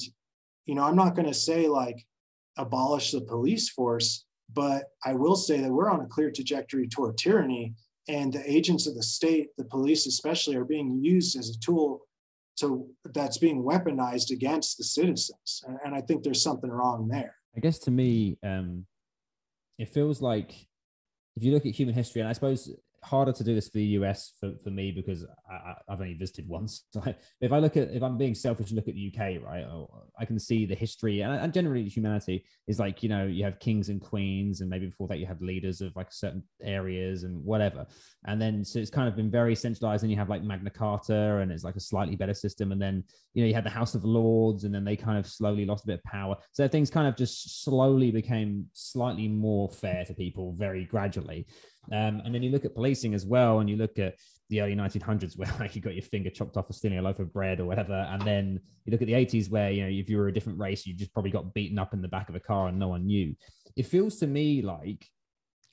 you 0.66 0.74
know, 0.74 0.82
I'm 0.82 0.96
not 0.96 1.14
going 1.14 1.28
to 1.28 1.34
say 1.34 1.68
like 1.68 2.04
abolish 2.58 3.12
the 3.12 3.22
police 3.22 3.70
force, 3.70 4.26
but 4.52 4.84
I 5.04 5.14
will 5.14 5.36
say 5.36 5.60
that 5.60 5.72
we're 5.72 5.90
on 5.90 6.00
a 6.00 6.06
clear 6.06 6.30
trajectory 6.30 6.88
toward 6.88 7.16
tyranny 7.16 7.74
and 8.09 8.32
the 8.32 8.50
agents 8.50 8.86
of 8.86 8.94
the 8.94 9.02
state, 9.02 9.48
the 9.56 9.64
police 9.64 10.06
especially, 10.06 10.56
are 10.56 10.64
being 10.64 11.02
used 11.02 11.38
as 11.38 11.50
a 11.50 11.59
tool 11.61 12.00
to 12.59 12.88
that's 13.14 13.38
being 13.38 13.62
weaponized 13.62 14.30
against 14.30 14.78
the 14.78 14.84
citizens. 14.84 15.62
And, 15.66 15.78
and 15.84 15.94
I 15.94 16.00
think 16.00 16.24
there's 16.24 16.42
something 16.42 16.70
wrong 16.70 17.09
there. 17.09 17.34
I 17.56 17.61
guess 17.61 17.78
to 17.80 17.90
me, 17.90 18.38
um, 18.42 18.86
it 19.78 19.88
feels 19.88 20.20
like 20.20 20.52
if 21.36 21.42
you 21.42 21.52
look 21.52 21.66
at 21.66 21.72
human 21.72 21.94
history, 21.94 22.20
and 22.20 22.28
I 22.28 22.32
suppose 22.32 22.70
harder 23.05 23.32
to 23.32 23.44
do 23.44 23.55
this 23.55 23.68
for 23.68 23.78
the 23.78 23.84
US 23.84 24.32
for, 24.40 24.53
for 24.62 24.70
me 24.70 24.90
because 24.90 25.24
I, 25.51 25.74
have 25.88 26.01
only 26.01 26.14
visited 26.14 26.49
once. 26.49 26.84
So 26.92 27.14
if 27.40 27.53
I 27.53 27.59
look 27.59 27.76
at, 27.76 27.90
if 27.90 28.03
I'm 28.03 28.18
being 28.18 28.34
selfish 28.34 28.70
and 28.70 28.76
look 28.76 28.88
at 28.88 28.94
the 28.94 29.12
UK, 29.14 29.42
right, 29.42 29.64
oh, 29.64 29.88
I 30.18 30.24
can 30.24 30.38
see 30.38 30.66
the 30.66 30.74
history 30.74 31.20
and, 31.20 31.32
and, 31.32 31.53
generally 31.53 31.88
humanity 31.88 32.44
is 32.66 32.78
like, 32.78 33.03
you 33.03 33.09
know, 33.09 33.26
you 33.26 33.44
have 33.44 33.59
kings 33.59 33.88
and 33.88 34.01
queens, 34.01 34.61
and 34.61 34.68
maybe 34.68 34.86
before 34.86 35.09
that 35.09 35.18
you 35.18 35.26
have 35.26 35.40
leaders 35.40 35.80
of 35.80 35.94
like 35.96 36.12
certain 36.12 36.42
areas 36.62 37.22
and 37.22 37.42
whatever. 37.44 37.86
And 38.26 38.40
then 38.40 38.64
so 38.64 38.78
it's 38.78 38.90
kind 38.90 39.09
of 39.09 39.16
been 39.16 39.30
very 39.30 39.55
centralized. 39.55 40.03
And 40.03 40.11
you 40.11 40.18
have 40.18 40.28
like 40.28 40.42
Magna 40.42 40.70
Carta, 40.70 41.38
and 41.38 41.53
it's 41.53 41.64
like 41.64 41.76
a 41.76 41.80
slightly 41.80 42.16
better 42.16 42.34
system. 42.34 42.72
And 42.72 42.80
then, 42.80 43.05
you 43.34 43.42
know, 43.42 43.49
you 43.49 43.55
had 43.55 43.64
the 43.64 43.70
House 43.70 43.94
of 43.94 44.05
Lords, 44.05 44.64
and 44.64 44.74
then 44.74 44.84
they 44.84 44.96
kind 44.96 45.18
of 45.18 45.26
slowly 45.26 45.64
lost 45.64 45.84
a 45.84 45.88
bit 45.88 45.94
of 45.94 46.03
power. 46.05 46.36
So 46.53 46.66
things 46.68 46.90
kind 46.90 47.07
of 47.07 47.16
just 47.16 47.64
slowly 47.64 48.11
became 48.11 48.66
slightly 48.72 49.28
more 49.28 49.68
fair 49.70 50.05
to 50.05 50.14
people 50.14 50.53
very 50.53 50.84
gradually. 50.84 51.46
Um, 51.93 52.22
and 52.24 52.34
then 52.34 52.43
you 52.43 52.51
look 52.51 52.64
at 52.64 52.74
policing 52.74 53.14
as 53.14 53.24
well, 53.26 53.61
and 53.61 53.68
you 53.68 53.76
look 53.76 53.99
at 53.99 54.14
the 54.51 54.61
early 54.61 54.74
1900s 54.74 55.36
where 55.36 55.53
like 55.61 55.74
you 55.74 55.82
got 55.82 55.95
your 55.95 56.03
finger 56.03 56.30
chopped 56.30 56.57
off 56.57 56.66
for 56.66 56.72
stealing 56.72 56.99
a 56.99 57.03
loaf 57.03 57.18
of 57.18 57.32
bread 57.32 57.61
or 57.61 57.66
whatever 57.66 58.07
and 58.11 58.22
then 58.22 58.61
you 58.84 58.91
look 58.91 59.03
at 59.03 59.07
the 59.07 59.12
80s 59.12 59.51
where 59.51 59.70
you 59.70 59.82
know 59.82 59.89
if 59.89 60.09
you 60.09 60.16
were 60.16 60.28
a 60.28 60.32
different 60.32 60.59
race 60.59 60.86
you 60.86 60.95
just 60.95 61.12
probably 61.12 61.30
got 61.30 61.53
beaten 61.55 61.78
up 61.78 61.93
in 61.93 62.03
the 62.03 62.09
back 62.09 62.28
of 62.28 62.34
a 62.34 62.41
car 62.41 62.68
and 62.68 62.78
no 62.78 62.89
one 62.89 63.07
knew. 63.07 63.34
It 63.76 63.86
feels 63.86 64.16
to 64.16 64.26
me 64.26 64.62
like 64.62 65.07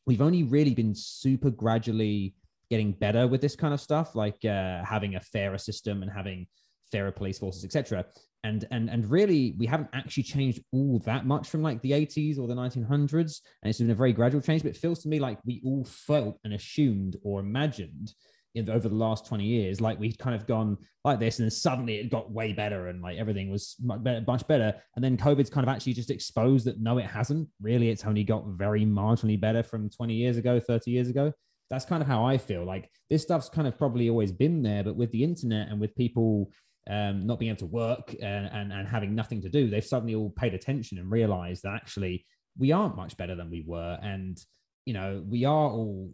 we've 0.05 0.21
only 0.21 0.43
really 0.43 0.73
been 0.73 0.93
super 0.93 1.49
gradually 1.49 2.35
getting 2.69 2.91
better 2.91 3.27
with 3.27 3.41
this 3.41 3.55
kind 3.55 3.73
of 3.73 3.81
stuff 3.81 4.15
like 4.15 4.43
uh, 4.43 4.83
having 4.83 5.15
a 5.15 5.19
fairer 5.19 5.57
system 5.57 6.01
and 6.01 6.11
having 6.11 6.47
fairer 6.91 7.11
police 7.11 7.39
forces 7.39 7.63
etc 7.63 8.05
and 8.43 8.65
and 8.71 8.89
and 8.89 9.09
really 9.09 9.55
we 9.57 9.65
haven't 9.65 9.89
actually 9.93 10.23
changed 10.23 10.61
all 10.71 10.99
that 11.05 11.25
much 11.25 11.47
from 11.47 11.61
like 11.61 11.81
the 11.81 11.91
80s 11.91 12.37
or 12.37 12.47
the 12.47 12.55
1900s 12.55 13.41
and 13.61 13.69
it's 13.69 13.79
been 13.79 13.89
a 13.89 13.95
very 13.95 14.13
gradual 14.13 14.41
change 14.41 14.63
but 14.63 14.69
it 14.69 14.77
feels 14.77 15.01
to 15.01 15.09
me 15.09 15.19
like 15.19 15.39
we 15.45 15.61
all 15.65 15.83
felt 15.85 16.39
and 16.43 16.53
assumed 16.53 17.17
or 17.23 17.39
imagined 17.39 18.13
in, 18.55 18.69
over 18.69 18.87
the 18.89 18.95
last 18.95 19.25
20 19.25 19.43
years 19.43 19.81
like 19.81 19.99
we'd 19.99 20.17
kind 20.17 20.35
of 20.35 20.47
gone 20.47 20.77
like 21.03 21.19
this 21.19 21.37
and 21.37 21.45
then 21.45 21.51
suddenly 21.51 21.97
it 21.97 22.09
got 22.09 22.31
way 22.31 22.53
better 22.53 22.87
and 22.87 23.01
like 23.01 23.17
everything 23.17 23.51
was 23.51 23.75
much 23.81 24.01
better, 24.01 24.23
much 24.25 24.47
better. 24.47 24.73
And 24.95 25.03
then 25.03 25.17
covid's 25.17 25.49
kind 25.49 25.67
of 25.67 25.73
actually 25.73 25.93
just 25.93 26.09
exposed 26.09 26.65
that 26.65 26.81
no 26.81 26.97
it 26.97 27.05
hasn't. 27.05 27.47
Really 27.61 27.89
it's 27.89 28.05
only 28.05 28.23
got 28.23 28.47
very 28.47 28.85
marginally 28.85 29.39
better 29.39 29.61
from 29.61 29.89
20 29.89 30.13
years 30.13 30.37
ago 30.37 30.59
30 30.59 30.89
years 30.89 31.09
ago. 31.09 31.31
That's 31.69 31.85
kind 31.85 32.01
of 32.01 32.07
how 32.07 32.25
i 32.25 32.37
feel. 32.37 32.63
Like 32.63 32.89
this 33.09 33.23
stuff's 33.23 33.49
kind 33.49 33.67
of 33.67 33.77
probably 33.77 34.09
always 34.09 34.31
been 34.31 34.63
there 34.63 34.83
but 34.83 34.95
with 34.95 35.11
the 35.11 35.23
internet 35.23 35.69
and 35.69 35.79
with 35.79 35.95
people 35.95 36.49
um, 36.89 37.25
not 37.25 37.39
being 37.39 37.49
able 37.49 37.59
to 37.59 37.65
work 37.65 38.13
and, 38.21 38.47
and, 38.47 38.71
and 38.71 38.87
having 38.87 39.15
nothing 39.15 39.41
to 39.41 39.49
do, 39.49 39.69
they've 39.69 39.85
suddenly 39.85 40.15
all 40.15 40.29
paid 40.29 40.53
attention 40.53 40.97
and 40.97 41.09
realized 41.09 41.63
that 41.63 41.73
actually 41.73 42.25
we 42.57 42.71
aren't 42.71 42.95
much 42.95 43.17
better 43.17 43.35
than 43.35 43.49
we 43.49 43.63
were. 43.65 43.97
And, 44.01 44.37
you 44.85 44.93
know, 44.93 45.23
we 45.27 45.45
are 45.45 45.69
all 45.69 46.11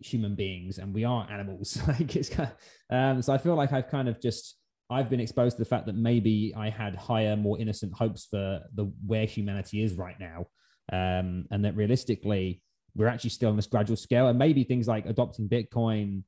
human 0.00 0.34
beings 0.34 0.78
and 0.78 0.94
we 0.94 1.04
are 1.04 1.28
animals. 1.30 1.78
like 1.88 2.16
it's 2.16 2.28
kind 2.28 2.50
of, 2.50 2.96
um, 2.96 3.22
so 3.22 3.32
I 3.32 3.38
feel 3.38 3.54
like 3.54 3.72
I've 3.72 3.88
kind 3.88 4.08
of 4.08 4.20
just, 4.20 4.56
I've 4.90 5.10
been 5.10 5.20
exposed 5.20 5.56
to 5.56 5.62
the 5.62 5.68
fact 5.68 5.86
that 5.86 5.96
maybe 5.96 6.52
I 6.56 6.68
had 6.70 6.94
higher, 6.94 7.36
more 7.36 7.58
innocent 7.58 7.94
hopes 7.94 8.26
for 8.26 8.60
the 8.74 8.92
where 9.06 9.24
humanity 9.26 9.82
is 9.82 9.94
right 9.94 10.16
now. 10.20 10.46
Um, 10.92 11.46
and 11.50 11.64
that 11.64 11.76
realistically, 11.76 12.60
we're 12.94 13.08
actually 13.08 13.30
still 13.30 13.50
on 13.50 13.56
this 13.56 13.66
gradual 13.66 13.96
scale. 13.96 14.28
And 14.28 14.38
maybe 14.38 14.64
things 14.64 14.86
like 14.86 15.06
adopting 15.06 15.48
Bitcoin, 15.48 16.24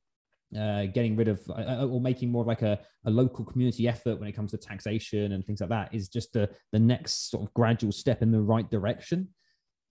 uh, 0.55 0.85
getting 0.87 1.15
rid 1.15 1.27
of 1.27 1.41
uh, 1.49 1.53
uh, 1.81 1.87
or 1.87 1.99
making 1.99 2.31
more 2.31 2.41
of 2.41 2.47
like 2.47 2.61
a, 2.61 2.79
a 3.05 3.09
local 3.09 3.45
community 3.45 3.87
effort 3.87 4.19
when 4.19 4.27
it 4.27 4.33
comes 4.35 4.51
to 4.51 4.57
taxation 4.57 5.31
and 5.33 5.45
things 5.45 5.61
like 5.61 5.69
that 5.69 5.93
is 5.93 6.09
just 6.09 6.33
the 6.33 6.49
the 6.71 6.79
next 6.79 7.29
sort 7.29 7.43
of 7.43 7.53
gradual 7.53 7.91
step 7.91 8.21
in 8.21 8.31
the 8.31 8.41
right 8.41 8.69
direction. 8.69 9.27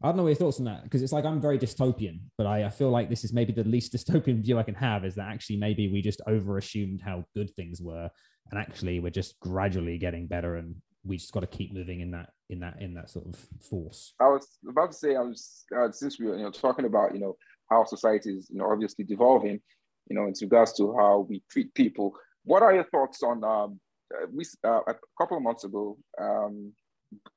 I 0.02 0.08
don't 0.08 0.16
know 0.16 0.26
your 0.26 0.34
thoughts 0.34 0.58
on 0.58 0.66
that 0.66 0.84
because 0.84 1.02
it's 1.02 1.12
like 1.12 1.24
I'm 1.24 1.40
very 1.40 1.58
dystopian, 1.58 2.20
but 2.36 2.46
I, 2.46 2.64
I 2.64 2.70
feel 2.70 2.90
like 2.90 3.08
this 3.08 3.24
is 3.24 3.32
maybe 3.32 3.52
the 3.52 3.64
least 3.64 3.92
dystopian 3.96 4.42
view 4.42 4.58
I 4.58 4.62
can 4.62 4.74
have 4.74 5.04
is 5.04 5.14
that 5.14 5.28
actually 5.28 5.56
maybe 5.56 5.88
we 5.90 6.02
just 6.02 6.20
over 6.26 6.58
assumed 6.58 7.00
how 7.00 7.24
good 7.34 7.50
things 7.54 7.80
were, 7.80 8.10
and 8.50 8.60
actually 8.60 9.00
we're 9.00 9.10
just 9.10 9.38
gradually 9.40 9.98
getting 9.98 10.26
better, 10.26 10.56
and 10.56 10.76
we 11.04 11.16
just 11.16 11.32
got 11.32 11.40
to 11.40 11.46
keep 11.46 11.72
moving 11.72 12.00
in 12.00 12.10
that 12.12 12.30
in 12.50 12.60
that 12.60 12.80
in 12.80 12.94
that 12.94 13.10
sort 13.10 13.26
of 13.26 13.36
force. 13.68 14.14
I 14.20 14.28
was 14.28 14.46
about 14.68 14.92
to 14.92 14.96
say, 14.96 15.16
I 15.16 15.20
was 15.20 15.64
uh, 15.76 15.90
since 15.90 16.18
we 16.18 16.26
were 16.26 16.36
you 16.36 16.42
know 16.42 16.50
talking 16.50 16.84
about 16.84 17.14
you 17.14 17.20
know 17.20 17.36
how 17.70 17.84
society 17.84 18.30
is 18.30 18.48
you 18.50 18.58
know 18.58 18.70
obviously 18.70 19.04
devolving 19.04 19.60
you 20.08 20.16
know, 20.16 20.26
in 20.26 20.34
regards 20.40 20.72
to 20.74 20.94
how 20.98 21.26
we 21.28 21.42
treat 21.50 21.72
people. 21.74 22.14
What 22.44 22.62
are 22.62 22.74
your 22.74 22.84
thoughts 22.84 23.22
on, 23.22 23.42
um, 23.44 23.80
uh, 24.14 24.26
we, 24.32 24.44
uh, 24.64 24.80
a 24.86 24.94
couple 25.18 25.36
of 25.36 25.42
months 25.42 25.64
ago, 25.64 25.96
um, 26.20 26.72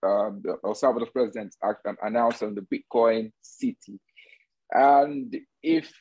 uh, 0.03 0.32
El 0.65 0.76
Salvador's 0.76 1.09
president 1.09 1.55
announced 2.01 2.43
on 2.43 2.55
the 2.55 2.61
Bitcoin 2.61 3.32
city. 3.41 3.99
And 4.72 5.36
if 5.63 5.91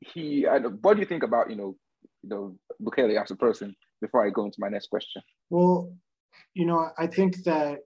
he, 0.00 0.44
and 0.44 0.78
what 0.82 0.94
do 0.94 1.00
you 1.00 1.06
think 1.06 1.22
about, 1.22 1.50
you 1.50 1.56
know, 1.56 1.76
you 2.22 2.28
know, 2.28 2.56
Bukele 2.82 3.20
as 3.20 3.30
a 3.30 3.36
person 3.36 3.74
before 4.00 4.26
I 4.26 4.30
go 4.30 4.44
into 4.44 4.58
my 4.60 4.68
next 4.68 4.88
question? 4.88 5.22
Well, 5.50 5.92
you 6.54 6.64
know, 6.64 6.90
I 6.96 7.06
think 7.06 7.44
that 7.44 7.80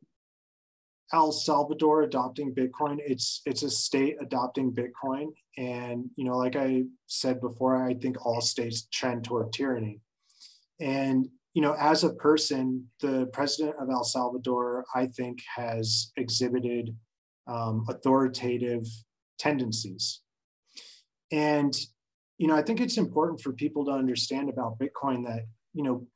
El 1.13 1.31
Salvador 1.31 2.03
adopting 2.03 2.55
Bitcoin, 2.55 2.99
it's 2.99 3.43
it's 3.47 3.63
a 3.63 3.71
state 3.71 4.17
adopting 4.21 4.73
Bitcoin, 4.73 5.29
and 5.57 6.11
you 6.17 6.25
know, 6.25 6.37
like 6.37 6.57
I 6.57 6.85
said 7.07 7.41
before, 7.41 7.87
I 7.87 7.95
think 7.95 8.25
all 8.27 8.41
states 8.41 8.89
trend 8.93 9.25
toward 9.25 9.53
tyranny. 9.53 10.01
And 10.81 11.29
you 11.55 11.63
know, 11.63 11.75
as 11.79 12.03
a 12.03 12.15
person, 12.15 12.91
the 13.01 13.27
president 13.33 13.77
of 13.81 13.89
El 13.89 14.05
Salvador, 14.05 14.85
I 14.95 15.07
think, 15.07 15.39
has 15.55 16.13
exhibited 16.17 16.95
um, 17.47 17.87
authoritative 17.89 18.85
tendencies. 19.39 20.23
And 21.31 21.75
you 22.39 22.49
know, 22.49 22.57
I 22.57 22.63
think 22.63 22.81
it's 22.81 22.99
important 22.99 23.41
for 23.41 23.53
people 23.53 23.85
to 23.85 23.93
understand 23.93 24.51
about 24.51 24.79
Bitcoin 24.81 25.25
that 25.27 25.45
you 25.73 25.85
know, 25.85 26.07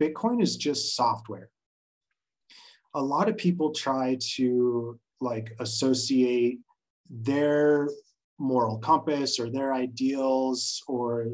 Bitcoin 0.00 0.42
is 0.42 0.58
just 0.58 0.94
software 0.94 1.48
a 2.96 3.02
lot 3.02 3.28
of 3.28 3.36
people 3.36 3.72
try 3.72 4.16
to 4.36 4.98
like 5.20 5.54
associate 5.60 6.58
their 7.10 7.88
moral 8.38 8.78
compass 8.78 9.38
or 9.38 9.50
their 9.50 9.72
ideals 9.72 10.82
or 10.88 11.28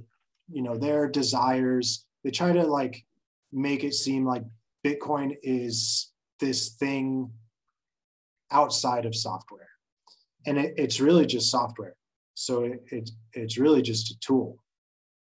you 0.50 0.62
know 0.62 0.76
their 0.76 1.08
desires. 1.08 2.04
They 2.24 2.30
try 2.30 2.52
to 2.52 2.64
like 2.64 3.04
make 3.52 3.84
it 3.84 3.94
seem 3.94 4.26
like 4.26 4.44
bitcoin 4.84 5.36
is 5.42 6.12
this 6.40 6.70
thing 6.70 7.30
outside 8.50 9.06
of 9.06 9.14
software. 9.14 9.68
And 10.46 10.58
it, 10.58 10.74
it's 10.76 11.00
really 11.00 11.26
just 11.26 11.50
software. 11.50 11.94
So 12.34 12.64
it, 12.64 12.82
it, 12.90 13.10
it's 13.34 13.58
really 13.58 13.82
just 13.82 14.10
a 14.10 14.18
tool. 14.18 14.58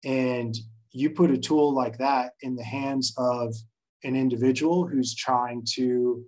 And 0.06 0.56
you 0.92 1.10
put 1.10 1.32
a 1.32 1.38
tool 1.38 1.74
like 1.74 1.98
that 1.98 2.34
in 2.42 2.56
the 2.56 2.64
hands 2.64 3.14
of 3.18 3.56
an 4.04 4.16
individual 4.16 4.88
who's 4.88 5.16
trying 5.16 5.64
to 5.76 6.24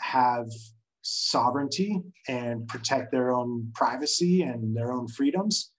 have 0.00 0.46
sovereignty 1.02 2.02
and 2.28 2.66
protect 2.68 3.12
their 3.12 3.32
own 3.32 3.70
privacy 3.74 4.42
and 4.42 4.76
their 4.76 4.92
own 4.92 5.08
freedoms, 5.08 5.72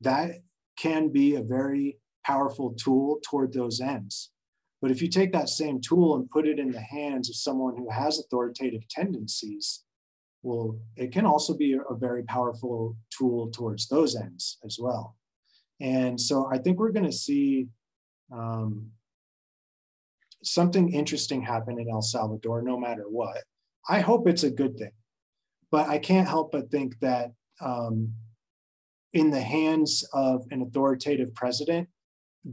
that 0.00 0.30
can 0.78 1.10
be 1.10 1.34
a 1.34 1.42
very 1.42 1.98
powerful 2.24 2.74
tool 2.74 3.18
toward 3.26 3.52
those 3.52 3.80
ends. 3.80 4.30
But 4.82 4.90
if 4.90 5.00
you 5.00 5.08
take 5.08 5.32
that 5.32 5.48
same 5.48 5.80
tool 5.80 6.16
and 6.16 6.30
put 6.30 6.46
it 6.46 6.58
in 6.58 6.70
the 6.70 6.80
hands 6.80 7.30
of 7.30 7.36
someone 7.36 7.76
who 7.76 7.88
has 7.90 8.18
authoritative 8.18 8.86
tendencies, 8.88 9.84
well, 10.42 10.78
it 10.96 11.10
can 11.10 11.24
also 11.24 11.56
be 11.56 11.72
a 11.72 11.94
very 11.94 12.22
powerful 12.24 12.96
tool 13.16 13.50
towards 13.50 13.88
those 13.88 14.14
ends 14.14 14.58
as 14.64 14.76
well. 14.78 15.16
And 15.80 16.20
so 16.20 16.50
I 16.52 16.58
think 16.58 16.78
we're 16.78 16.92
going 16.92 17.06
to 17.06 17.12
see 17.12 17.68
um, 18.30 18.90
something 20.44 20.92
interesting 20.92 21.42
happened 21.42 21.80
in 21.80 21.88
El 21.90 22.02
Salvador, 22.02 22.62
no 22.62 22.78
matter 22.78 23.04
what. 23.08 23.42
I 23.88 24.00
hope 24.00 24.28
it's 24.28 24.44
a 24.44 24.50
good 24.50 24.76
thing, 24.78 24.92
but 25.70 25.88
I 25.88 25.98
can't 25.98 26.28
help 26.28 26.52
but 26.52 26.70
think 26.70 26.98
that 27.00 27.32
um, 27.60 28.12
in 29.12 29.30
the 29.30 29.40
hands 29.40 30.04
of 30.12 30.44
an 30.50 30.62
authoritative 30.62 31.34
president, 31.34 31.88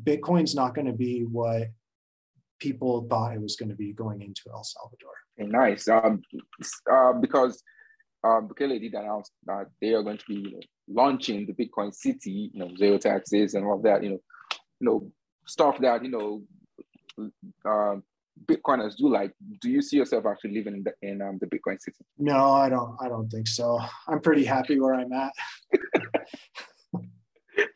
Bitcoin's 0.04 0.56
not 0.56 0.74
going 0.76 0.88
to 0.88 0.94
be 0.94 1.22
what 1.22 1.70
people 2.60 3.08
thought 3.10 3.34
it 3.34 3.42
was 3.42 3.56
going 3.56 3.70
to 3.70 3.76
be 3.76 3.94
going 3.94 4.22
into 4.22 4.44
El 4.54 4.64
Salvador. 4.64 5.14
nice, 5.38 5.88
um, 5.88 6.22
uh, 6.92 7.14
because 7.14 7.62
uh, 8.24 8.42
Bukele 8.42 8.80
did 8.80 8.94
announce 8.94 9.32
that 9.46 9.68
they 9.82 9.94
are 9.94 10.04
going 10.04 10.18
to 10.18 10.26
be 10.28 10.36
you 10.36 10.52
know, 10.52 10.60
launching 10.88 11.46
the 11.46 11.54
Bitcoin 11.54 11.94
City, 11.94 12.52
you 12.54 12.60
know, 12.60 12.76
zero 12.78 12.98
taxes 12.98 13.56
and 13.56 13.66
all 13.66 13.82
that, 13.82 14.04
you 14.04 14.12
know, 14.12 14.20
you 14.80 14.88
know, 14.88 15.12
stuff 15.48 15.80
that 15.80 16.04
you 16.04 16.12
know 16.12 16.44
uh, 17.66 17.96
Bitcoiners 18.46 18.96
do 18.96 19.10
like. 19.10 19.34
Do 19.62 19.70
you 19.70 19.82
see 19.82 19.98
yourself 19.98 20.26
actually 20.26 20.54
living 20.54 20.76
in 20.76 20.84
the 20.84 20.94
in 21.02 21.22
um, 21.22 21.38
the 21.40 21.48
Bitcoin 21.48 21.80
city? 21.80 21.98
No, 22.18 22.54
I 22.54 22.70
don't. 22.70 22.96
I 23.02 23.10
don't 23.10 23.30
think 23.30 23.48
so. 23.48 23.80
I'm 24.08 24.22
pretty 24.22 24.46
happy 24.46 24.80
where 24.80 24.96
I'm 24.96 25.12
at. 25.12 25.34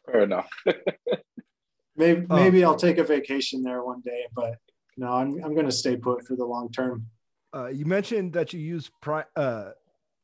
Fair 0.06 0.22
enough. 0.22 0.50
maybe 1.96 2.26
oh. 2.30 2.36
maybe 2.36 2.64
I'll 2.64 2.76
take 2.76 2.98
a 2.98 3.04
vacation 3.04 3.64
there 3.64 3.84
one 3.84 4.02
day, 4.02 4.26
but 4.34 4.56
no, 4.98 5.12
I'm 5.12 5.44
I'm 5.44 5.54
going 5.54 5.66
to 5.66 5.72
stay 5.72 5.98
put 5.98 6.26
for 6.26 6.36
the 6.36 6.46
long 6.46 6.72
term. 6.72 7.08
Uh, 7.54 7.68
you 7.68 7.86
mentioned 7.86 8.34
that 8.34 8.54
you 8.54 8.60
use 8.60 8.92
pri- 9.02 9.26
uh, 9.36 9.72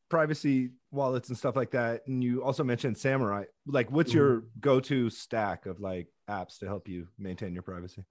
privacy 0.10 0.72
wallets 0.92 1.30
and 1.30 1.38
stuff 1.38 1.56
like 1.56 1.72
that, 1.72 2.02
and 2.08 2.24
you 2.24 2.44
also 2.44 2.64
mentioned 2.64 2.98
Samurai. 2.98 3.46
Like, 3.66 3.92
what's 3.92 4.10
mm-hmm. 4.10 4.18
your 4.18 4.44
go-to 4.60 5.10
stack 5.10 5.66
of 5.66 5.80
like 5.80 6.08
apps 6.30 6.60
to 6.60 6.68
help 6.68 6.88
you 6.88 7.08
maintain 7.18 7.54
your 7.54 7.64
privacy? 7.64 8.04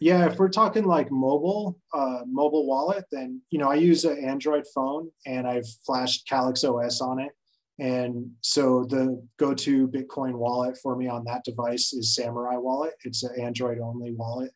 Yeah, 0.00 0.26
if 0.26 0.38
we're 0.38 0.48
talking 0.48 0.84
like 0.84 1.10
mobile, 1.10 1.76
uh, 1.92 2.20
mobile 2.26 2.66
wallet, 2.66 3.04
then 3.10 3.42
you 3.50 3.58
know 3.58 3.70
I 3.70 3.74
use 3.74 4.04
an 4.04 4.24
Android 4.24 4.64
phone 4.72 5.10
and 5.26 5.46
I've 5.46 5.66
flashed 5.84 6.28
Calyx 6.28 6.62
OS 6.62 7.00
on 7.00 7.20
it, 7.20 7.32
and 7.78 8.30
so 8.40 8.84
the 8.84 9.24
go-to 9.38 9.88
Bitcoin 9.88 10.34
wallet 10.34 10.76
for 10.82 10.96
me 10.96 11.08
on 11.08 11.24
that 11.24 11.44
device 11.44 11.92
is 11.92 12.14
Samurai 12.14 12.56
Wallet. 12.56 12.94
It's 13.04 13.22
an 13.22 13.40
Android-only 13.40 14.12
wallet. 14.14 14.52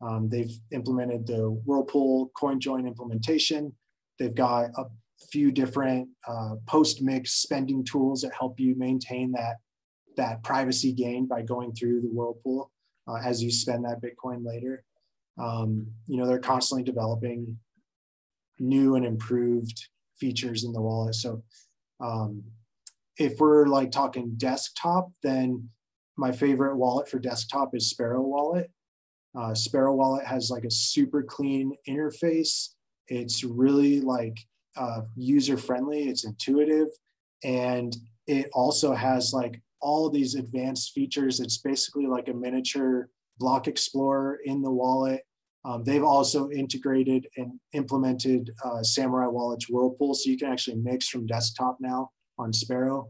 Um, 0.00 0.28
they've 0.28 0.52
implemented 0.72 1.26
the 1.26 1.50
Whirlpool 1.50 2.30
CoinJoin 2.36 2.86
implementation. 2.86 3.72
They've 4.18 4.34
got 4.34 4.70
a 4.76 4.84
few 5.30 5.52
different 5.52 6.08
uh, 6.26 6.56
post-mix 6.66 7.34
spending 7.34 7.84
tools 7.84 8.22
that 8.22 8.32
help 8.38 8.58
you 8.58 8.74
maintain 8.76 9.32
that 9.32 9.56
that 10.16 10.42
privacy 10.42 10.92
gain 10.92 11.26
by 11.26 11.42
going 11.42 11.72
through 11.72 12.00
the 12.00 12.08
Whirlpool. 12.08 12.71
Uh, 13.08 13.18
as 13.24 13.42
you 13.42 13.50
spend 13.50 13.84
that 13.84 14.02
Bitcoin 14.02 14.44
later. 14.44 14.84
Um, 15.38 15.86
you 16.06 16.16
know, 16.16 16.26
they're 16.26 16.38
constantly 16.38 16.84
developing 16.84 17.58
new 18.58 18.96
and 18.96 19.04
improved 19.04 19.88
features 20.18 20.64
in 20.64 20.72
the 20.72 20.80
wallet. 20.80 21.14
So 21.14 21.42
um, 22.00 22.42
if 23.18 23.38
we're 23.38 23.66
like 23.66 23.90
talking 23.90 24.34
desktop, 24.36 25.10
then 25.22 25.68
my 26.16 26.32
favorite 26.32 26.76
wallet 26.76 27.08
for 27.08 27.18
desktop 27.18 27.74
is 27.74 27.90
Sparrow 27.90 28.22
Wallet. 28.22 28.70
Uh, 29.34 29.54
Sparrow 29.54 29.94
Wallet 29.94 30.26
has 30.26 30.50
like 30.50 30.64
a 30.64 30.70
super 30.70 31.22
clean 31.22 31.74
interface. 31.88 32.68
It's 33.08 33.44
really 33.44 34.00
like 34.00 34.36
uh, 34.76 35.02
user 35.16 35.56
friendly. 35.56 36.04
It's 36.04 36.24
intuitive, 36.24 36.88
and 37.42 37.96
it 38.26 38.48
also 38.52 38.92
has 38.94 39.32
like 39.32 39.60
all 39.82 40.08
these 40.08 40.34
advanced 40.36 40.92
features. 40.92 41.40
It's 41.40 41.58
basically 41.58 42.06
like 42.06 42.28
a 42.28 42.34
miniature 42.34 43.08
block 43.38 43.68
explorer 43.68 44.40
in 44.44 44.62
the 44.62 44.70
wallet. 44.70 45.22
Um, 45.64 45.84
they've 45.84 46.02
also 46.02 46.50
integrated 46.50 47.26
and 47.36 47.60
implemented 47.72 48.50
uh, 48.64 48.82
Samurai 48.82 49.26
Wallet's 49.26 49.68
Whirlpool, 49.68 50.14
so 50.14 50.30
you 50.30 50.38
can 50.38 50.50
actually 50.52 50.76
mix 50.76 51.08
from 51.08 51.26
desktop 51.26 51.76
now 51.80 52.10
on 52.38 52.52
Sparrow. 52.52 53.08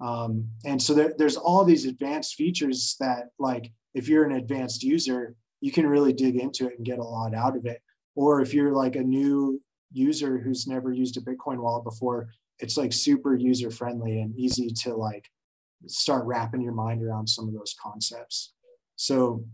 Um, 0.00 0.48
and 0.64 0.82
so 0.82 0.94
there, 0.94 1.12
there's 1.16 1.36
all 1.36 1.64
these 1.64 1.86
advanced 1.86 2.34
features 2.34 2.96
that, 2.98 3.28
like, 3.38 3.70
if 3.94 4.08
you're 4.08 4.24
an 4.24 4.36
advanced 4.36 4.82
user, 4.82 5.36
you 5.60 5.70
can 5.70 5.86
really 5.86 6.12
dig 6.12 6.36
into 6.36 6.66
it 6.66 6.76
and 6.76 6.84
get 6.84 6.98
a 6.98 7.04
lot 7.04 7.34
out 7.34 7.56
of 7.56 7.66
it. 7.66 7.80
Or 8.16 8.40
if 8.40 8.52
you're 8.52 8.72
like 8.72 8.96
a 8.96 9.02
new 9.02 9.60
user 9.92 10.38
who's 10.38 10.66
never 10.66 10.92
used 10.92 11.16
a 11.18 11.20
Bitcoin 11.20 11.58
wallet 11.58 11.84
before, 11.84 12.30
it's 12.58 12.76
like 12.76 12.92
super 12.92 13.36
user 13.36 13.70
friendly 13.70 14.20
and 14.20 14.36
easy 14.36 14.70
to 14.82 14.94
like 14.94 15.30
start 15.86 16.24
wrapping 16.24 16.60
your 16.60 16.72
mind 16.74 17.02
around 17.02 17.28
some 17.28 17.48
of 17.48 17.54
those 17.54 17.74
concepts. 17.82 18.52
So 18.96 19.44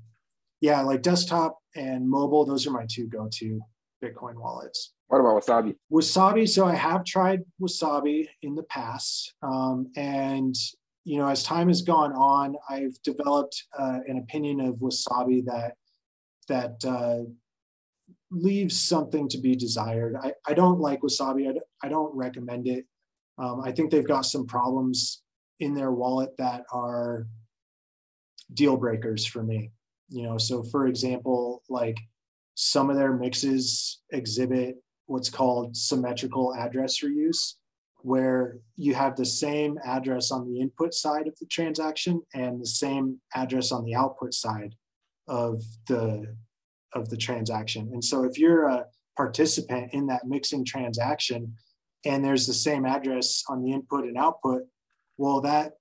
yeah, 0.61 0.81
like 0.83 1.03
desktop 1.03 1.59
and 1.76 2.09
mobile, 2.09 2.45
those 2.45 2.66
are 2.66 2.70
my 2.70 2.87
two 2.91 3.07
go-to 3.07 3.61
Bitcoin 4.03 4.35
wallets. 4.35 4.93
What 5.09 5.20
about 5.20 5.43
Wasabi? 5.43 5.76
Wasabi. 5.93 6.49
So 6.49 6.66
I 6.66 6.74
have 6.74 7.05
tried 7.05 7.41
Wasabi 7.61 8.29
in 8.43 8.55
the 8.55 8.64
past, 8.64 9.35
um, 9.43 9.91
and 9.97 10.55
you 11.05 11.16
know, 11.16 11.26
as 11.26 11.43
time 11.43 11.68
has 11.68 11.81
gone 11.81 12.12
on, 12.12 12.57
I've 12.68 13.01
developed 13.03 13.64
uh, 13.79 14.01
an 14.07 14.18
opinion 14.18 14.61
of 14.61 14.76
Wasabi 14.76 15.45
that 15.47 15.74
that 16.49 16.85
uh, 16.85 17.31
leaves 18.31 18.79
something 18.79 19.29
to 19.31 19.39
be 19.39 19.57
desired. 19.57 20.16
I, 20.22 20.35
I 20.47 20.53
don't 20.53 20.81
like 20.81 21.01
Wasabi. 21.01 21.49
I, 21.49 21.87
I 21.87 21.89
don't 21.89 22.14
recommend 22.14 22.66
it. 22.66 22.85
Um, 23.39 23.62
I 23.64 23.72
think 23.72 23.91
they've 23.91 24.07
got 24.07 24.26
some 24.26 24.47
problems 24.47 25.22
in 25.61 25.74
their 25.74 25.92
wallet 25.92 26.30
that 26.38 26.64
are 26.72 27.26
deal 28.54 28.76
breakers 28.76 29.26
for 29.26 29.42
me. 29.42 29.70
You 30.09 30.22
know, 30.22 30.38
so 30.38 30.62
for 30.62 30.86
example, 30.86 31.62
like 31.68 31.98
some 32.54 32.90
of 32.90 32.96
their 32.96 33.12
mixes 33.12 34.00
exhibit 34.11 34.76
what's 35.06 35.30
called 35.30 35.76
symmetrical 35.76 36.54
address 36.54 37.00
reuse, 37.00 37.54
where 38.00 38.59
you 38.76 38.94
have 38.94 39.16
the 39.16 39.24
same 39.24 39.78
address 39.84 40.30
on 40.30 40.50
the 40.50 40.61
input 40.61 40.94
side 40.94 41.26
of 41.26 41.36
the 41.38 41.46
transaction 41.46 42.22
and 42.34 42.61
the 42.61 42.66
same 42.66 43.20
address 43.34 43.72
on 43.72 43.84
the 43.84 43.94
output 43.94 44.34
side 44.34 44.74
of 45.26 45.62
the 45.88 46.36
of 46.94 47.11
the 47.11 47.16
transaction. 47.16 47.90
And 47.92 48.02
so 48.02 48.24
if 48.24 48.38
you're 48.38 48.66
a 48.66 48.86
participant 49.16 49.92
in 49.92 50.06
that 50.06 50.26
mixing 50.26 50.64
transaction 50.64 51.54
and 52.04 52.24
there's 52.24 52.46
the 52.46 52.54
same 52.54 52.86
address 52.86 53.44
on 53.48 53.62
the 53.62 53.72
input 53.72 54.04
and 54.04 54.16
output, 54.16 54.62
well, 55.19 55.41
that 55.43 55.73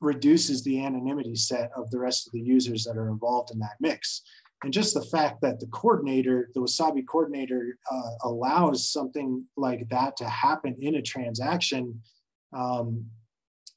reduces 0.00 0.62
the 0.62 0.84
anonymity 0.84 1.34
set 1.34 1.70
of 1.76 1.90
the 1.90 1.98
rest 1.98 2.26
of 2.26 2.32
the 2.32 2.40
users 2.40 2.84
that 2.84 2.96
are 2.96 3.10
involved 3.10 3.50
in 3.50 3.58
that 3.58 3.76
mix. 3.80 4.22
And 4.62 4.72
just 4.72 4.94
the 4.94 5.02
fact 5.02 5.40
that 5.42 5.60
the 5.60 5.66
coordinator, 5.66 6.50
the 6.54 6.60
Wasabi 6.60 7.06
coordinator, 7.06 7.78
uh, 7.90 8.10
allows 8.24 8.90
something 8.90 9.44
like 9.56 9.88
that 9.90 10.16
to 10.16 10.28
happen 10.28 10.76
in 10.80 10.96
a 10.96 11.02
transaction 11.02 12.00
um, 12.52 13.04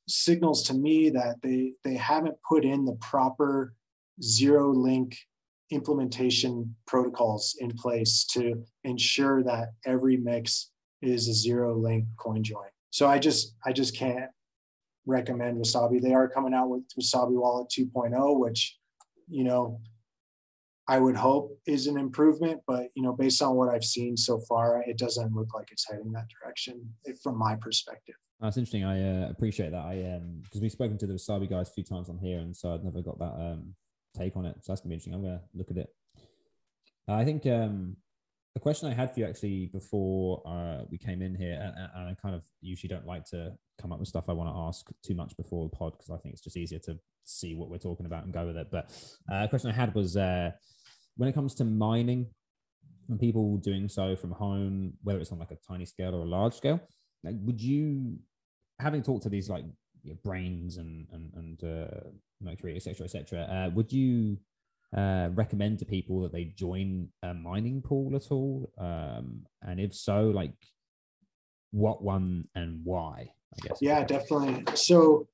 signals 0.08 0.64
to 0.64 0.74
me 0.74 1.10
that 1.10 1.36
they 1.44 1.74
they 1.84 1.96
haven't 1.96 2.36
put 2.48 2.66
in 2.66 2.86
the 2.86 2.96
proper 2.96 3.74
zero 4.22 4.72
link 4.72 5.18
implementation 5.70 6.76
protocols 6.86 7.56
in 7.60 7.72
place 7.72 8.26
to 8.26 8.64
ensure 8.84 9.44
that 9.44 9.70
every 9.86 10.18
mix 10.18 10.72
is 11.02 11.28
a 11.28 11.34
zero 11.34 11.78
link 11.78 12.06
coin 12.18 12.44
join. 12.44 12.70
So 12.90 13.08
I 13.08 13.20
just 13.20 13.56
I 13.66 13.72
just 13.72 13.96
can't 13.96 14.30
recommend 15.06 15.58
Wasabi. 15.58 16.02
They 16.02 16.14
are 16.14 16.28
coming 16.28 16.54
out 16.54 16.70
with 16.70 16.84
Wasabi 17.00 17.32
Wallet 17.32 17.70
2.0, 17.70 18.40
which 18.40 18.78
you 19.28 19.44
know 19.44 19.80
I 20.88 21.00
would 21.00 21.16
hope 21.16 21.58
is 21.66 21.88
an 21.88 21.98
improvement, 21.98 22.62
but 22.68 22.90
you 22.96 23.04
know 23.04 23.14
based 23.14 23.42
on 23.42 23.56
what 23.56 23.70
I've 23.70 23.84
seen 23.84 24.18
so 24.18 24.40
far, 24.48 24.84
it 24.86 24.98
doesn't 24.98 25.34
look 25.34 25.54
like 25.54 25.72
it's 25.72 25.90
heading 25.90 26.12
that 26.14 26.28
direction 26.30 26.94
from 27.24 27.38
my 27.38 27.56
perspective. 27.56 28.16
That's 28.40 28.58
interesting. 28.58 28.84
I 28.84 29.24
uh, 29.24 29.30
appreciate 29.30 29.72
that. 29.72 29.86
I 29.86 30.16
um 30.16 30.42
because 30.44 30.62
we've 30.62 30.72
spoken 30.72 30.98
to 31.00 31.08
the 31.08 31.14
Wasabi 31.14 31.50
guys 31.50 31.70
a 31.70 31.74
few 31.74 31.84
times 31.84 32.10
on 32.10 32.18
here, 32.18 32.40
and 32.40 32.56
so 32.56 32.74
I've 32.74 32.84
never 32.84 33.02
got 33.02 33.20
that 33.20 33.34
um 33.34 33.76
take 34.16 34.36
on 34.36 34.46
it. 34.46 34.56
So 34.62 34.72
that's 34.72 34.82
gonna 34.82 34.90
be 34.90 34.96
interesting. 34.96 35.14
I'm 35.14 35.22
gonna 35.22 35.42
look 35.54 35.72
at 35.72 35.78
it. 35.78 35.90
I 37.08 37.26
think 37.26 37.46
um, 37.46 37.98
the 38.54 38.60
question 38.60 38.90
I 38.90 38.94
had 38.94 39.14
for 39.14 39.22
you 39.22 39.26
actually 39.28 39.68
before 39.68 40.42
uh, 40.46 40.84
we 40.90 40.98
came 40.98 41.22
in 41.22 41.36
here, 41.36 41.54
and, 41.54 41.90
and, 41.96 42.10
I 42.10 42.16
kind 42.22 42.36
of 42.36 42.44
usually 42.60 42.90
don't 42.90 43.08
like 43.08 43.24
to 43.26 43.54
come 43.80 43.94
up 43.94 44.00
with 44.00 44.10
stuff 44.10 44.26
I 44.28 44.34
want 44.34 44.54
to 44.54 44.60
ask 44.60 44.88
too 45.06 45.16
much 45.16 45.36
before 45.38 45.70
the 45.70 45.76
pod 45.76 45.94
because 45.94 46.10
I 46.10 46.18
think 46.18 46.34
it's 46.34 46.44
just 46.44 46.58
easier 46.58 46.80
to 46.80 47.00
see 47.24 47.56
what 47.56 47.70
we're 47.70 47.78
talking 47.78 48.06
about 48.06 48.26
and 48.26 48.34
go 48.34 48.46
with 48.46 48.58
it. 48.58 48.68
But 48.70 48.92
uh, 49.32 49.46
a 49.46 49.48
question 49.48 49.70
I 49.70 49.74
had 49.74 49.96
was 49.96 50.18
uh, 50.18 50.52
when 51.16 51.30
it 51.30 51.34
comes 51.34 51.56
to 51.56 51.64
mining 51.64 52.28
and 53.10 53.20
people 53.20 53.58
doing 53.58 53.88
so 53.88 54.16
from 54.18 54.32
home, 54.32 54.94
whether 55.02 55.20
it's 55.20 55.32
on 55.32 55.40
like 55.40 55.52
a 55.52 55.58
tiny 55.68 55.86
scale 55.86 56.14
or 56.14 56.22
a 56.22 56.30
large 56.30 56.54
scale, 56.54 56.82
like, 57.24 57.36
would 57.42 57.62
you, 57.62 58.18
having 58.80 59.02
talked 59.02 59.24
to 59.24 59.30
these 59.30 59.50
like 59.50 59.64
your 60.04 60.16
Braiins 60.26 60.78
and 60.78 61.08
and 61.12 61.32
and 61.36 61.64
uh, 61.64 62.10
Mercury, 62.42 62.76
etc., 62.76 63.06
etc., 63.06 63.42
uh, 63.42 63.70
would 63.74 63.94
you 63.94 64.38
uh, 64.96 65.30
recommend 65.34 65.80
to 65.80 65.86
people 65.86 66.22
that 66.22 66.32
they 66.32 66.46
join 66.46 67.10
a 67.24 67.34
mining 67.34 67.82
pool 67.82 68.16
at 68.16 68.32
all? 68.32 68.72
Um, 68.78 69.46
and 69.62 69.80
if 69.80 69.94
so, 69.94 70.26
like 70.26 70.54
what 71.72 72.04
one 72.04 72.48
and 72.56 72.82
why? 72.84 73.32
I 73.54 73.68
guess. 73.68 73.80
Yeah, 73.82 74.04
definitely. 74.04 74.64
So 74.76 75.28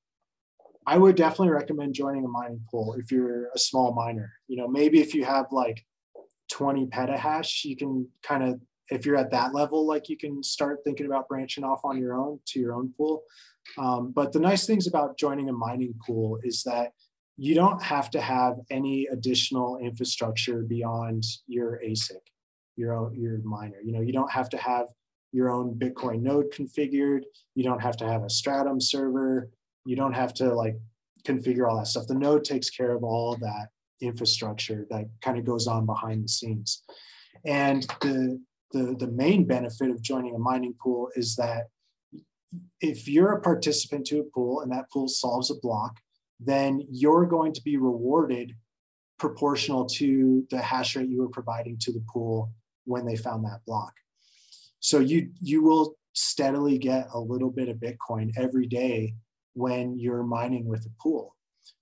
I 0.86 0.96
would 0.96 1.16
definitely 1.16 1.50
recommend 1.50 1.94
joining 1.94 2.24
a 2.24 2.28
mining 2.28 2.62
pool 2.70 2.94
if 2.98 3.12
you're 3.12 3.48
a 3.54 3.58
small 3.58 3.92
miner. 3.92 4.32
You 4.46 4.56
know, 4.56 4.68
maybe 4.68 5.00
if 5.00 5.14
you 5.14 5.24
have 5.24 5.46
like 5.52 5.84
20 6.50 6.86
petahash, 6.86 7.64
you 7.64 7.76
can 7.76 8.08
kind 8.22 8.42
of 8.42 8.60
if 8.90 9.04
you're 9.04 9.16
at 9.16 9.30
that 9.30 9.54
level, 9.54 9.86
like 9.86 10.08
you 10.08 10.16
can 10.16 10.42
start 10.42 10.78
thinking 10.84 11.06
about 11.06 11.28
branching 11.28 11.64
off 11.64 11.80
on 11.84 11.98
your 11.98 12.14
own 12.14 12.40
to 12.46 12.58
your 12.58 12.72
own 12.74 12.92
pool. 12.96 13.22
Um, 13.76 14.12
but 14.12 14.32
the 14.32 14.40
nice 14.40 14.66
things 14.66 14.86
about 14.86 15.18
joining 15.18 15.50
a 15.50 15.52
mining 15.52 15.94
pool 16.06 16.38
is 16.42 16.62
that 16.62 16.92
you 17.40 17.54
don't 17.54 17.80
have 17.80 18.10
to 18.10 18.20
have 18.20 18.56
any 18.68 19.06
additional 19.06 19.78
infrastructure 19.78 20.62
beyond 20.62 21.24
your 21.46 21.80
ASIC, 21.86 22.20
your 22.76 23.14
your 23.14 23.38
miner. 23.44 23.80
You 23.82 23.92
know, 23.92 24.00
you 24.00 24.12
don't 24.12 24.30
have 24.30 24.48
to 24.50 24.56
have 24.56 24.86
your 25.30 25.50
own 25.50 25.74
Bitcoin 25.74 26.22
node 26.22 26.52
configured. 26.52 27.22
You 27.54 27.62
don't 27.62 27.80
have 27.80 27.96
to 27.98 28.06
have 28.06 28.24
a 28.24 28.30
Stratum 28.30 28.80
server. 28.80 29.50
You 29.86 29.94
don't 29.94 30.14
have 30.14 30.34
to 30.34 30.52
like 30.52 30.76
configure 31.24 31.68
all 31.68 31.78
that 31.78 31.86
stuff. 31.86 32.08
The 32.08 32.14
node 32.14 32.44
takes 32.44 32.70
care 32.70 32.90
of 32.92 33.04
all 33.04 33.36
that 33.36 33.68
infrastructure 34.00 34.86
that 34.90 35.06
kind 35.22 35.38
of 35.38 35.44
goes 35.44 35.68
on 35.68 35.86
behind 35.86 36.24
the 36.24 36.28
scenes. 36.28 36.82
And 37.44 37.84
the, 38.00 38.40
the, 38.72 38.96
the 38.98 39.08
main 39.08 39.44
benefit 39.44 39.90
of 39.90 40.02
joining 40.02 40.34
a 40.34 40.38
mining 40.38 40.74
pool 40.82 41.08
is 41.14 41.36
that 41.36 41.68
if 42.80 43.06
you're 43.06 43.32
a 43.32 43.40
participant 43.40 44.06
to 44.06 44.20
a 44.20 44.24
pool 44.24 44.60
and 44.60 44.72
that 44.72 44.90
pool 44.90 45.08
solves 45.08 45.50
a 45.50 45.54
block, 45.54 45.98
then 46.40 46.86
you're 46.90 47.26
going 47.26 47.52
to 47.52 47.62
be 47.62 47.76
rewarded 47.76 48.54
proportional 49.18 49.84
to 49.84 50.46
the 50.50 50.60
hash 50.60 50.96
rate 50.96 51.08
you 51.08 51.20
were 51.20 51.28
providing 51.28 51.76
to 51.78 51.92
the 51.92 52.04
pool 52.12 52.52
when 52.84 53.04
they 53.04 53.16
found 53.16 53.44
that 53.44 53.60
block. 53.66 53.92
So 54.80 55.00
you 55.00 55.30
you 55.40 55.62
will 55.62 55.96
steadily 56.12 56.78
get 56.78 57.08
a 57.12 57.18
little 57.18 57.50
bit 57.50 57.68
of 57.68 57.76
Bitcoin 57.76 58.32
every 58.36 58.66
day 58.66 59.14
when 59.54 59.98
you're 59.98 60.22
mining 60.22 60.66
with 60.66 60.86
a 60.86 61.02
pool. 61.02 61.36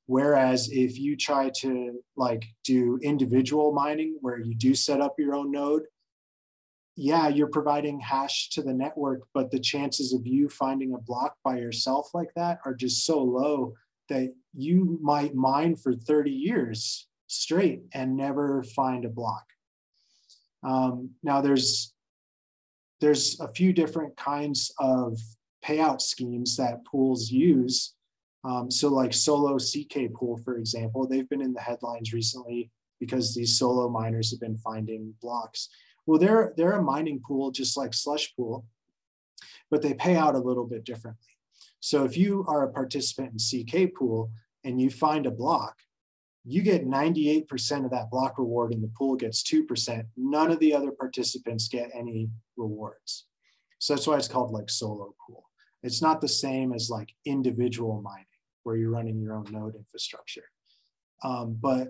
Whereas 0.06 0.70
if 0.70 0.98
you 0.98 1.16
try 1.16 1.50
to 1.60 2.00
like 2.16 2.44
do 2.64 2.98
individual 3.02 3.72
mining 3.72 4.16
where 4.20 4.38
you 4.38 4.54
do 4.54 4.74
set 4.74 5.00
up 5.00 5.16
your 5.18 5.34
own 5.34 5.50
node, 5.50 5.82
yeah, 6.96 7.28
you're 7.28 7.48
providing 7.48 8.00
hash 8.00 8.48
to 8.50 8.62
the 8.62 8.72
network, 8.72 9.22
but 9.34 9.50
the 9.50 9.58
chances 9.58 10.14
of 10.14 10.26
you 10.26 10.48
finding 10.48 10.94
a 10.94 10.98
block 10.98 11.36
by 11.44 11.58
yourself 11.58 12.10
like 12.14 12.32
that 12.36 12.58
are 12.64 12.74
just 12.74 13.04
so 13.04 13.22
low 13.22 13.74
that 14.08 14.34
you 14.54 14.98
might 15.02 15.34
mine 15.34 15.76
for 15.76 15.94
30 15.94 16.30
years 16.30 17.08
straight 17.26 17.82
and 17.92 18.16
never 18.16 18.62
find 18.62 19.04
a 19.04 19.08
block. 19.08 19.44
Um, 20.62 21.10
now 21.22 21.40
there's 21.40 21.92
there's 23.00 23.38
a 23.40 23.48
few 23.48 23.72
different 23.72 24.16
kinds 24.16 24.72
of 24.78 25.18
payout 25.64 26.00
schemes 26.00 26.56
that 26.56 26.84
pools 26.84 27.30
use. 27.30 27.94
Um, 28.42 28.70
so 28.70 28.88
like 28.88 29.12
Solo 29.12 29.58
CK 29.58 30.12
Pool, 30.14 30.38
for 30.38 30.56
example, 30.56 31.06
they've 31.06 31.28
been 31.28 31.42
in 31.42 31.52
the 31.52 31.60
headlines 31.60 32.12
recently 32.12 32.70
because 32.98 33.34
these 33.34 33.58
solo 33.58 33.88
miners 33.88 34.30
have 34.30 34.40
been 34.40 34.56
finding 34.56 35.12
blocks. 35.20 35.68
Well, 36.06 36.18
they're 36.18 36.54
they're 36.56 36.72
a 36.72 36.82
mining 36.82 37.20
pool 37.26 37.50
just 37.50 37.76
like 37.76 37.92
Slush 37.92 38.34
Pool, 38.36 38.64
but 39.70 39.82
they 39.82 39.94
pay 39.94 40.16
out 40.16 40.34
a 40.34 40.40
little 40.40 40.64
bit 40.64 40.84
differently. 40.84 41.35
So 41.80 42.04
if 42.04 42.16
you 42.16 42.44
are 42.48 42.64
a 42.64 42.72
participant 42.72 43.32
in 43.32 43.64
CK 43.64 43.94
Pool 43.94 44.30
and 44.64 44.80
you 44.80 44.90
find 44.90 45.26
a 45.26 45.30
block, 45.30 45.76
you 46.44 46.62
get 46.62 46.86
98% 46.86 47.84
of 47.84 47.90
that 47.90 48.10
block 48.10 48.38
reward 48.38 48.72
and 48.72 48.82
the 48.82 48.92
pool 48.96 49.16
gets 49.16 49.42
2%. 49.42 50.04
None 50.16 50.50
of 50.52 50.60
the 50.60 50.74
other 50.74 50.92
participants 50.92 51.68
get 51.68 51.90
any 51.92 52.30
rewards. 52.56 53.26
So 53.78 53.94
that's 53.94 54.06
why 54.06 54.16
it's 54.16 54.28
called 54.28 54.52
like 54.52 54.70
solo 54.70 55.14
pool. 55.26 55.50
It's 55.82 56.00
not 56.00 56.20
the 56.20 56.28
same 56.28 56.72
as 56.72 56.88
like 56.88 57.12
individual 57.24 58.00
mining 58.00 58.24
where 58.62 58.76
you're 58.76 58.90
running 58.90 59.20
your 59.20 59.34
own 59.34 59.46
node 59.50 59.74
infrastructure. 59.74 60.44
Um, 61.22 61.56
but 61.60 61.88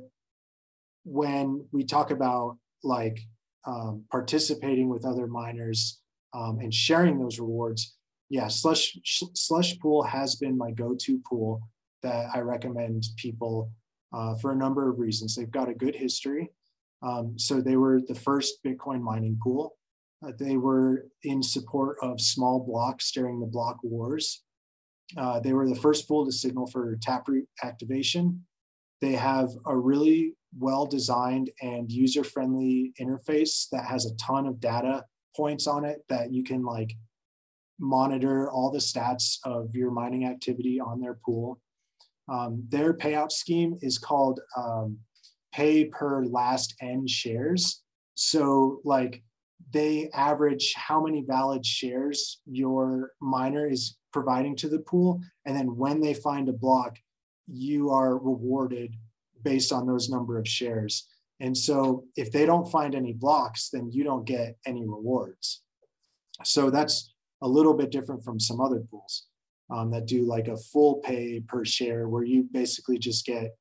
when 1.04 1.66
we 1.72 1.84
talk 1.84 2.10
about 2.10 2.58
like 2.82 3.20
um, 3.66 4.04
participating 4.10 4.88
with 4.88 5.04
other 5.04 5.26
miners 5.26 6.00
um, 6.34 6.58
and 6.60 6.72
sharing 6.72 7.18
those 7.18 7.38
rewards, 7.38 7.95
yeah, 8.28 8.48
slush 8.48 8.98
slush 9.04 9.78
pool 9.78 10.02
has 10.02 10.36
been 10.36 10.58
my 10.58 10.70
go-to 10.70 11.20
pool 11.28 11.60
that 12.02 12.26
I 12.34 12.40
recommend 12.40 13.04
people 13.16 13.70
uh, 14.12 14.34
for 14.36 14.52
a 14.52 14.56
number 14.56 14.90
of 14.90 14.98
reasons. 14.98 15.34
They've 15.34 15.50
got 15.50 15.68
a 15.68 15.74
good 15.74 15.94
history. 15.94 16.50
Um, 17.02 17.38
so 17.38 17.60
they 17.60 17.76
were 17.76 18.00
the 18.00 18.14
first 18.14 18.62
Bitcoin 18.64 19.00
mining 19.00 19.38
pool. 19.42 19.76
Uh, 20.26 20.32
they 20.38 20.56
were 20.56 21.06
in 21.22 21.42
support 21.42 21.98
of 22.02 22.20
small 22.20 22.60
blocks 22.60 23.12
during 23.12 23.38
the 23.38 23.46
block 23.46 23.78
wars. 23.82 24.42
Uh, 25.16 25.38
they 25.40 25.52
were 25.52 25.68
the 25.68 25.74
first 25.74 26.08
pool 26.08 26.24
to 26.24 26.32
signal 26.32 26.66
for 26.66 26.96
Taproot 27.02 27.46
activation. 27.62 28.44
They 29.00 29.12
have 29.12 29.50
a 29.66 29.76
really 29.76 30.34
well 30.58 30.86
designed 30.86 31.50
and 31.60 31.92
user 31.92 32.24
friendly 32.24 32.92
interface 33.00 33.68
that 33.70 33.84
has 33.84 34.06
a 34.06 34.16
ton 34.16 34.46
of 34.46 34.58
data 34.58 35.04
points 35.36 35.66
on 35.66 35.84
it 35.84 35.98
that 36.08 36.32
you 36.32 36.42
can 36.42 36.64
like 36.64 36.94
monitor 37.78 38.50
all 38.50 38.70
the 38.70 38.78
stats 38.78 39.38
of 39.44 39.74
your 39.74 39.90
mining 39.90 40.24
activity 40.24 40.80
on 40.80 41.00
their 41.00 41.18
pool. 41.24 41.60
Um, 42.28 42.64
their 42.68 42.94
payout 42.94 43.30
scheme 43.30 43.78
is 43.82 43.98
called 43.98 44.40
um, 44.56 44.98
pay 45.52 45.84
per 45.86 46.24
last 46.24 46.74
N 46.80 47.06
shares. 47.06 47.82
So, 48.14 48.80
like, 48.84 49.22
they 49.72 50.10
average 50.14 50.74
how 50.74 51.02
many 51.02 51.22
valid 51.26 51.64
shares 51.64 52.40
your 52.46 53.12
miner 53.20 53.66
is 53.68 53.96
providing 54.12 54.56
to 54.56 54.68
the 54.68 54.78
pool. 54.80 55.20
And 55.44 55.56
then 55.56 55.76
when 55.76 56.00
they 56.00 56.14
find 56.14 56.48
a 56.48 56.52
block, 56.52 56.98
you 57.46 57.90
are 57.90 58.18
rewarded 58.18 58.94
based 59.42 59.72
on 59.72 59.86
those 59.86 60.08
number 60.08 60.38
of 60.38 60.48
shares. 60.48 61.06
And 61.40 61.56
so, 61.56 62.04
if 62.16 62.32
they 62.32 62.46
don't 62.46 62.70
find 62.70 62.94
any 62.94 63.12
blocks, 63.12 63.68
then 63.70 63.90
you 63.92 64.02
don't 64.02 64.24
get 64.24 64.56
any 64.66 64.84
rewards. 64.84 65.62
So, 66.42 66.70
that's 66.70 67.14
a 67.42 67.48
little 67.48 67.74
bit 67.74 67.90
different 67.90 68.24
from 68.24 68.40
some 68.40 68.60
other 68.60 68.80
pools 68.90 69.26
um, 69.70 69.90
that 69.90 70.06
do 70.06 70.22
like 70.22 70.48
a 70.48 70.56
full 70.56 70.96
pay 70.96 71.40
per 71.40 71.64
share 71.64 72.08
where 72.08 72.24
you 72.24 72.48
basically 72.52 72.98
just 72.98 73.26
get 73.26 73.56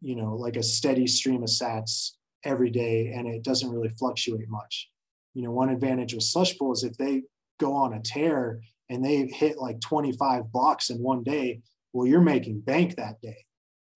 you 0.00 0.14
know 0.14 0.34
like 0.34 0.56
a 0.56 0.62
steady 0.62 1.06
stream 1.06 1.42
of 1.42 1.48
sats 1.48 2.12
every 2.44 2.70
day 2.70 3.12
and 3.14 3.26
it 3.26 3.42
doesn't 3.42 3.70
really 3.70 3.88
fluctuate 3.98 4.48
much. 4.48 4.88
You 5.34 5.42
know 5.42 5.50
one 5.50 5.70
advantage 5.70 6.14
with 6.14 6.22
slush 6.22 6.56
pool 6.58 6.72
is 6.72 6.84
if 6.84 6.96
they 6.96 7.22
go 7.58 7.72
on 7.72 7.94
a 7.94 8.00
tear 8.00 8.60
and 8.90 9.04
they 9.04 9.26
hit 9.26 9.58
like 9.58 9.80
25 9.80 10.52
blocks 10.52 10.90
in 10.90 10.98
one 10.98 11.22
day 11.22 11.60
well 11.92 12.06
you're 12.06 12.20
making 12.20 12.60
bank 12.60 12.96
that 12.96 13.20
day. 13.20 13.44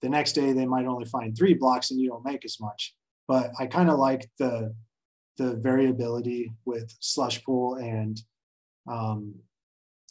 The 0.03 0.09
next 0.09 0.33
day 0.33 0.53
they 0.53 0.67
might 0.67 0.87
only 0.87 1.05
find 1.05 1.37
three 1.37 1.55
blocks 1.55 1.91
and 1.91 2.01
you 2.01 2.09
don't 2.09 2.25
make 2.25 2.45
as 2.45 2.59
much. 2.61 2.95
But 3.29 3.53
i 3.61 3.67
kind 3.67 3.91
of 3.91 3.99
like 3.99 4.29
the 4.39 4.75
the 5.37 5.55
variability 5.57 6.53
with 6.65 6.95
slush 7.01 7.43
pool 7.45 7.77
and 7.77 8.21
um, 8.89 9.35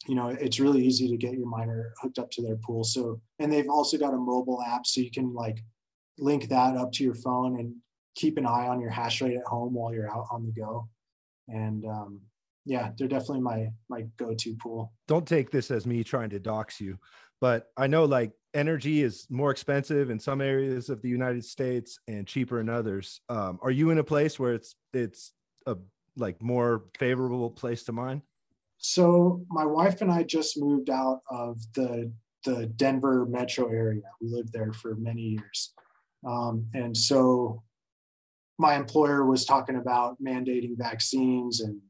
you 0.07 0.15
know, 0.15 0.29
it's 0.29 0.59
really 0.59 0.85
easy 0.85 1.09
to 1.09 1.17
get 1.17 1.33
your 1.33 1.47
miner 1.47 1.93
hooked 2.01 2.19
up 2.19 2.31
to 2.31 2.41
their 2.41 2.55
pool. 2.55 2.83
So, 2.83 3.21
and 3.39 3.51
they've 3.51 3.69
also 3.69 3.97
got 3.97 4.13
a 4.13 4.17
mobile 4.17 4.61
app 4.61 4.87
so 4.87 5.01
you 5.01 5.11
can 5.11 5.33
like 5.33 5.63
link 6.17 6.49
that 6.49 6.77
up 6.77 6.91
to 6.93 7.03
your 7.03 7.15
phone 7.15 7.59
and 7.59 7.75
keep 8.15 8.37
an 8.37 8.45
eye 8.45 8.67
on 8.67 8.81
your 8.81 8.89
hash 8.89 9.21
rate 9.21 9.37
at 9.37 9.45
home 9.45 9.73
while 9.73 9.93
you're 9.93 10.09
out 10.09 10.27
on 10.31 10.45
the 10.45 10.51
go. 10.51 10.87
And 11.47 11.85
um, 11.85 12.21
yeah, 12.65 12.91
they're 12.97 13.07
definitely 13.07 13.41
my 13.41 13.67
my 13.89 14.05
go-to 14.17 14.55
pool. 14.55 14.93
Don't 15.07 15.27
take 15.27 15.51
this 15.51 15.71
as 15.71 15.85
me 15.85 16.03
trying 16.03 16.29
to 16.31 16.39
dox 16.39 16.79
you, 16.79 16.97
but 17.41 17.67
I 17.77 17.87
know 17.87 18.05
like 18.05 18.31
energy 18.53 19.03
is 19.03 19.27
more 19.29 19.51
expensive 19.51 20.09
in 20.09 20.19
some 20.19 20.41
areas 20.41 20.89
of 20.89 21.01
the 21.01 21.09
United 21.09 21.45
States 21.45 21.99
and 22.07 22.27
cheaper 22.27 22.59
in 22.59 22.69
others. 22.69 23.21
Um, 23.29 23.59
are 23.61 23.71
you 23.71 23.89
in 23.89 23.97
a 23.97 24.03
place 24.03 24.39
where 24.39 24.53
it's 24.53 24.75
it's 24.93 25.33
a 25.65 25.77
like 26.15 26.41
more 26.41 26.85
favorable 26.97 27.49
place 27.49 27.83
to 27.85 27.91
mine? 27.91 28.21
So 28.79 29.45
my 29.49 29.65
wife 29.65 30.01
and 30.01 30.11
I 30.11 30.23
just 30.23 30.59
moved 30.59 30.89
out 30.89 31.21
of 31.29 31.59
the 31.75 32.11
the 32.45 32.67
Denver 32.77 33.25
metro 33.25 33.67
area. 33.67 34.01
We 34.21 34.29
lived 34.29 34.53
there 34.53 34.71
for 34.71 34.95
many 34.95 35.21
years, 35.21 35.73
um, 36.25 36.65
and 36.73 36.95
so 36.95 37.61
my 38.57 38.75
employer 38.75 39.25
was 39.25 39.43
talking 39.43 39.75
about 39.75 40.15
mandating 40.23 40.77
vaccines 40.77 41.59
and 41.59 41.81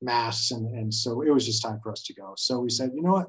masks, 0.00 0.52
and 0.52 0.72
and 0.76 0.94
so 0.94 1.22
it 1.22 1.30
was 1.30 1.44
just 1.44 1.62
time 1.62 1.80
for 1.82 1.90
us 1.90 2.04
to 2.04 2.14
go. 2.14 2.34
So 2.36 2.60
we 2.60 2.70
said, 2.70 2.92
you 2.94 3.02
know 3.02 3.12
what? 3.12 3.26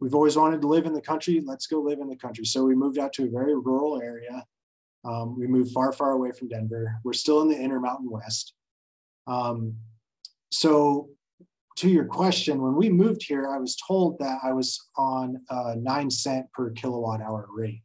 We've 0.00 0.14
always 0.14 0.36
wanted 0.36 0.60
to 0.60 0.68
live 0.68 0.84
in 0.84 0.92
the 0.92 1.00
country. 1.00 1.42
Let's 1.44 1.66
go 1.66 1.80
live 1.80 2.00
in 2.00 2.08
the 2.08 2.16
country. 2.16 2.44
So 2.44 2.64
we 2.64 2.74
moved 2.74 2.98
out 2.98 3.14
to 3.14 3.24
a 3.24 3.30
very 3.30 3.54
rural 3.54 4.00
area. 4.02 4.44
Um, 5.04 5.38
we 5.38 5.46
moved 5.46 5.72
far, 5.72 5.92
far 5.92 6.12
away 6.12 6.32
from 6.32 6.48
Denver. 6.48 6.96
We're 7.04 7.12
still 7.14 7.40
in 7.42 7.48
the 7.48 7.58
Intermountain 7.58 8.10
West. 8.10 8.54
Um, 9.26 9.76
so 10.50 11.10
to 11.80 11.88
your 11.88 12.04
question, 12.04 12.60
when 12.60 12.76
we 12.76 12.90
moved 12.90 13.22
here, 13.22 13.48
I 13.48 13.56
was 13.56 13.74
told 13.74 14.18
that 14.18 14.40
I 14.42 14.52
was 14.52 14.78
on 14.98 15.40
a 15.48 15.76
nine 15.76 16.10
cent 16.10 16.52
per 16.52 16.68
kilowatt 16.72 17.22
hour 17.22 17.46
rate. 17.50 17.80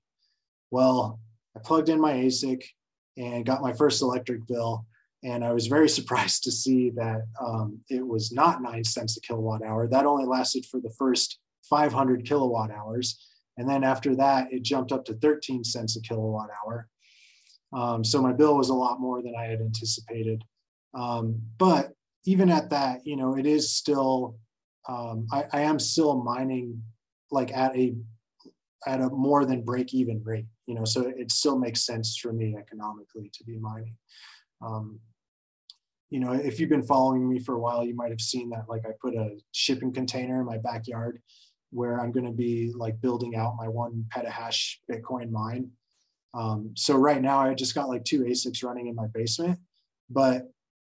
Well, 0.69 1.17
I 1.55 1.61
plugged 1.61 1.87
in 1.87 2.01
my 2.01 2.11
ASIC 2.11 2.61
and 3.15 3.45
got 3.45 3.61
my 3.61 3.71
first 3.71 4.01
electric 4.01 4.45
bill. 4.47 4.85
And 5.23 5.45
I 5.45 5.53
was 5.53 5.67
very 5.67 5.87
surprised 5.97 6.43
to 6.43 6.51
see 6.51 6.89
that 6.91 7.21
um, 7.39 7.79
it 7.89 8.05
was 8.05 8.33
not 8.33 8.61
nine 8.61 8.83
cents 8.83 9.15
a 9.15 9.21
kilowatt 9.21 9.63
hour. 9.63 9.87
That 9.87 10.05
only 10.05 10.25
lasted 10.25 10.65
for 10.65 10.81
the 10.81 10.93
first 10.99 11.39
500 11.69 12.25
kilowatt 12.25 12.71
hours. 12.71 13.17
And 13.57 13.69
then 13.69 13.85
after 13.85 14.13
that, 14.17 14.51
it 14.51 14.63
jumped 14.63 14.91
up 14.91 15.05
to 15.05 15.13
13 15.13 15.63
cents 15.63 15.95
a 15.95 16.01
kilowatt 16.01 16.49
hour. 16.65 16.89
Um, 17.71 18.03
so 18.03 18.21
my 18.21 18.33
bill 18.33 18.57
was 18.57 18.67
a 18.67 18.73
lot 18.73 18.99
more 18.99 19.21
than 19.21 19.35
I 19.39 19.45
had 19.45 19.61
anticipated. 19.61 20.43
Um, 20.93 21.41
but 21.57 21.93
even 22.25 22.49
at 22.49 22.69
that, 22.71 23.05
you 23.05 23.15
know, 23.15 23.37
it 23.37 23.45
is 23.45 23.71
still, 23.71 24.37
um, 24.87 25.27
I, 25.31 25.45
I 25.51 25.61
am 25.61 25.79
still 25.79 26.23
mining 26.23 26.81
like 27.31 27.55
at 27.55 27.75
a, 27.75 27.95
at 28.87 29.01
a 29.01 29.09
more 29.09 29.45
than 29.45 29.63
break 29.63 29.93
even 29.93 30.21
rate, 30.23 30.45
you 30.67 30.75
know, 30.75 30.85
so 30.85 31.01
it 31.07 31.31
still 31.31 31.57
makes 31.57 31.85
sense 31.85 32.17
for 32.17 32.33
me 32.33 32.55
economically 32.57 33.31
to 33.33 33.43
be 33.43 33.57
mining. 33.57 33.95
Um, 34.61 34.99
you 36.09 36.19
know, 36.19 36.33
if 36.33 36.59
you've 36.59 36.69
been 36.69 36.85
following 36.85 37.27
me 37.27 37.39
for 37.39 37.55
a 37.55 37.59
while, 37.59 37.83
you 37.83 37.95
might 37.95 38.11
have 38.11 38.21
seen 38.21 38.49
that 38.51 38.69
like 38.69 38.85
I 38.85 38.91
put 39.01 39.15
a 39.15 39.37
shipping 39.51 39.91
container 39.91 40.39
in 40.39 40.45
my 40.45 40.57
backyard 40.57 41.21
where 41.71 41.99
I'm 41.99 42.11
going 42.11 42.25
to 42.25 42.31
be 42.31 42.71
like 42.75 43.01
building 43.01 43.35
out 43.35 43.57
my 43.57 43.67
one 43.67 44.05
petahash 44.15 44.75
Bitcoin 44.89 45.31
mine. 45.31 45.71
Um, 46.33 46.71
so 46.75 46.95
right 46.95 47.21
now 47.21 47.39
I 47.39 47.53
just 47.53 47.75
got 47.75 47.89
like 47.89 48.05
two 48.05 48.23
ASICs 48.23 48.63
running 48.63 48.87
in 48.87 48.95
my 48.95 49.07
basement, 49.07 49.59
but 50.09 50.43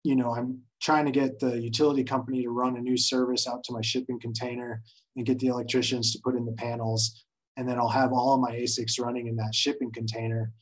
you 0.07 0.15
know, 0.15 0.33
I'm 0.33 0.61
trying 0.81 1.05
to 1.07 1.11
get 1.11 1.41
the 1.41 1.61
utility 1.61 2.05
company 2.05 2.43
to 2.43 2.51
run 2.51 2.77
a 2.77 2.81
new 2.81 2.97
service 2.97 3.49
out 3.49 3.65
to 3.65 3.73
my 3.73 3.81
shipping 3.81 4.21
container 4.21 4.81
and 5.17 5.27
get 5.27 5.41
the 5.41 5.49
electricians 5.49 6.13
to 6.13 6.21
put 6.23 6.37
in 6.37 6.47
the 6.47 6.53
panels. 6.53 7.25
And 7.57 7.69
then 7.69 7.77
I'll 7.77 7.89
have 7.89 8.13
all 8.13 8.35
of 8.35 8.41
my 8.41 8.53
ASICs 8.53 9.01
running 9.01 9.27
in 9.27 9.35
that 9.37 9.53
shipping 9.53 9.91
container. 9.91 10.53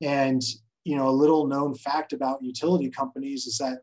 And, 0.00 0.40
you 0.84 0.96
know, 0.96 1.08
a 1.08 1.20
little 1.22 1.46
known 1.46 1.74
fact 1.74 2.14
about 2.14 2.42
utility 2.42 2.88
companies 2.88 3.46
is 3.46 3.58
that 3.58 3.80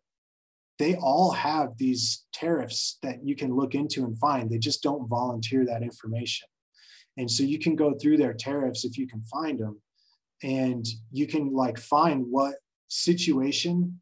they 0.80 0.96
all 0.96 1.30
have 1.32 1.78
these 1.78 2.26
tariffs 2.34 2.98
that 3.04 3.24
you 3.24 3.36
can 3.36 3.56
look 3.56 3.76
into 3.76 4.04
and 4.04 4.18
find. 4.18 4.50
They 4.50 4.58
just 4.58 4.82
don't 4.82 5.08
volunteer 5.08 5.64
that 5.66 5.84
information. 5.84 6.48
And 7.18 7.30
so 7.30 7.44
you 7.44 7.60
can 7.60 7.76
go 7.76 7.94
through 7.94 8.18
their 8.18 8.34
tariffs 8.34 8.84
if 8.84 8.98
you 8.98 9.08
can 9.08 9.22
find 9.24 9.60
them 9.60 9.80
and 10.42 10.88
you 11.12 11.28
can 11.28 11.54
like 11.54 11.78
find 11.78 12.26
what 12.28 12.56
situation 12.88 14.00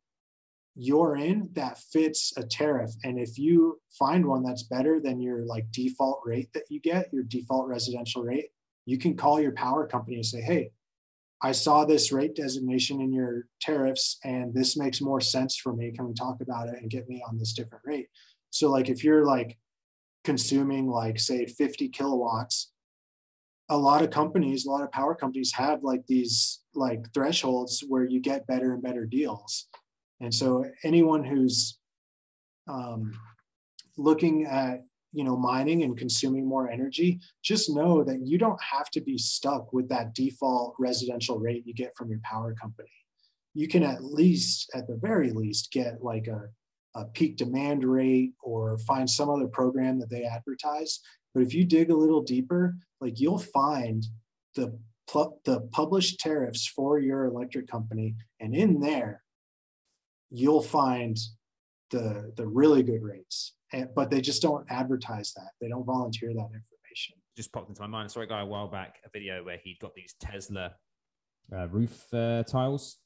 you're 0.75 1.15
in 1.15 1.49
that 1.53 1.77
fits 1.77 2.33
a 2.37 2.43
tariff. 2.43 2.91
And 3.03 3.17
if 3.17 3.37
you 3.37 3.79
find 3.97 4.25
one 4.25 4.43
that's 4.43 4.63
better 4.63 4.99
than 4.99 5.21
your 5.21 5.45
like 5.45 5.71
default 5.71 6.21
rate 6.25 6.51
that 6.53 6.65
you 6.69 6.81
get, 6.81 7.13
your 7.13 7.23
default 7.23 7.67
residential 7.67 8.23
rate, 8.23 8.49
you 8.85 8.97
can 8.97 9.15
call 9.15 9.39
your 9.39 9.53
power 9.53 9.87
company 9.87 10.17
and 10.17 10.25
say, 10.25 10.41
hey, 10.41 10.71
I 11.41 11.53
saw 11.53 11.85
this 11.85 12.11
rate 12.11 12.35
designation 12.35 13.01
in 13.01 13.13
your 13.13 13.47
tariffs 13.61 14.19
and 14.23 14.53
this 14.53 14.77
makes 14.77 15.01
more 15.01 15.21
sense 15.21 15.57
for 15.57 15.73
me. 15.73 15.91
Can 15.91 16.07
we 16.07 16.13
talk 16.13 16.41
about 16.41 16.67
it 16.67 16.75
and 16.81 16.89
get 16.89 17.07
me 17.07 17.23
on 17.27 17.37
this 17.37 17.53
different 17.53 17.83
rate? 17.85 18.07
So 18.49 18.69
like 18.69 18.89
if 18.89 19.03
you're 19.03 19.25
like 19.25 19.57
consuming 20.23 20.87
like 20.87 21.19
say 21.19 21.45
50 21.45 21.89
kilowatts 21.89 22.71
a 23.69 23.77
lot 23.77 24.03
of 24.03 24.11
companies, 24.11 24.65
a 24.65 24.69
lot 24.69 24.83
of 24.83 24.91
power 24.91 25.15
companies 25.15 25.51
have 25.53 25.83
like 25.83 26.05
these 26.07 26.61
like 26.73 27.11
thresholds 27.13 27.83
where 27.87 28.05
you 28.05 28.19
get 28.19 28.47
better 28.47 28.73
and 28.73 28.83
better 28.83 29.05
deals. 29.05 29.67
And 30.21 30.33
so 30.33 30.65
anyone 30.83 31.23
who's 31.23 31.77
um, 32.67 33.17
looking 33.97 34.45
at 34.45 34.83
you 35.11 35.23
know 35.23 35.37
mining 35.37 35.83
and 35.83 35.97
consuming 35.97 36.45
more 36.45 36.69
energy, 36.69 37.19
just 37.43 37.73
know 37.73 38.03
that 38.03 38.19
you 38.25 38.37
don't 38.37 38.61
have 38.61 38.89
to 38.91 39.01
be 39.01 39.17
stuck 39.17 39.71
with 39.71 39.87
that 39.89 40.13
default 40.13 40.75
residential 40.77 41.39
rate 41.39 41.63
you 41.65 41.73
get 41.73 41.95
from 41.95 42.09
your 42.09 42.19
power 42.23 42.53
company. 42.53 42.89
You 43.53 43.69
can 43.69 43.83
at 43.83 44.03
least, 44.03 44.69
at 44.75 44.87
the 44.87 44.97
very 44.97 45.31
least, 45.31 45.71
get 45.71 46.03
like 46.03 46.27
a, 46.27 46.49
a 46.99 47.05
peak 47.05 47.37
demand 47.37 47.85
rate 47.85 48.33
or 48.43 48.77
find 48.79 49.09
some 49.09 49.29
other 49.29 49.47
program 49.47 49.99
that 49.99 50.09
they 50.09 50.25
advertise. 50.25 50.99
But 51.33 51.43
if 51.43 51.53
you 51.53 51.63
dig 51.63 51.89
a 51.89 51.95
little 51.95 52.21
deeper, 52.21 52.75
like 52.99 53.19
you'll 53.19 53.39
find 53.39 54.05
the 54.55 54.77
the 55.45 55.61
published 55.71 56.19
tariffs 56.19 56.65
for 56.65 56.97
your 56.97 57.25
electric 57.25 57.67
company, 57.67 58.15
and 58.39 58.55
in 58.55 58.79
there, 58.79 59.21
you'll 60.29 60.61
find 60.61 61.17
the 61.91 62.31
the 62.35 62.45
really 62.45 62.83
good 62.83 63.03
rates. 63.03 63.53
And, 63.73 63.89
but 63.95 64.09
they 64.09 64.21
just 64.21 64.41
don't 64.41 64.65
advertise 64.69 65.33
that. 65.35 65.49
They 65.59 65.67
don't 65.67 65.85
volunteer 65.85 66.29
that 66.29 66.49
information. 66.53 67.15
Just 67.35 67.51
popped 67.51 67.69
into 67.69 67.81
my 67.81 67.87
mind. 67.87 68.05
I 68.05 68.07
saw 68.07 68.21
a 68.21 68.27
guy 68.27 68.41
a 68.41 68.45
while 68.45 68.67
back 68.67 68.97
a 69.05 69.09
video 69.09 69.43
where 69.43 69.57
he'd 69.63 69.79
got 69.79 69.93
these 69.95 70.13
Tesla 70.19 70.73
uh, 71.53 71.67
roof 71.67 72.05
uh, 72.13 72.43
tiles 72.43 72.97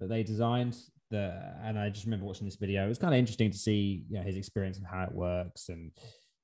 that 0.00 0.08
they 0.08 0.22
designed. 0.22 0.76
The, 1.10 1.32
and 1.62 1.78
I 1.78 1.88
just 1.88 2.04
remember 2.04 2.26
watching 2.26 2.46
this 2.46 2.56
video. 2.56 2.84
It 2.84 2.88
was 2.88 2.98
kind 2.98 3.14
of 3.14 3.18
interesting 3.18 3.50
to 3.50 3.56
see 3.56 4.04
you 4.10 4.18
know, 4.18 4.24
his 4.24 4.36
experience 4.36 4.76
and 4.76 4.86
how 4.86 5.04
it 5.04 5.12
works 5.12 5.70
and 5.70 5.92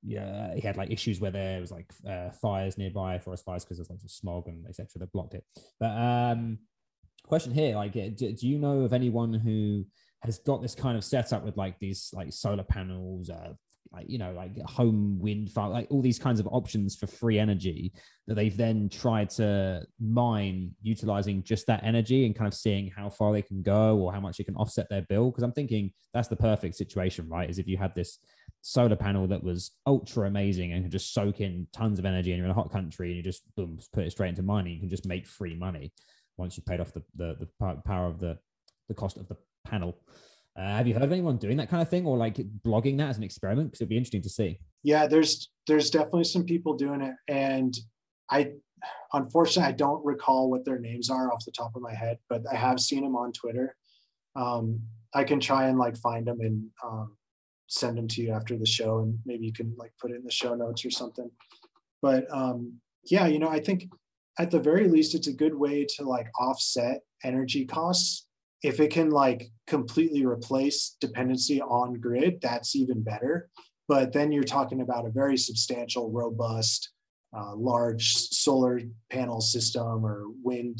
yeah, 0.05 0.53
he 0.53 0.61
had 0.61 0.77
like 0.77 0.91
issues 0.91 1.19
where 1.19 1.31
there 1.31 1.59
was 1.59 1.71
like 1.71 1.91
uh, 2.07 2.29
fires 2.29 2.77
nearby, 2.77 3.17
forest 3.17 3.43
fires, 3.43 3.65
because 3.65 3.77
there's 3.77 3.89
lots 3.89 4.03
of 4.03 4.11
smog 4.11 4.47
and 4.47 4.65
etc. 4.67 4.99
that 4.99 5.11
blocked 5.11 5.33
it. 5.33 5.43
But 5.79 5.91
um, 5.91 6.59
question 7.23 7.53
here, 7.53 7.75
like, 7.75 7.93
do, 7.93 8.11
do, 8.11 8.47
you 8.47 8.59
know 8.59 8.81
of 8.81 8.93
anyone 8.93 9.33
who 9.33 9.85
has 10.25 10.39
got 10.39 10.61
this 10.61 10.75
kind 10.75 10.97
of 10.97 11.03
setup 11.03 11.43
with 11.43 11.57
like 11.57 11.79
these 11.79 12.09
like 12.13 12.31
solar 12.33 12.63
panels, 12.63 13.29
uh, 13.29 13.53
like 13.91 14.05
you 14.09 14.17
know, 14.17 14.33
like 14.33 14.59
home 14.61 15.19
wind 15.19 15.49
farm, 15.51 15.71
like 15.71 15.87
all 15.89 16.01
these 16.01 16.19
kinds 16.19 16.39
of 16.39 16.47
options 16.47 16.95
for 16.95 17.07
free 17.07 17.39
energy 17.39 17.93
that 18.27 18.35
they've 18.35 18.57
then 18.57 18.89
tried 18.89 19.29
to 19.31 19.83
mine 19.99 20.71
utilizing 20.81 21.43
just 21.43 21.67
that 21.67 21.83
energy 21.83 22.25
and 22.25 22.35
kind 22.35 22.47
of 22.47 22.53
seeing 22.53 22.91
how 22.95 23.09
far 23.09 23.31
they 23.31 23.41
can 23.41 23.61
go 23.61 23.97
or 23.97 24.11
how 24.11 24.19
much 24.19 24.39
it 24.39 24.45
can 24.45 24.55
offset 24.55 24.89
their 24.89 25.03
bill? 25.03 25.29
Because 25.29 25.43
I'm 25.43 25.53
thinking 25.53 25.91
that's 26.13 26.27
the 26.27 26.35
perfect 26.35 26.75
situation, 26.75 27.29
right? 27.29 27.49
Is 27.49 27.59
if 27.59 27.67
you 27.67 27.77
had 27.77 27.95
this 27.95 28.19
solar 28.61 28.95
panel 28.95 29.27
that 29.27 29.43
was 29.43 29.71
ultra 29.85 30.27
amazing 30.27 30.73
and 30.73 30.83
could 30.83 30.91
just 30.91 31.13
soak 31.13 31.39
in 31.39 31.67
tons 31.71 31.99
of 31.99 32.05
energy 32.05 32.31
and 32.31 32.39
you're 32.39 32.45
in 32.45 32.51
a 32.51 32.55
hot 32.55 32.71
country 32.71 33.09
and 33.09 33.17
you 33.17 33.21
just 33.21 33.43
boom 33.55 33.77
put 33.93 34.03
it 34.03 34.09
straight 34.09 34.29
into 34.29 34.41
mining 34.41 34.73
you 34.73 34.79
can 34.79 34.89
just 34.89 35.05
make 35.05 35.27
free 35.27 35.53
money 35.53 35.93
once 36.37 36.57
you've 36.57 36.65
paid 36.65 36.79
off 36.79 36.91
the 36.91 37.03
the, 37.15 37.35
the 37.39 37.75
power 37.85 38.07
of 38.07 38.19
the 38.19 38.35
the 38.87 38.95
cost 38.95 39.17
of 39.17 39.27
the 39.27 39.37
panel. 39.65 39.99
Uh, 40.57 40.77
have 40.77 40.87
you 40.87 40.93
heard 40.93 41.03
of 41.03 41.11
anyone 41.11 41.37
doing 41.37 41.57
that 41.57 41.69
kind 41.69 41.81
of 41.81 41.89
thing 41.89 42.05
or 42.05 42.17
like 42.17 42.37
blogging 42.65 42.97
that 42.97 43.09
as 43.09 43.17
an 43.17 43.23
experiment? 43.23 43.69
Because 43.69 43.81
it'd 43.81 43.89
be 43.89 43.97
interesting 43.97 44.21
to 44.21 44.29
see. 44.29 44.59
Yeah 44.83 45.07
there's 45.07 45.49
there's 45.67 45.89
definitely 45.89 46.25
some 46.25 46.43
people 46.43 46.75
doing 46.75 47.01
it 47.01 47.15
and 47.27 47.75
i 48.29 48.51
unfortunately 49.13 49.67
i 49.67 49.75
don't 49.75 50.05
recall 50.05 50.49
what 50.49 50.63
their 50.63 50.79
names 50.79 51.09
are 51.09 51.31
off 51.31 51.43
the 51.43 51.51
top 51.51 51.75
of 51.75 51.81
my 51.81 51.93
head 51.93 52.19
but 52.29 52.43
i 52.51 52.55
have 52.55 52.79
seen 52.79 53.03
them 53.03 53.15
on 53.15 53.31
twitter. 53.31 53.75
Um, 54.35 54.79
i 55.13 55.23
can 55.23 55.39
try 55.39 55.67
and 55.67 55.79
like 55.79 55.97
find 55.97 56.27
them 56.27 56.39
and 56.39 56.67
um, 56.83 57.17
send 57.67 57.97
them 57.97 58.07
to 58.09 58.21
you 58.21 58.31
after 58.31 58.57
the 58.57 58.65
show 58.65 58.99
and 58.99 59.17
maybe 59.25 59.45
you 59.45 59.53
can 59.53 59.73
like 59.77 59.91
put 59.99 60.11
it 60.11 60.17
in 60.17 60.23
the 60.23 60.31
show 60.31 60.53
notes 60.53 60.85
or 60.85 60.91
something. 60.91 61.29
But 62.01 62.25
um 62.31 62.79
yeah 63.09 63.27
you 63.27 63.39
know 63.39 63.49
i 63.49 63.59
think 63.59 63.89
at 64.39 64.51
the 64.51 64.59
very 64.59 64.87
least 64.87 65.15
it's 65.15 65.27
a 65.27 65.33
good 65.33 65.55
way 65.55 65.85
to 65.95 66.03
like 66.03 66.27
offset 66.39 67.01
energy 67.23 67.65
costs 67.65 68.27
if 68.65 68.79
it 68.79 68.91
can 68.91 69.11
like 69.11 69.51
completely 69.67 70.25
replace 70.25 70.97
dependency 70.99 71.61
on 71.61 71.99
grid 71.99 72.41
that's 72.41 72.75
even 72.75 73.03
better. 73.03 73.47
But 73.87 74.11
then 74.11 74.31
you're 74.31 74.43
talking 74.43 74.81
about 74.81 75.05
a 75.05 75.11
very 75.11 75.37
substantial 75.37 76.11
robust 76.11 76.89
uh, 77.37 77.55
large 77.55 78.13
solar 78.13 78.81
panel 79.11 79.39
system 79.39 80.03
or 80.03 80.25
wind 80.43 80.79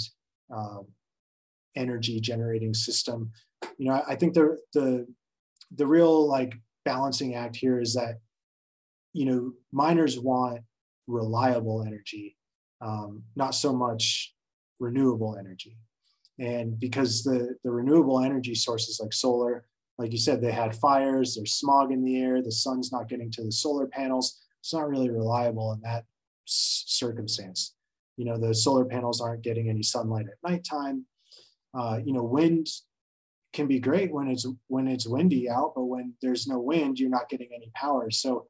um, 0.51 0.87
energy 1.75 2.19
generating 2.19 2.73
system. 2.73 3.31
You 3.77 3.89
know 3.89 3.93
I, 3.93 4.13
I 4.13 4.15
think 4.15 4.33
the 4.33 4.57
the 4.73 5.05
the 5.75 5.85
real 5.85 6.27
like 6.27 6.55
balancing 6.85 7.35
act 7.35 7.55
here 7.55 7.79
is 7.79 7.93
that 7.93 8.15
you 9.13 9.25
know 9.25 9.53
miners 9.71 10.19
want 10.19 10.61
reliable 11.05 11.83
energy 11.85 12.35
um, 12.81 13.23
not 13.35 13.53
so 13.53 13.71
much 13.71 14.33
renewable 14.79 15.37
energy 15.37 15.77
and 16.39 16.79
because 16.79 17.23
the 17.23 17.55
the 17.63 17.71
renewable 17.71 18.19
energy 18.19 18.55
sources 18.55 18.99
like 19.01 19.13
solar 19.13 19.65
like 19.97 20.11
you 20.11 20.17
said 20.17 20.41
they 20.41 20.51
had 20.51 20.75
fires 20.75 21.35
there's 21.35 21.53
smog 21.53 21.91
in 21.91 22.03
the 22.03 22.21
air 22.21 22.41
the 22.41 22.51
sun's 22.51 22.91
not 22.91 23.07
getting 23.07 23.31
to 23.31 23.43
the 23.43 23.51
solar 23.51 23.87
panels. 23.87 24.41
It's 24.61 24.73
not 24.73 24.89
really 24.89 25.11
reliable 25.11 25.73
in 25.73 25.81
that 25.81 26.05
circumstance. 26.45 27.75
You 28.17 28.25
know 28.25 28.37
the 28.37 28.53
solar 28.53 28.85
panels 28.85 29.21
aren't 29.21 29.43
getting 29.43 29.69
any 29.69 29.83
sunlight 29.83 30.25
at 30.27 30.49
nighttime. 30.49 31.05
Uh, 31.73 31.99
you 32.03 32.13
know 32.13 32.23
wind 32.23 32.67
can 33.53 33.67
be 33.67 33.79
great 33.79 34.11
when 34.11 34.27
it's 34.27 34.45
when 34.67 34.87
it's 34.87 35.07
windy 35.07 35.49
out, 35.49 35.73
but 35.75 35.85
when 35.85 36.13
there's 36.21 36.47
no 36.47 36.59
wind, 36.59 36.99
you're 36.99 37.09
not 37.09 37.29
getting 37.29 37.49
any 37.55 37.71
power. 37.73 38.11
So 38.11 38.47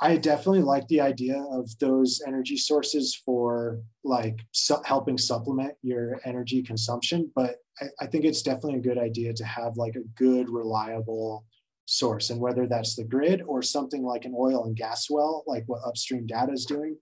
I 0.00 0.16
definitely 0.16 0.62
like 0.62 0.88
the 0.88 1.00
idea 1.00 1.44
of 1.50 1.70
those 1.78 2.20
energy 2.26 2.56
sources 2.56 3.14
for 3.14 3.80
like 4.02 4.40
su- 4.52 4.82
helping 4.84 5.16
supplement 5.16 5.74
your 5.82 6.20
energy 6.24 6.62
consumption. 6.62 7.30
But 7.34 7.56
I, 7.80 7.86
I, 8.00 8.06
think 8.06 8.24
it's 8.24 8.42
definitely 8.42 8.78
a 8.78 8.82
good 8.82 8.98
idea 8.98 9.32
to 9.34 9.44
have 9.44 9.76
like 9.76 9.94
a 9.94 10.08
good, 10.16 10.50
reliable 10.50 11.44
source. 11.86 12.30
And 12.30 12.40
whether 12.40 12.66
that's 12.66 12.96
the 12.96 13.04
grid 13.04 13.42
or 13.46 13.62
something 13.62 14.02
like 14.02 14.24
an 14.24 14.34
oil 14.36 14.64
and 14.64 14.76
gas 14.76 15.08
well, 15.08 15.44
like 15.46 15.64
what 15.66 15.82
Upstream 15.86 16.26
Data 16.26 16.52
is 16.52 16.64
doing. 16.64 16.96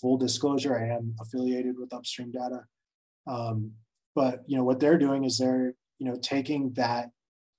Full 0.00 0.16
disclosure, 0.16 0.78
I 0.78 0.94
am 0.94 1.14
affiliated 1.20 1.74
with 1.78 1.92
Upstream 1.92 2.32
Data. 2.32 2.64
Um, 3.26 3.72
but 4.14 4.42
you 4.46 4.56
know 4.56 4.64
what 4.64 4.80
they're 4.80 4.98
doing 4.98 5.24
is 5.24 5.38
they're 5.38 5.74
you 5.98 6.06
know 6.06 6.16
taking 6.22 6.72
that 6.74 7.10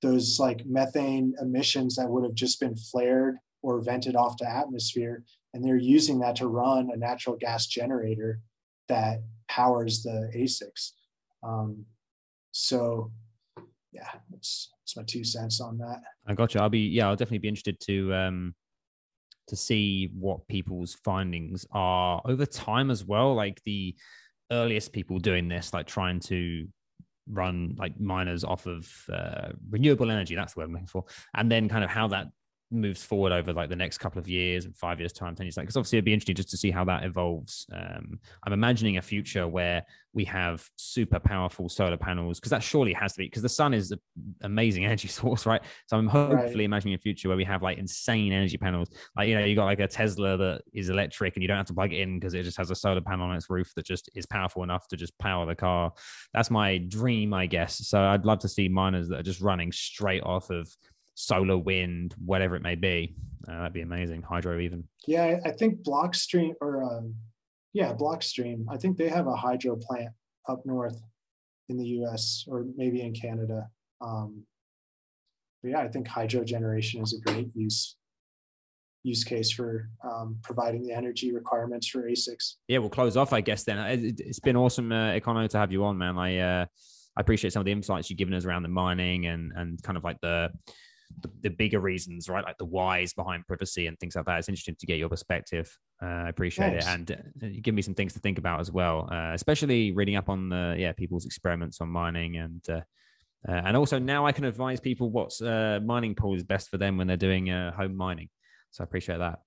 those 0.02 0.40
like 0.40 0.66
methane 0.66 1.36
emissions 1.42 1.96
that 1.96 2.10
would 2.10 2.24
have 2.24 2.34
just 2.34 2.60
been 2.60 2.76
flared 2.76 3.38
or 3.62 3.82
vented 3.82 4.16
off 4.16 4.38
to 4.38 4.50
atmosphere 4.50 5.24
and 5.54 5.64
they're 5.64 5.78
using 5.78 6.20
that 6.20 6.36
to 6.36 6.48
run 6.48 6.90
a 6.94 6.98
natural 6.98 7.36
gas 7.36 7.68
generator 7.68 8.40
that 8.88 9.22
powers 9.48 10.04
the 10.04 10.32
asics 10.36 10.92
um, 11.44 11.86
so 12.52 13.12
yeah 13.92 14.10
that's, 14.30 14.72
that's 14.82 14.98
my 14.98 15.04
two 15.04 15.24
cents 15.24 15.60
on 15.60 15.78
that 15.78 16.02
i 16.28 16.34
got 16.34 16.54
you 16.54 16.60
i'll 16.62 16.70
be 16.70 16.88
yeah 16.88 17.08
i'll 17.08 17.16
definitely 17.16 17.40
be 17.40 17.48
interested 17.48 17.80
to 17.80 18.14
um 18.14 18.54
to 19.48 19.56
see 19.56 20.12
what 20.14 20.48
people's 20.48 20.94
findings 21.04 21.66
are 21.72 22.22
over 22.26 22.46
time 22.46 22.92
as 22.92 23.04
well 23.04 23.34
like 23.34 23.60
the 23.64 23.96
earliest 24.52 24.92
people 24.94 25.20
doing 25.20 25.48
this, 25.48 25.74
like 25.74 25.88
trying 25.88 26.20
to 26.20 26.68
run 27.28 27.76
like 27.78 28.00
miners 28.00 28.44
off 28.44 28.66
of 28.66 28.92
uh, 29.12 29.50
renewable 29.70 30.10
energy. 30.10 30.36
That's 30.36 30.54
the 30.54 30.60
word 30.60 30.66
I'm 30.66 30.74
looking 30.74 30.88
for. 30.88 31.06
And 31.36 31.52
then 31.52 31.70
kind 31.70 31.84
of 31.84 31.90
how 31.90 32.08
that 32.10 32.28
moves 32.72 33.04
forward 33.04 33.32
over 33.32 33.52
like 33.52 33.70
the 33.70 33.76
next 33.76 33.98
couple 33.98 34.20
of 34.20 34.28
years 34.28 34.66
and 34.66 34.76
five 34.76 35.00
years 35.00 35.12
time 35.12 35.36
10 35.36 35.46
years 35.46 35.58
like 35.58 35.66
because 35.66 35.78
obviously 35.78 35.98
it'd 35.98 36.06
be 36.06 36.14
interesting 36.14 36.36
just 36.36 36.50
to 36.50 36.58
see 36.58 36.70
how 36.70 36.84
that 36.86 37.04
evolves. 37.04 37.66
Um, 37.74 38.20
i'm 38.46 38.54
imagining 38.54 38.98
a 38.98 39.02
future 39.02 39.48
where 39.48 39.84
we 40.14 40.24
have 40.26 40.68
super 40.76 41.20
powerful 41.20 41.70
solar 41.70 41.98
panels 41.98 42.40
because 42.40 42.50
that 42.52 42.64
surely 42.64 42.94
has 42.94 43.14
to 43.14 43.20
be 43.20 43.26
because 43.26 43.42
the 43.42 43.50
sun 43.50 43.74
is 43.74 43.92
an 43.92 44.00
amazing 44.42 44.86
energy 44.90 45.08
source 45.08 45.46
right? 45.46 45.62
So 45.88 45.98
i'm 45.98 46.08
hopefully 46.08 46.56
right. 46.56 46.66
imagining 46.66 46.94
a 46.94 47.00
future 47.00 47.28
where 47.28 47.38
we 47.38 47.44
have 47.44 47.64
like 47.64 47.78
insane 47.78 48.34
energy 48.34 48.58
panels. 48.58 48.90
Like 49.16 49.28
you 49.28 49.36
know 49.36 49.46
you 49.46 49.56
got 49.56 49.66
like 49.66 49.80
a 49.80 49.88
tesla 49.88 50.38
that 50.38 50.62
is 50.74 50.90
electric 50.90 51.36
and 51.36 51.44
you 51.44 51.48
don't 51.48 51.58
have 51.58 51.66
to 51.68 51.74
plug 51.74 51.94
it 51.94 52.00
in 52.00 52.20
because 52.20 52.34
it 52.34 52.44
just 52.44 52.58
has 52.58 52.72
a 52.72 52.76
solar 52.76 53.02
panel 53.02 53.30
on 53.30 53.36
its 53.36 53.50
roof 53.50 53.72
that 53.76 53.86
just 53.86 54.10
is 54.16 54.26
powerful 54.26 54.64
enough 54.64 54.88
to 54.88 54.98
just 54.98 55.18
power 55.18 55.46
the 55.46 55.56
car. 55.56 55.92
That's 56.34 56.52
my 56.52 56.78
dream 56.78 57.34
i 57.34 57.46
guess. 57.46 57.88
So 57.88 58.00
i'd 58.00 58.26
love 58.26 58.40
to 58.40 58.50
see 58.50 58.68
miners 58.68 59.10
that 59.10 59.20
are 59.20 59.24
just 59.24 59.42
running 59.42 59.72
straight 59.72 60.24
off 60.24 60.50
of 60.50 60.70
solar, 61.20 61.58
wind, 61.58 62.16
whatever 62.24 62.56
it 62.56 62.62
may 62.62 62.76
be. 62.76 63.14
Uh, 63.48 63.58
that'd 63.58 63.74
be 63.74 63.82
amazing. 63.82 64.22
Hydro, 64.22 64.60
even. 64.60 64.86
Yeah, 65.06 65.40
I 65.46 65.52
think 65.52 65.84
Blockstream 65.84 66.54
or 66.62 66.84
um, 66.84 67.14
yeah, 67.74 67.94
Blockstream. 67.94 68.66
I 68.70 68.78
think 68.78 68.98
they 68.98 69.10
have 69.10 69.28
a 69.28 69.36
hydro 69.36 69.76
plant 69.76 70.10
up 70.48 70.66
north 70.66 71.00
in 71.68 71.78
the 71.78 71.86
U.S. 71.86 72.46
or 72.48 72.66
maybe 72.76 73.02
in 73.02 73.14
Canada. 73.14 73.68
Um, 74.02 74.44
yeah, 75.62 75.80
I 75.80 75.90
think 75.90 76.08
hydro 76.08 76.44
generation 76.44 77.02
is 77.02 77.14
a 77.14 77.30
great 77.30 77.50
use 77.54 77.96
use 79.04 79.24
case 79.24 79.50
for 79.50 79.90
um, 80.04 80.38
providing 80.44 80.86
the 80.86 80.94
energy 80.94 81.34
requirements 81.34 81.88
for 81.88 82.04
ASICs. 82.10 82.56
Yeah, 82.68 82.80
we'll 82.80 82.90
close 82.90 83.16
off, 83.16 83.32
I 83.32 83.40
guess. 83.40 83.64
Then 83.64 83.78
it, 83.78 84.26
has 84.26 84.40
been 84.40 84.58
awesome, 84.58 84.92
uh, 84.92 85.12
Econo, 85.12 85.48
to 85.50 85.58
have 85.58 85.72
you 85.72 85.84
on, 85.86 85.98
man. 85.98 86.18
I 86.18 86.38
uh, 86.38 86.66
I 87.18 87.22
appreciate 87.22 87.52
some 87.52 87.62
of 87.62 87.66
the 87.66 87.72
insights 87.74 88.10
you've 88.10 88.20
given 88.20 88.34
us 88.34 88.46
around 88.46 88.64
the 88.64 88.70
mining 88.70 89.26
and 89.26 89.52
and 89.56 89.82
kind 89.84 89.98
of 89.98 90.04
like 90.06 90.20
the 90.22 90.50
the, 91.22 91.30
the, 91.42 91.50
bigger 91.50 91.80
reasons, 91.80 92.30
right? 92.30 92.44
Like 92.44 92.58
the 92.58 92.66
whys 92.66 93.14
behind 93.14 93.46
privacy 93.48 93.88
and 93.88 94.00
things 94.00 94.16
like 94.16 94.26
that. 94.26 94.40
It's 94.40 94.50
interesting 94.50 94.76
to 94.80 94.86
get 94.86 94.98
your 94.98 95.10
perspective. 95.10 95.76
Uh, 96.02 96.06
I 96.06 96.30
appreciate 96.30 96.82
Thanks. 96.82 96.86
it, 96.86 96.90
and 96.90 97.12
uh, 97.44 97.60
give 97.62 97.76
me 97.76 97.82
some 97.82 97.94
things 97.94 98.14
to 98.14 98.20
think 98.20 98.38
about 98.38 98.60
as 98.60 98.72
well, 98.72 99.10
uh, 99.12 99.32
especially 99.34 99.92
reading 99.92 100.16
up 100.16 100.30
on 100.30 100.50
the 100.50 100.76
yeah 100.78 100.94
people's 100.94 101.26
experiments 101.26 101.82
on 101.82 101.90
mining 101.90 102.38
and. 102.38 102.64
Uh, 102.70 102.82
uh, 103.48 103.54
and 103.54 103.78
also 103.78 103.98
now 103.98 104.26
I 104.26 104.34
can 104.34 104.44
advise 104.44 104.82
people 104.82 105.12
what's 105.12 105.40
mining 105.40 106.14
pool 106.14 106.36
is 106.36 106.44
best 106.44 106.68
for 106.68 106.78
them 106.78 106.98
when 106.98 107.08
they're 107.08 107.16
doing 107.16 107.48
home 107.48 107.96
mining. 107.96 108.28
So 108.72 108.84
I 108.84 108.86
appreciate 108.86 109.20
that. 109.20 109.40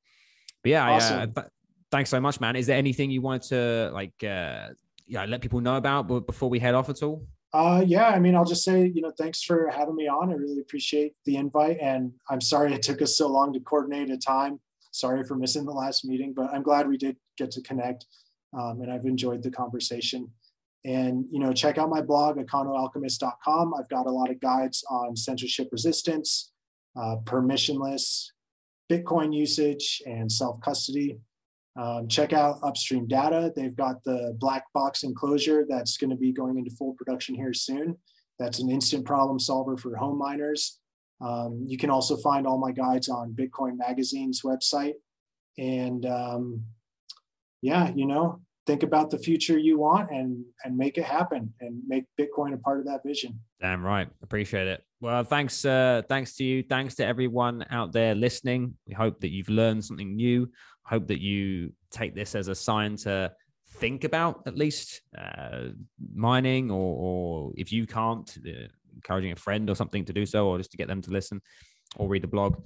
But 0.63 0.71
yeah, 0.71 0.91
awesome. 0.91 1.19
I, 1.19 1.27
th- 1.27 1.47
thanks 1.91 2.11
so 2.11 2.21
much, 2.21 2.41
man. 2.41 2.57
Is 2.57 2.67
there 2.67 2.77
anything 2.77 3.11
you 3.11 3.21
wanted 3.21 3.43
to 3.51 3.91
like, 3.93 4.15
uh, 4.25 4.69
yeah, 5.07 5.25
let 5.27 5.41
people 5.41 5.61
know 5.61 5.77
about 5.77 6.05
before 6.27 6.49
we 6.49 6.59
head 6.59 6.75
off 6.75 6.89
at 6.89 7.03
all? 7.03 7.27
Uh, 7.53 7.85
yeah, 7.87 8.09
I 8.09 8.19
mean, 8.19 8.35
I'll 8.35 8.47
just 8.47 8.65
say, 8.65 8.87
you 8.95 9.03
know, 9.03 9.13
thanks 9.19 9.43
for 9.43 9.69
having 9.69 9.95
me 9.95 10.09
on. 10.09 10.31
I 10.31 10.37
really 10.37 10.61
appreciate 10.61 11.15
the 11.27 11.37
invite, 11.37 11.79
and 11.81 12.13
I'm 12.31 12.41
sorry 12.41 12.73
it 12.73 12.83
took 12.83 13.03
us 13.03 13.17
so 13.17 13.29
long 13.29 13.53
to 13.53 13.61
coordinate 13.61 14.11
a 14.11 14.17
time. 14.17 14.59
Sorry 14.91 15.23
for 15.23 15.35
missing 15.37 15.67
the 15.67 15.73
last 15.73 16.05
meeting, 16.05 16.33
but 16.33 16.53
I'm 16.53 16.63
glad 16.63 16.89
we 16.89 16.97
did 16.97 17.17
get 17.37 17.51
to 17.53 17.63
connect, 17.63 18.07
um, 18.59 18.81
and 18.81 18.91
I've 18.91 19.05
enjoyed 19.05 19.43
the 19.43 19.51
conversation. 19.51 20.31
And 20.85 21.27
you 21.31 21.41
know, 21.41 21.53
check 21.53 21.77
out 21.77 21.91
my 21.91 22.01
blog, 22.01 22.39
econoalchemist.com. 22.39 23.75
I've 23.75 23.89
got 23.89 24.07
a 24.07 24.11
lot 24.11 24.31
of 24.31 24.41
guides 24.41 24.83
on 24.91 25.15
censorship 25.15 25.69
resistance, 25.73 26.53
uh, 26.97 27.17
permissionless, 27.25 28.29
Bitcoin 28.91 29.35
usage, 29.35 30.03
and 30.07 30.33
self 30.33 30.59
custody. 30.63 31.19
Um, 31.77 32.07
check 32.09 32.33
out 32.33 32.59
Upstream 32.63 33.07
Data. 33.07 33.53
They've 33.55 33.77
got 33.77 34.05
the 34.05 34.37
black 34.39 34.65
box 34.75 35.05
enclosure 35.05 35.65
that's 35.69 35.97
going 35.97 36.11
to 36.11 36.17
be 36.17 36.33
going 36.33 36.59
into 36.59 36.71
full 36.71 36.95
production 36.95 37.35
here 37.35 37.55
soon. 37.55 37.97
That's 38.39 38.59
an 38.59 38.71
instant 38.71 39.05
problem 39.05 39.39
solver 39.39 39.77
for 39.77 39.97
home 39.97 40.19
miners. 40.19 40.79
Um, 41.21 41.65
you 41.67 41.79
can 41.79 41.89
also 41.89 42.17
find 42.17 42.47
all 42.47 42.59
my 42.59 42.73
guides 42.73 43.09
on 43.09 43.33
Bitcoin 43.35 43.77
Magazine's 43.77 44.43
website. 44.43 44.95
And 45.59 46.05
um, 46.05 46.65
yeah, 47.63 47.93
you 47.95 48.07
know, 48.07 48.41
think 48.67 48.83
about 48.83 49.11
the 49.11 49.19
future 49.19 49.59
you 49.59 49.79
want 49.79 50.11
and 50.11 50.45
and 50.65 50.77
make 50.77 50.97
it 50.97 51.05
happen 51.05 51.53
and 51.61 51.81
make 51.87 52.05
Bitcoin 52.21 52.55
a 52.55 52.59
part 52.59 52.79
of 52.79 52.87
that 52.87 53.03
vision. 53.05 53.39
Damn 53.61 53.85
right. 53.85 54.09
Appreciate 54.23 54.69
it. 54.69 54.85
Well, 55.01 55.25
thanks, 55.25 55.65
uh, 55.65 56.03
thanks 56.09 56.37
to 56.37 56.45
you. 56.45 56.63
Thanks 56.63 56.95
to 56.97 57.05
everyone 57.05 57.65
out 57.71 57.93
there 57.93 58.15
listening. 58.15 58.75
We 58.87 58.95
hope 58.95 59.21
that 59.21 59.33
you've 59.33 59.49
learned 59.49 59.85
something 59.85 60.15
new 60.15 60.49
hope 60.85 61.07
that 61.09 61.21
you 61.21 61.73
take 61.91 62.15
this 62.15 62.35
as 62.35 62.49
a 62.49 62.55
sign 62.55 62.97
to 62.97 63.33
think 63.77 64.05
about 64.05 64.43
at 64.47 64.57
least 64.57 65.03
uh, 65.17 65.69
mining, 66.15 66.71
or, 66.71 66.97
or 66.99 67.53
if 67.57 67.73
you 67.73 67.87
can't, 67.87 68.37
uh, 68.47 68.69
encouraging 68.95 69.33
a 69.33 69.37
friend 69.37 69.71
or 69.71 69.75
something 69.75 70.05
to 70.05 70.13
do 70.13 70.27
so, 70.27 70.49
or 70.49 70.59
just 70.59 70.71
to 70.71 70.77
get 70.77 70.89
them 70.89 71.01
to 71.03 71.11
listen 71.11 71.41
or 71.97 72.09
read 72.09 72.23
the 72.23 72.29
blog. 72.29 72.57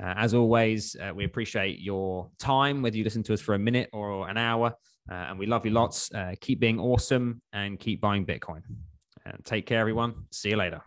Uh, 0.00 0.14
as 0.16 0.32
always, 0.32 0.96
uh, 1.02 1.12
we 1.14 1.24
appreciate 1.24 1.80
your 1.80 2.30
time, 2.38 2.82
whether 2.82 2.96
you 2.96 3.04
listen 3.04 3.22
to 3.22 3.34
us 3.34 3.40
for 3.40 3.54
a 3.54 3.58
minute 3.58 3.90
or 3.92 4.28
an 4.28 4.38
hour. 4.38 4.74
Uh, 5.10 5.14
and 5.30 5.38
we 5.38 5.46
love 5.46 5.64
you 5.64 5.72
lots. 5.72 6.12
Uh, 6.14 6.34
keep 6.40 6.60
being 6.60 6.78
awesome 6.78 7.40
and 7.52 7.78
keep 7.78 8.00
buying 8.00 8.24
Bitcoin. 8.24 8.62
And 9.24 9.44
take 9.44 9.66
care, 9.66 9.80
everyone. 9.80 10.14
See 10.30 10.50
you 10.50 10.56
later. 10.56 10.80